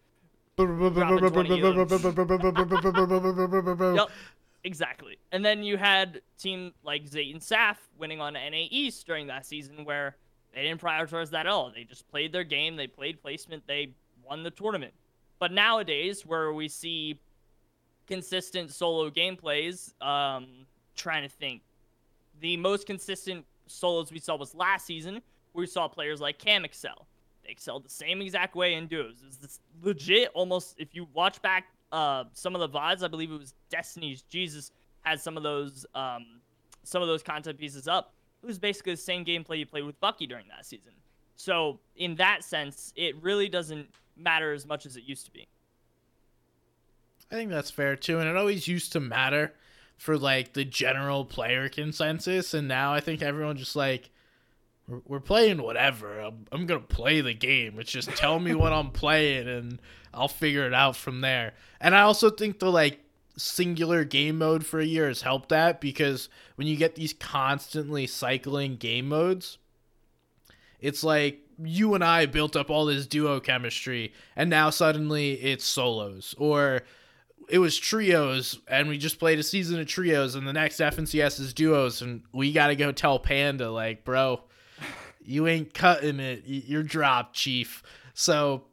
yep. 3.95 4.09
Exactly. 4.63 5.17
And 5.31 5.45
then 5.45 5.63
you 5.63 5.77
had 5.77 6.21
team 6.37 6.73
like 6.83 7.03
Zayt 7.03 7.31
and 7.31 7.41
Saf 7.41 7.77
winning 7.97 8.19
on 8.19 8.33
NA 8.33 8.65
East 8.69 9.05
during 9.05 9.27
that 9.27 9.45
season 9.45 9.85
where 9.85 10.15
they 10.53 10.63
didn't 10.63 10.81
prioritize 10.81 11.29
that 11.29 11.45
at 11.45 11.47
all. 11.47 11.71
They 11.73 11.83
just 11.83 12.09
played 12.09 12.31
their 12.31 12.43
game, 12.43 12.75
they 12.75 12.87
played 12.87 13.21
placement, 13.21 13.63
they 13.67 13.93
won 14.27 14.43
the 14.43 14.51
tournament. 14.51 14.93
But 15.39 15.51
nowadays, 15.51 16.25
where 16.25 16.51
we 16.51 16.67
see 16.67 17.19
consistent 18.07 18.71
solo 18.71 19.09
gameplays, 19.09 19.93
um, 20.01 20.47
trying 20.95 21.23
to 21.23 21.29
think, 21.29 21.61
the 22.39 22.57
most 22.57 22.87
consistent 22.87 23.45
solos 23.67 24.11
we 24.11 24.19
saw 24.19 24.35
was 24.35 24.55
last 24.55 24.85
season, 24.85 25.21
we 25.57 25.67
saw 25.67 25.87
players 25.87 26.21
like 26.21 26.37
Cam 26.37 26.63
excel. 26.63 27.07
They 27.43 27.51
excelled 27.51 27.83
the 27.83 27.89
same 27.89 28.21
exact 28.21 28.55
way 28.55 28.75
in 28.75 28.87
duos. 28.87 29.23
It's 29.25 29.37
this 29.37 29.59
legit, 29.81 30.29
almost. 30.33 30.75
If 30.77 30.95
you 30.95 31.07
watch 31.13 31.41
back 31.41 31.65
uh, 31.91 32.25
some 32.33 32.55
of 32.55 32.61
the 32.61 32.69
VODs, 32.69 33.03
I 33.03 33.07
believe 33.07 33.31
it 33.31 33.37
was 33.37 33.53
Destiny's 33.69 34.21
Jesus 34.21 34.71
had 35.01 35.19
some 35.19 35.35
of 35.37 35.43
those 35.43 35.85
um, 35.95 36.25
some 36.83 37.01
of 37.01 37.07
those 37.07 37.23
content 37.23 37.57
pieces 37.57 37.87
up 37.87 38.13
it 38.41 38.45
was 38.45 38.59
basically 38.59 38.93
the 38.93 38.97
same 38.97 39.25
gameplay 39.25 39.59
you 39.59 39.65
played 39.65 39.83
with 39.83 39.99
Bucky 39.99 40.27
during 40.27 40.47
that 40.49 40.65
season. 40.65 40.93
So 41.35 41.79
in 41.95 42.15
that 42.15 42.43
sense, 42.43 42.93
it 42.95 43.21
really 43.21 43.49
doesn't 43.49 43.89
matter 44.15 44.53
as 44.53 44.65
much 44.65 44.85
as 44.85 44.95
it 44.95 45.03
used 45.03 45.25
to 45.25 45.31
be. 45.31 45.47
I 47.31 47.35
think 47.35 47.49
that's 47.49 47.71
fair 47.71 47.95
too, 47.95 48.19
and 48.19 48.29
it 48.29 48.37
always 48.37 48.67
used 48.67 48.93
to 48.93 48.99
matter 48.99 49.53
for 49.97 50.17
like 50.17 50.53
the 50.53 50.63
general 50.63 51.25
player 51.25 51.67
consensus, 51.67 52.53
and 52.53 52.67
now 52.67 52.93
I 52.93 52.99
think 53.01 53.21
everyone 53.21 53.57
just 53.57 53.75
like 53.75 54.11
we're, 54.87 55.19
playing 55.19 55.61
whatever. 55.61 56.19
I'm, 56.19 56.45
I'm 56.51 56.65
gonna 56.65 56.79
play 56.79 57.21
the 57.21 57.33
game. 57.33 57.79
It's 57.79 57.91
just 57.91 58.09
tell 58.11 58.39
me 58.39 58.53
what 58.55 58.73
I'm 58.73 58.91
playing, 58.91 59.47
and 59.47 59.81
I'll 60.13 60.27
figure 60.27 60.65
it 60.65 60.73
out 60.73 60.95
from 60.95 61.21
there. 61.21 61.53
And 61.81 61.95
I 61.95 62.01
also 62.01 62.29
think 62.29 62.59
the 62.59 62.71
like 62.71 63.01
singular 63.37 64.03
game 64.03 64.37
mode 64.37 64.65
for 64.65 64.79
a 64.79 64.85
year 64.85 65.07
has 65.07 65.21
helped 65.21 65.49
that 65.49 65.79
because 65.79 66.29
when 66.55 66.67
you 66.67 66.75
get 66.75 66.95
these 66.95 67.13
constantly 67.13 68.07
cycling 68.07 68.77
game 68.77 69.09
modes, 69.09 69.57
it's 70.79 71.03
like 71.03 71.41
you 71.63 71.93
and 71.93 72.03
I 72.03 72.25
built 72.25 72.55
up 72.55 72.69
all 72.69 72.85
this 72.85 73.05
duo 73.05 73.39
chemistry 73.39 74.13
and 74.35 74.49
now 74.49 74.69
suddenly 74.69 75.33
it's 75.33 75.65
solos 75.65 76.35
or 76.37 76.83
it 77.49 77.59
was 77.59 77.77
trios 77.77 78.59
and 78.67 78.87
we 78.89 78.97
just 78.97 79.19
played 79.19 79.39
a 79.39 79.43
season 79.43 79.79
of 79.79 79.87
trios 79.87 80.35
and 80.35 80.47
the 80.47 80.53
next 80.53 80.79
FNCS 80.79 81.39
is 81.39 81.53
duos 81.53 82.01
and 82.01 82.23
we 82.33 82.51
got 82.51 82.67
to 82.67 82.75
go 82.75 82.91
tell 82.91 83.19
Panda 83.19 83.71
like, 83.71 84.03
"Bro, 84.03 84.41
you 85.27 85.47
ain't 85.47 85.73
cutting 85.73 86.19
it. 86.19 86.43
You're 86.45 86.83
dropped, 86.83 87.35
chief." 87.35 87.83
So 88.13 88.63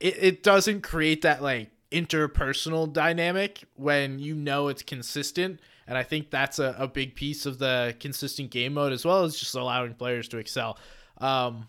it, 0.00 0.16
it 0.20 0.42
doesn't 0.42 0.82
create 0.82 1.22
that 1.22 1.42
like 1.42 1.70
interpersonal 1.90 2.92
dynamic 2.92 3.64
when 3.74 4.18
you 4.18 4.34
know 4.34 4.68
it's 4.68 4.82
consistent. 4.82 5.60
And 5.86 5.96
I 5.96 6.02
think 6.02 6.30
that's 6.30 6.58
a, 6.58 6.74
a 6.78 6.88
big 6.88 7.14
piece 7.14 7.46
of 7.46 7.58
the 7.58 7.94
consistent 8.00 8.50
game 8.50 8.74
mode 8.74 8.92
as 8.92 9.04
well 9.04 9.24
as 9.24 9.38
just 9.38 9.54
allowing 9.54 9.94
players 9.94 10.28
to 10.28 10.38
excel. 10.38 10.78
Um, 11.18 11.68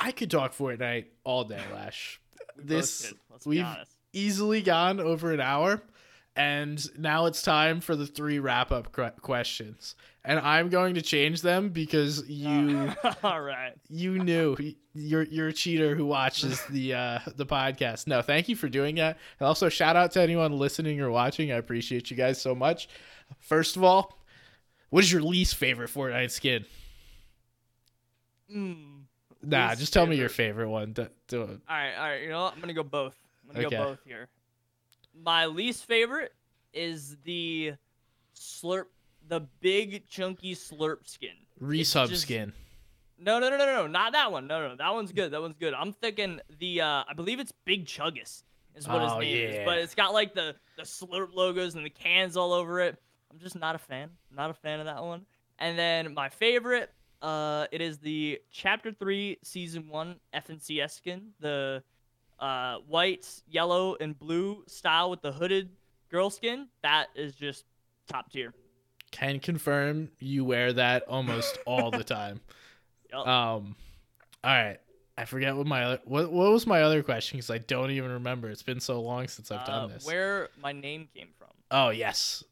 I 0.00 0.10
could 0.10 0.30
talk 0.30 0.54
Fortnite 0.54 1.06
all 1.22 1.44
day, 1.44 1.60
Lash. 1.72 2.20
this 2.56 3.12
we've 3.44 3.66
easily 4.12 4.62
gone 4.62 5.00
over 5.00 5.32
an 5.32 5.40
hour. 5.40 5.82
And 6.36 6.84
now 6.98 7.26
it's 7.26 7.42
time 7.42 7.80
for 7.80 7.94
the 7.94 8.06
three 8.06 8.40
wrap 8.40 8.72
up 8.72 8.90
questions. 8.92 9.94
And 10.24 10.40
I'm 10.40 10.68
going 10.68 10.94
to 10.94 11.02
change 11.02 11.42
them 11.42 11.68
because 11.68 12.28
you 12.28 12.92
All 13.22 13.40
right. 13.40 13.74
You 13.88 14.18
knew 14.18 14.56
you're 14.94 15.22
you're 15.24 15.48
a 15.48 15.52
cheater 15.52 15.94
who 15.94 16.06
watches 16.06 16.60
the 16.70 16.94
uh 16.94 17.18
the 17.36 17.46
podcast. 17.46 18.06
No, 18.08 18.20
thank 18.20 18.48
you 18.48 18.56
for 18.56 18.68
doing 18.68 18.96
that. 18.96 19.18
And 19.38 19.46
also 19.46 19.68
shout 19.68 19.96
out 19.96 20.12
to 20.12 20.22
anyone 20.22 20.58
listening 20.58 21.00
or 21.00 21.10
watching. 21.10 21.52
I 21.52 21.56
appreciate 21.56 22.10
you 22.10 22.16
guys 22.16 22.40
so 22.40 22.54
much. 22.54 22.88
First 23.38 23.76
of 23.76 23.84
all, 23.84 24.18
what 24.90 25.04
is 25.04 25.12
your 25.12 25.22
least 25.22 25.56
favorite 25.56 25.90
Fortnite 25.90 26.30
skin? 26.30 26.64
Mm, 28.54 29.02
nah, 29.42 29.74
just 29.74 29.92
tell 29.92 30.04
favorite. 30.04 30.14
me 30.14 30.20
your 30.20 30.28
favorite 30.28 30.68
one. 30.68 30.92
Do, 30.92 31.08
do 31.28 31.42
all 31.42 31.48
right, 31.68 31.94
all 31.96 32.08
right. 32.08 32.22
You 32.22 32.30
know 32.30 32.42
what? 32.44 32.54
I'm 32.54 32.60
gonna 32.60 32.74
go 32.74 32.82
both. 32.82 33.16
I'm 33.48 33.54
gonna 33.54 33.66
okay. 33.66 33.76
go 33.76 33.84
both 33.84 33.98
here. 34.04 34.28
My 35.14 35.46
least 35.46 35.84
favorite 35.86 36.32
is 36.72 37.16
the 37.24 37.74
slurp 38.34 38.86
the 39.28 39.40
big 39.60 40.06
chunky 40.08 40.54
slurp 40.54 41.08
skin. 41.08 41.30
Resub 41.62 42.08
just- 42.08 42.22
skin. 42.22 42.52
No, 43.16 43.38
no, 43.38 43.48
no, 43.48 43.56
no, 43.56 43.64
no, 43.66 43.86
not 43.86 44.12
that 44.12 44.32
one. 44.32 44.46
No, 44.48 44.68
no, 44.68 44.76
that 44.76 44.92
one's 44.92 45.12
good. 45.12 45.30
That 45.30 45.40
one's 45.40 45.54
good. 45.56 45.72
I'm 45.72 45.92
thinking 45.92 46.40
the 46.58 46.80
uh 46.80 47.04
I 47.08 47.12
believe 47.14 47.38
it's 47.40 47.52
Big 47.64 47.86
Chuggus 47.86 48.42
is 48.74 48.88
what 48.88 49.00
Oh, 49.02 49.20
his 49.20 49.28
name 49.28 49.50
is, 49.50 49.64
but 49.64 49.78
it's 49.78 49.94
got 49.94 50.12
like 50.12 50.34
the 50.34 50.56
the 50.76 50.82
slurp 50.82 51.32
logos 51.32 51.76
and 51.76 51.86
the 51.86 51.90
cans 51.90 52.36
all 52.36 52.52
over 52.52 52.80
it. 52.80 53.00
I'm 53.30 53.38
just 53.38 53.56
not 53.56 53.74
a 53.76 53.78
fan. 53.78 54.10
Not 54.34 54.50
a 54.50 54.54
fan 54.54 54.80
of 54.80 54.86
that 54.86 55.02
one. 55.02 55.24
And 55.60 55.78
then 55.78 56.12
my 56.12 56.28
favorite, 56.28 56.90
uh, 57.22 57.66
it 57.70 57.80
is 57.80 57.98
the 57.98 58.40
Chapter 58.50 58.92
Three, 58.92 59.38
Season 59.44 59.88
One 59.88 60.16
FNCS 60.34 60.90
skin, 60.90 61.28
the 61.38 61.82
uh 62.38 62.78
white, 62.86 63.28
yellow, 63.48 63.96
and 64.00 64.18
blue 64.18 64.64
style 64.66 65.10
with 65.10 65.22
the 65.22 65.32
hooded 65.32 65.70
girl 66.10 66.30
skin. 66.30 66.68
That 66.82 67.08
is 67.14 67.34
just 67.34 67.64
top 68.08 68.30
tier. 68.30 68.52
Can 69.10 69.38
confirm 69.38 70.10
you 70.18 70.44
wear 70.44 70.72
that 70.72 71.04
almost 71.08 71.58
all 71.66 71.90
the 71.90 72.04
time. 72.04 72.40
Yup. 73.12 73.26
Um, 73.26 73.76
all 74.42 74.50
right. 74.52 74.78
I 75.16 75.24
forget 75.26 75.54
what 75.54 75.66
my 75.68 75.84
other, 75.84 76.00
what 76.04 76.32
what 76.32 76.50
was 76.50 76.66
my 76.66 76.82
other 76.82 77.02
question 77.04 77.38
because 77.38 77.50
I 77.50 77.58
don't 77.58 77.92
even 77.92 78.10
remember. 78.10 78.50
It's 78.50 78.64
been 78.64 78.80
so 78.80 79.00
long 79.00 79.28
since 79.28 79.52
I've 79.52 79.64
done 79.64 79.84
Uh, 79.84 79.86
this. 79.94 80.04
Where 80.04 80.48
my 80.60 80.72
name 80.72 81.08
came 81.14 81.28
from. 81.38 81.50
Oh 81.70 81.90
yes. 81.90 82.42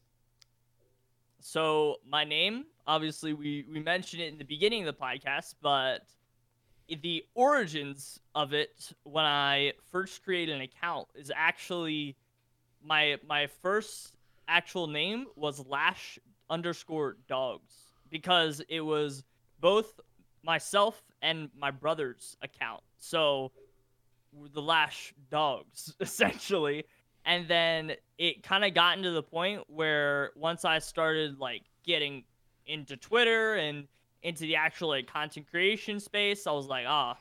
So 1.41 1.97
my 2.07 2.23
name, 2.23 2.65
obviously, 2.87 3.33
we 3.33 3.65
we 3.69 3.81
mentioned 3.81 4.21
it 4.21 4.31
in 4.31 4.37
the 4.37 4.45
beginning 4.45 4.87
of 4.87 4.95
the 4.97 5.01
podcast, 5.01 5.55
but 5.61 6.05
the 7.01 7.23
origins 7.33 8.19
of 8.35 8.53
it 8.53 8.91
when 9.03 9.25
I 9.25 9.73
first 9.91 10.23
created 10.23 10.55
an 10.55 10.61
account 10.61 11.07
is 11.15 11.31
actually 11.35 12.15
my 12.83 13.17
my 13.27 13.47
first 13.47 14.15
actual 14.47 14.87
name 14.87 15.25
was 15.35 15.65
Lash 15.67 16.19
underscore 16.49 17.17
Dogs 17.27 17.73
because 18.09 18.61
it 18.69 18.81
was 18.81 19.23
both 19.59 19.99
myself 20.43 21.01
and 21.21 21.49
my 21.57 21.71
brother's 21.71 22.35
account. 22.41 22.81
So 22.97 23.51
the 24.53 24.61
Lash 24.61 25.13
Dogs 25.29 25.95
essentially 25.99 26.85
and 27.25 27.47
then 27.47 27.93
it 28.17 28.43
kind 28.43 28.65
of 28.65 28.73
gotten 28.73 29.03
to 29.03 29.11
the 29.11 29.23
point 29.23 29.61
where 29.67 30.31
once 30.35 30.65
I 30.65 30.79
started 30.79 31.39
like 31.39 31.63
getting 31.85 32.23
into 32.65 32.97
Twitter 32.97 33.55
and 33.55 33.87
into 34.23 34.41
the 34.41 34.55
actual 34.55 34.89
like 34.89 35.07
content 35.07 35.47
creation 35.49 35.99
space, 35.99 36.47
I 36.47 36.51
was 36.51 36.67
like, 36.67 36.85
ah, 36.87 37.17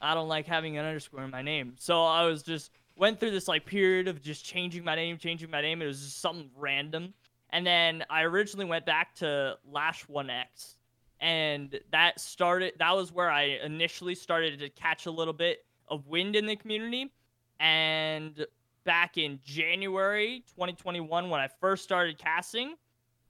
I 0.00 0.14
don't 0.14 0.28
like 0.28 0.46
having 0.46 0.78
an 0.78 0.84
underscore 0.84 1.24
in 1.24 1.30
my 1.30 1.42
name. 1.42 1.74
So 1.78 2.02
I 2.02 2.24
was 2.24 2.42
just 2.42 2.70
went 2.96 3.20
through 3.20 3.32
this 3.32 3.48
like 3.48 3.66
period 3.66 4.08
of 4.08 4.22
just 4.22 4.44
changing 4.44 4.84
my 4.84 4.94
name, 4.94 5.18
changing 5.18 5.50
my 5.50 5.60
name. 5.60 5.82
It 5.82 5.86
was 5.86 6.00
just 6.00 6.20
something 6.20 6.50
random. 6.56 7.14
And 7.50 7.66
then 7.66 8.04
I 8.10 8.22
originally 8.22 8.66
went 8.66 8.86
back 8.86 9.14
to 9.16 9.58
Lash 9.70 10.06
1X. 10.06 10.76
And 11.20 11.78
that 11.90 12.20
started 12.20 12.74
that 12.78 12.94
was 12.94 13.12
where 13.12 13.30
I 13.30 13.58
initially 13.64 14.14
started 14.14 14.58
to 14.58 14.68
catch 14.68 15.06
a 15.06 15.10
little 15.10 15.32
bit 15.32 15.64
of 15.88 16.06
wind 16.06 16.36
in 16.36 16.46
the 16.46 16.56
community. 16.56 17.12
And 17.60 18.46
back 18.84 19.16
in 19.16 19.40
January 19.44 20.44
2021 20.50 21.30
when 21.30 21.40
I 21.40 21.48
first 21.60 21.84
started 21.84 22.18
casting 22.18 22.74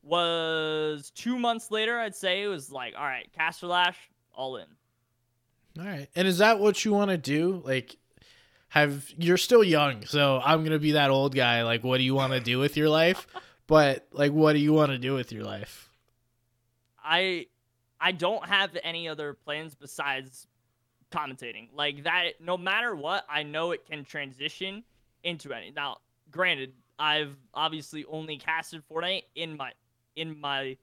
was 0.04 1.10
two 1.14 1.38
months 1.38 1.70
later, 1.70 1.98
I'd 1.98 2.14
say 2.14 2.42
it 2.42 2.48
was 2.48 2.70
like, 2.70 2.94
all 2.96 3.04
right, 3.04 3.28
CasterLash, 3.38 3.96
all 4.34 4.56
in. 4.56 4.66
All 5.78 5.86
right. 5.86 6.08
And 6.14 6.28
is 6.28 6.38
that 6.38 6.60
what 6.60 6.84
you 6.84 6.92
want 6.92 7.10
to 7.10 7.18
do? 7.18 7.62
Like, 7.64 7.96
have 8.68 9.08
you're 9.16 9.36
still 9.36 9.62
young, 9.62 10.04
so 10.04 10.40
I'm 10.44 10.64
gonna 10.64 10.80
be 10.80 10.92
that 10.92 11.10
old 11.10 11.34
guy. 11.34 11.62
Like, 11.62 11.84
what 11.84 11.98
do 11.98 12.04
you 12.04 12.14
want 12.14 12.32
to 12.32 12.40
do 12.40 12.58
with 12.58 12.76
your 12.76 12.88
life? 12.88 13.26
But 13.66 14.06
like, 14.12 14.32
what 14.32 14.52
do 14.52 14.58
you 14.58 14.74
want 14.74 14.92
to 14.92 14.98
do 14.98 15.14
with 15.14 15.32
your 15.32 15.44
life? 15.44 15.88
I 17.02 17.46
I 17.98 18.12
don't 18.12 18.44
have 18.46 18.76
any 18.82 19.08
other 19.08 19.32
plans 19.32 19.74
besides 19.74 20.46
commentating. 21.10 21.68
Like 21.74 22.04
that 22.04 22.32
no 22.40 22.58
matter 22.58 22.94
what, 22.94 23.24
I 23.26 23.42
know 23.42 23.70
it 23.70 23.86
can 23.86 24.04
transition 24.04 24.84
into 25.22 25.54
any. 25.54 25.70
Now, 25.70 25.96
granted, 26.30 26.74
I've 26.98 27.34
obviously 27.54 28.04
only 28.04 28.36
casted 28.36 28.82
Fortnite 28.86 29.22
in 29.34 29.56
my 29.56 29.72
in 30.16 30.38
my 30.40 30.76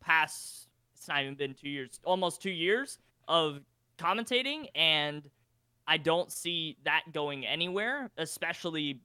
past 0.00 0.68
it's 0.94 1.08
not 1.08 1.22
even 1.22 1.34
been 1.34 1.54
2 1.54 1.68
years, 1.68 2.00
almost 2.04 2.42
2 2.42 2.50
years 2.50 2.98
of 3.28 3.60
commentating 3.98 4.66
and 4.74 5.28
I 5.86 5.98
don't 5.98 6.32
see 6.32 6.78
that 6.84 7.04
going 7.12 7.46
anywhere, 7.46 8.10
especially 8.16 9.00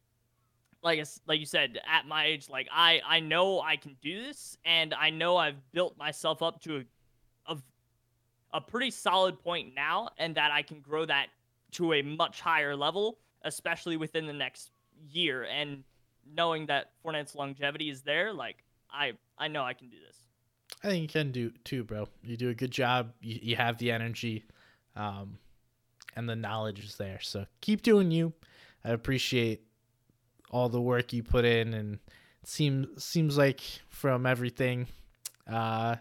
like 0.84 1.06
like 1.28 1.40
you 1.40 1.46
said 1.46 1.80
at 1.88 2.08
my 2.08 2.26
age 2.26 2.50
like 2.50 2.68
I 2.72 3.02
I 3.06 3.20
know 3.20 3.62
I 3.62 3.76
can 3.76 3.96
do 4.02 4.24
this 4.24 4.58
and 4.66 4.94
I 4.94 5.12
know 5.12 5.38
I've 5.38 5.60
built 5.72 5.96
myself 5.98 6.42
up 6.42 6.60
to 6.64 6.78
a 6.78 7.54
a, 7.54 7.58
a 8.54 8.62
pretty 8.62 8.90
solid 8.90 9.40
point 9.40 9.76
now 9.76 10.10
and 10.18 10.36
that 10.36 10.52
I 10.52 10.64
can 10.64 10.80
grow 10.82 11.06
that 11.06 11.28
to 11.74 11.94
a 11.94 12.02
much 12.02 12.42
higher 12.42 12.76
level 12.76 13.20
especially 13.44 13.98
within 13.98 14.26
the 14.26 14.34
next 14.34 14.72
year 15.08 15.44
and 15.44 15.84
knowing 16.36 16.66
that 16.68 16.92
Fortnite's 17.04 17.36
longevity 17.36 17.90
is 17.90 18.02
there 18.02 18.34
like 18.34 18.64
I 18.92 19.14
I 19.38 19.48
know 19.48 19.64
I 19.64 19.74
can 19.74 19.90
do 19.90 19.98
this. 20.06 20.18
I 20.84 20.88
think 20.88 21.02
you 21.04 21.08
can 21.08 21.32
do 21.32 21.52
too, 21.64 21.84
bro. 21.84 22.08
You 22.24 22.38
do 22.38 22.50
a 22.50 22.56
good 22.56 22.72
job. 22.72 23.14
You, 23.22 23.40
you 23.42 23.56
have 23.56 23.78
the 23.78 23.92
energy, 23.92 24.46
um, 24.96 25.38
and 26.16 26.28
the 26.28 26.36
knowledge 26.36 26.84
is 26.84 26.96
there. 26.96 27.20
So 27.22 27.46
keep 27.62 27.84
doing 27.84 28.12
you. 28.12 28.34
I 28.84 28.92
appreciate 28.92 29.62
all 30.50 30.70
the 30.70 30.82
work 30.82 31.14
you 31.14 31.24
put 31.24 31.46
in, 31.46 31.74
and 31.74 32.00
seems 32.44 33.04
seems 33.04 33.38
like 33.38 33.62
from 33.90 34.26
everything, 34.26 34.88
uh, 35.48 35.98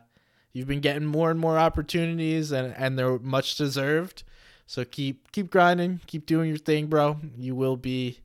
you've 0.52 0.68
been 0.68 0.80
getting 0.80 1.06
more 1.06 1.30
and 1.30 1.38
more 1.38 1.58
opportunities, 1.58 2.52
and 2.52 2.74
and 2.76 2.98
they're 2.98 3.18
much 3.18 3.56
deserved. 3.56 4.24
So 4.66 4.84
keep 4.84 5.30
keep 5.32 5.50
grinding, 5.50 6.00
keep 6.06 6.26
doing 6.26 6.48
your 6.48 6.58
thing, 6.58 6.86
bro. 6.86 7.18
You 7.36 7.54
will 7.54 7.76
be 7.76 8.20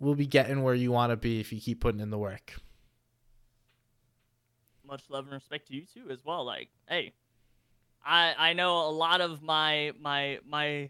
will 0.00 0.14
be 0.14 0.26
getting 0.26 0.62
where 0.62 0.74
you 0.74 0.90
want 0.90 1.10
to 1.10 1.16
be 1.16 1.40
if 1.40 1.52
you 1.52 1.60
keep 1.60 1.80
putting 1.80 2.00
in 2.00 2.10
the 2.10 2.18
work. 2.18 2.54
Much 4.94 5.10
love 5.10 5.24
and 5.24 5.34
respect 5.34 5.66
to 5.66 5.74
you 5.74 5.82
too 5.82 6.08
as 6.08 6.24
well 6.24 6.44
like 6.44 6.68
hey 6.88 7.12
i 8.06 8.32
i 8.38 8.52
know 8.52 8.88
a 8.88 8.90
lot 8.90 9.20
of 9.20 9.42
my 9.42 9.90
my 10.00 10.38
my 10.46 10.88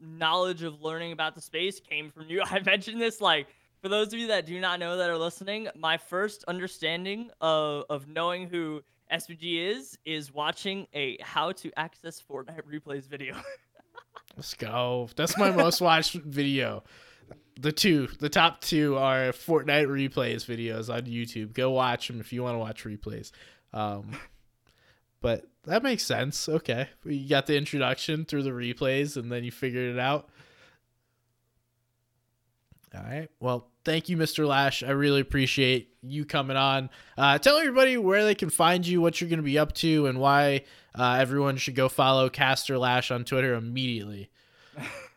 knowledge 0.00 0.64
of 0.64 0.82
learning 0.82 1.12
about 1.12 1.36
the 1.36 1.40
space 1.40 1.78
came 1.78 2.10
from 2.10 2.26
you 2.28 2.42
i 2.50 2.58
mentioned 2.60 3.00
this 3.00 3.20
like 3.20 3.46
for 3.80 3.88
those 3.88 4.12
of 4.12 4.18
you 4.18 4.26
that 4.26 4.44
do 4.44 4.58
not 4.58 4.80
know 4.80 4.96
that 4.96 5.08
are 5.08 5.16
listening 5.16 5.68
my 5.76 5.96
first 5.96 6.42
understanding 6.48 7.30
of 7.40 7.84
of 7.88 8.08
knowing 8.08 8.48
who 8.48 8.82
SVG 9.12 9.70
is 9.70 9.98
is 10.04 10.34
watching 10.34 10.86
a 10.92 11.16
how 11.22 11.52
to 11.52 11.70
access 11.78 12.20
Fortnite 12.20 12.62
replays 12.70 13.08
video. 13.08 13.34
Let's 14.36 14.54
go. 14.54 15.08
That's 15.16 15.38
my 15.38 15.50
most 15.50 15.80
watched 15.80 16.14
video. 16.14 16.84
The 17.60 17.72
two, 17.72 18.08
the 18.20 18.28
top 18.28 18.60
two 18.60 18.96
are 18.96 19.32
Fortnite 19.32 19.88
replays 19.88 20.46
videos 20.46 20.92
on 20.92 21.02
YouTube. 21.02 21.52
Go 21.52 21.70
watch 21.70 22.06
them 22.06 22.20
if 22.20 22.32
you 22.32 22.42
want 22.42 22.54
to 22.54 22.58
watch 22.58 22.84
replays. 22.84 23.32
Um, 23.72 24.12
but 25.20 25.46
that 25.64 25.82
makes 25.82 26.04
sense. 26.04 26.48
Okay, 26.48 26.88
you 27.04 27.28
got 27.28 27.46
the 27.46 27.56
introduction 27.56 28.24
through 28.24 28.44
the 28.44 28.50
replays, 28.50 29.16
and 29.16 29.30
then 29.30 29.42
you 29.42 29.50
figured 29.50 29.94
it 29.94 29.98
out. 29.98 30.28
All 32.94 33.02
right. 33.02 33.28
Well, 33.40 33.68
thank 33.84 34.08
you, 34.08 34.16
Mr. 34.16 34.46
Lash. 34.46 34.82
I 34.82 34.90
really 34.90 35.20
appreciate 35.20 35.94
you 36.02 36.24
coming 36.24 36.56
on. 36.56 36.88
Uh, 37.16 37.38
tell 37.38 37.58
everybody 37.58 37.96
where 37.96 38.24
they 38.24 38.34
can 38.34 38.50
find 38.50 38.86
you, 38.86 39.00
what 39.00 39.20
you're 39.20 39.28
going 39.28 39.38
to 39.38 39.42
be 39.44 39.58
up 39.58 39.72
to, 39.74 40.06
and 40.06 40.18
why 40.18 40.62
uh, 40.98 41.16
everyone 41.20 41.56
should 41.56 41.74
go 41.74 41.88
follow 41.88 42.30
CasterLash 42.30 43.14
on 43.14 43.24
Twitter 43.24 43.54
immediately. 43.54 44.30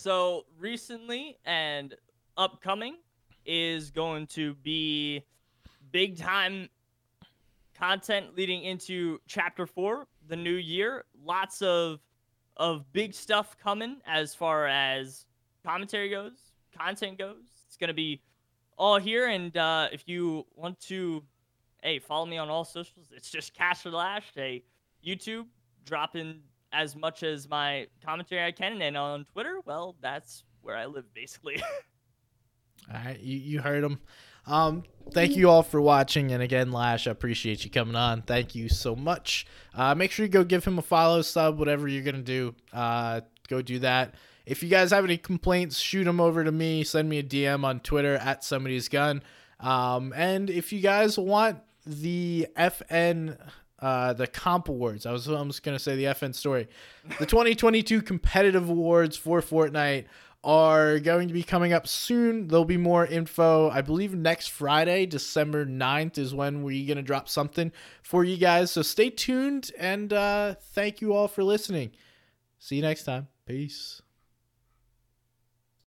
So 0.00 0.46
recently 0.58 1.36
and 1.44 1.94
upcoming 2.38 2.96
is 3.44 3.90
going 3.90 4.28
to 4.28 4.54
be 4.54 5.26
big 5.92 6.16
time 6.16 6.70
content 7.78 8.34
leading 8.34 8.62
into 8.62 9.20
chapter 9.26 9.66
four, 9.66 10.06
the 10.26 10.36
new 10.36 10.54
year. 10.54 11.04
Lots 11.22 11.60
of 11.60 12.00
of 12.56 12.90
big 12.94 13.12
stuff 13.12 13.58
coming 13.62 13.98
as 14.06 14.34
far 14.34 14.66
as 14.68 15.26
commentary 15.62 16.08
goes, 16.08 16.52
content 16.74 17.18
goes. 17.18 17.44
It's 17.66 17.76
gonna 17.76 17.92
be 17.92 18.22
all 18.78 18.98
here, 18.98 19.26
and 19.28 19.54
uh, 19.54 19.88
if 19.92 20.08
you 20.08 20.46
want 20.56 20.80
to, 20.88 21.22
hey, 21.82 21.98
follow 21.98 22.24
me 22.24 22.38
on 22.38 22.48
all 22.48 22.64
socials. 22.64 23.08
It's 23.14 23.30
just 23.30 23.54
CasterLash, 23.54 24.22
a 24.38 24.64
YouTube 25.06 25.44
dropping 25.84 26.40
as 26.72 26.96
much 26.96 27.22
as 27.22 27.48
my 27.48 27.86
commentary 28.04 28.44
I 28.44 28.52
can, 28.52 28.80
and 28.82 28.96
on 28.96 29.26
Twitter, 29.32 29.60
well, 29.64 29.96
that's 30.00 30.44
where 30.62 30.76
I 30.76 30.86
live 30.86 31.12
basically. 31.14 31.62
All 32.92 33.00
right, 33.04 33.20
you, 33.20 33.38
you 33.38 33.60
heard 33.60 33.84
him. 33.84 34.00
Um, 34.46 34.84
thank 35.12 35.36
you 35.36 35.50
all 35.50 35.62
for 35.62 35.80
watching, 35.80 36.32
and 36.32 36.42
again, 36.42 36.72
Lash, 36.72 37.06
I 37.06 37.10
appreciate 37.10 37.62
you 37.64 37.70
coming 37.70 37.94
on. 37.94 38.22
Thank 38.22 38.54
you 38.54 38.68
so 38.68 38.96
much. 38.96 39.46
Uh, 39.74 39.94
make 39.94 40.10
sure 40.10 40.24
you 40.24 40.32
go 40.32 40.42
give 40.42 40.64
him 40.64 40.78
a 40.78 40.82
follow, 40.82 41.22
sub, 41.22 41.58
whatever 41.58 41.86
you're 41.86 42.02
gonna 42.02 42.22
do. 42.22 42.54
Uh, 42.72 43.20
go 43.48 43.60
do 43.62 43.78
that. 43.80 44.14
If 44.46 44.62
you 44.62 44.68
guys 44.68 44.90
have 44.90 45.04
any 45.04 45.18
complaints, 45.18 45.78
shoot 45.78 46.04
them 46.04 46.20
over 46.20 46.42
to 46.42 46.50
me. 46.50 46.82
Send 46.82 47.08
me 47.08 47.18
a 47.18 47.22
DM 47.22 47.64
on 47.64 47.80
Twitter 47.80 48.16
at 48.16 48.42
somebody's 48.42 48.88
gun. 48.88 49.22
Um, 49.60 50.12
and 50.16 50.50
if 50.50 50.72
you 50.72 50.80
guys 50.80 51.18
want 51.18 51.60
the 51.86 52.48
FN 52.56 53.36
uh, 53.80 54.12
the 54.12 54.26
comp 54.26 54.68
awards. 54.68 55.06
I 55.06 55.12
was 55.12 55.28
almost 55.28 55.62
gonna 55.62 55.78
say 55.78 55.96
the 55.96 56.04
FN 56.04 56.34
story. 56.34 56.68
The 57.18 57.26
2022 57.26 58.02
competitive 58.02 58.68
awards 58.68 59.16
for 59.16 59.40
Fortnite 59.40 60.06
are 60.42 60.98
going 60.98 61.28
to 61.28 61.34
be 61.34 61.42
coming 61.42 61.72
up 61.72 61.86
soon. 61.86 62.48
There'll 62.48 62.64
be 62.64 62.78
more 62.78 63.04
info. 63.04 63.68
I 63.68 63.82
believe 63.82 64.14
next 64.14 64.48
Friday, 64.48 65.04
December 65.04 65.66
9th, 65.66 66.16
is 66.16 66.34
when 66.34 66.62
we're 66.62 66.88
gonna 66.88 67.02
drop 67.02 67.28
something 67.28 67.72
for 68.02 68.24
you 68.24 68.36
guys. 68.36 68.70
So 68.70 68.82
stay 68.82 69.10
tuned 69.10 69.70
and 69.78 70.12
uh, 70.12 70.54
thank 70.72 71.00
you 71.00 71.12
all 71.12 71.28
for 71.28 71.44
listening. 71.44 71.92
See 72.58 72.76
you 72.76 72.82
next 72.82 73.04
time. 73.04 73.28
Peace. 73.46 74.02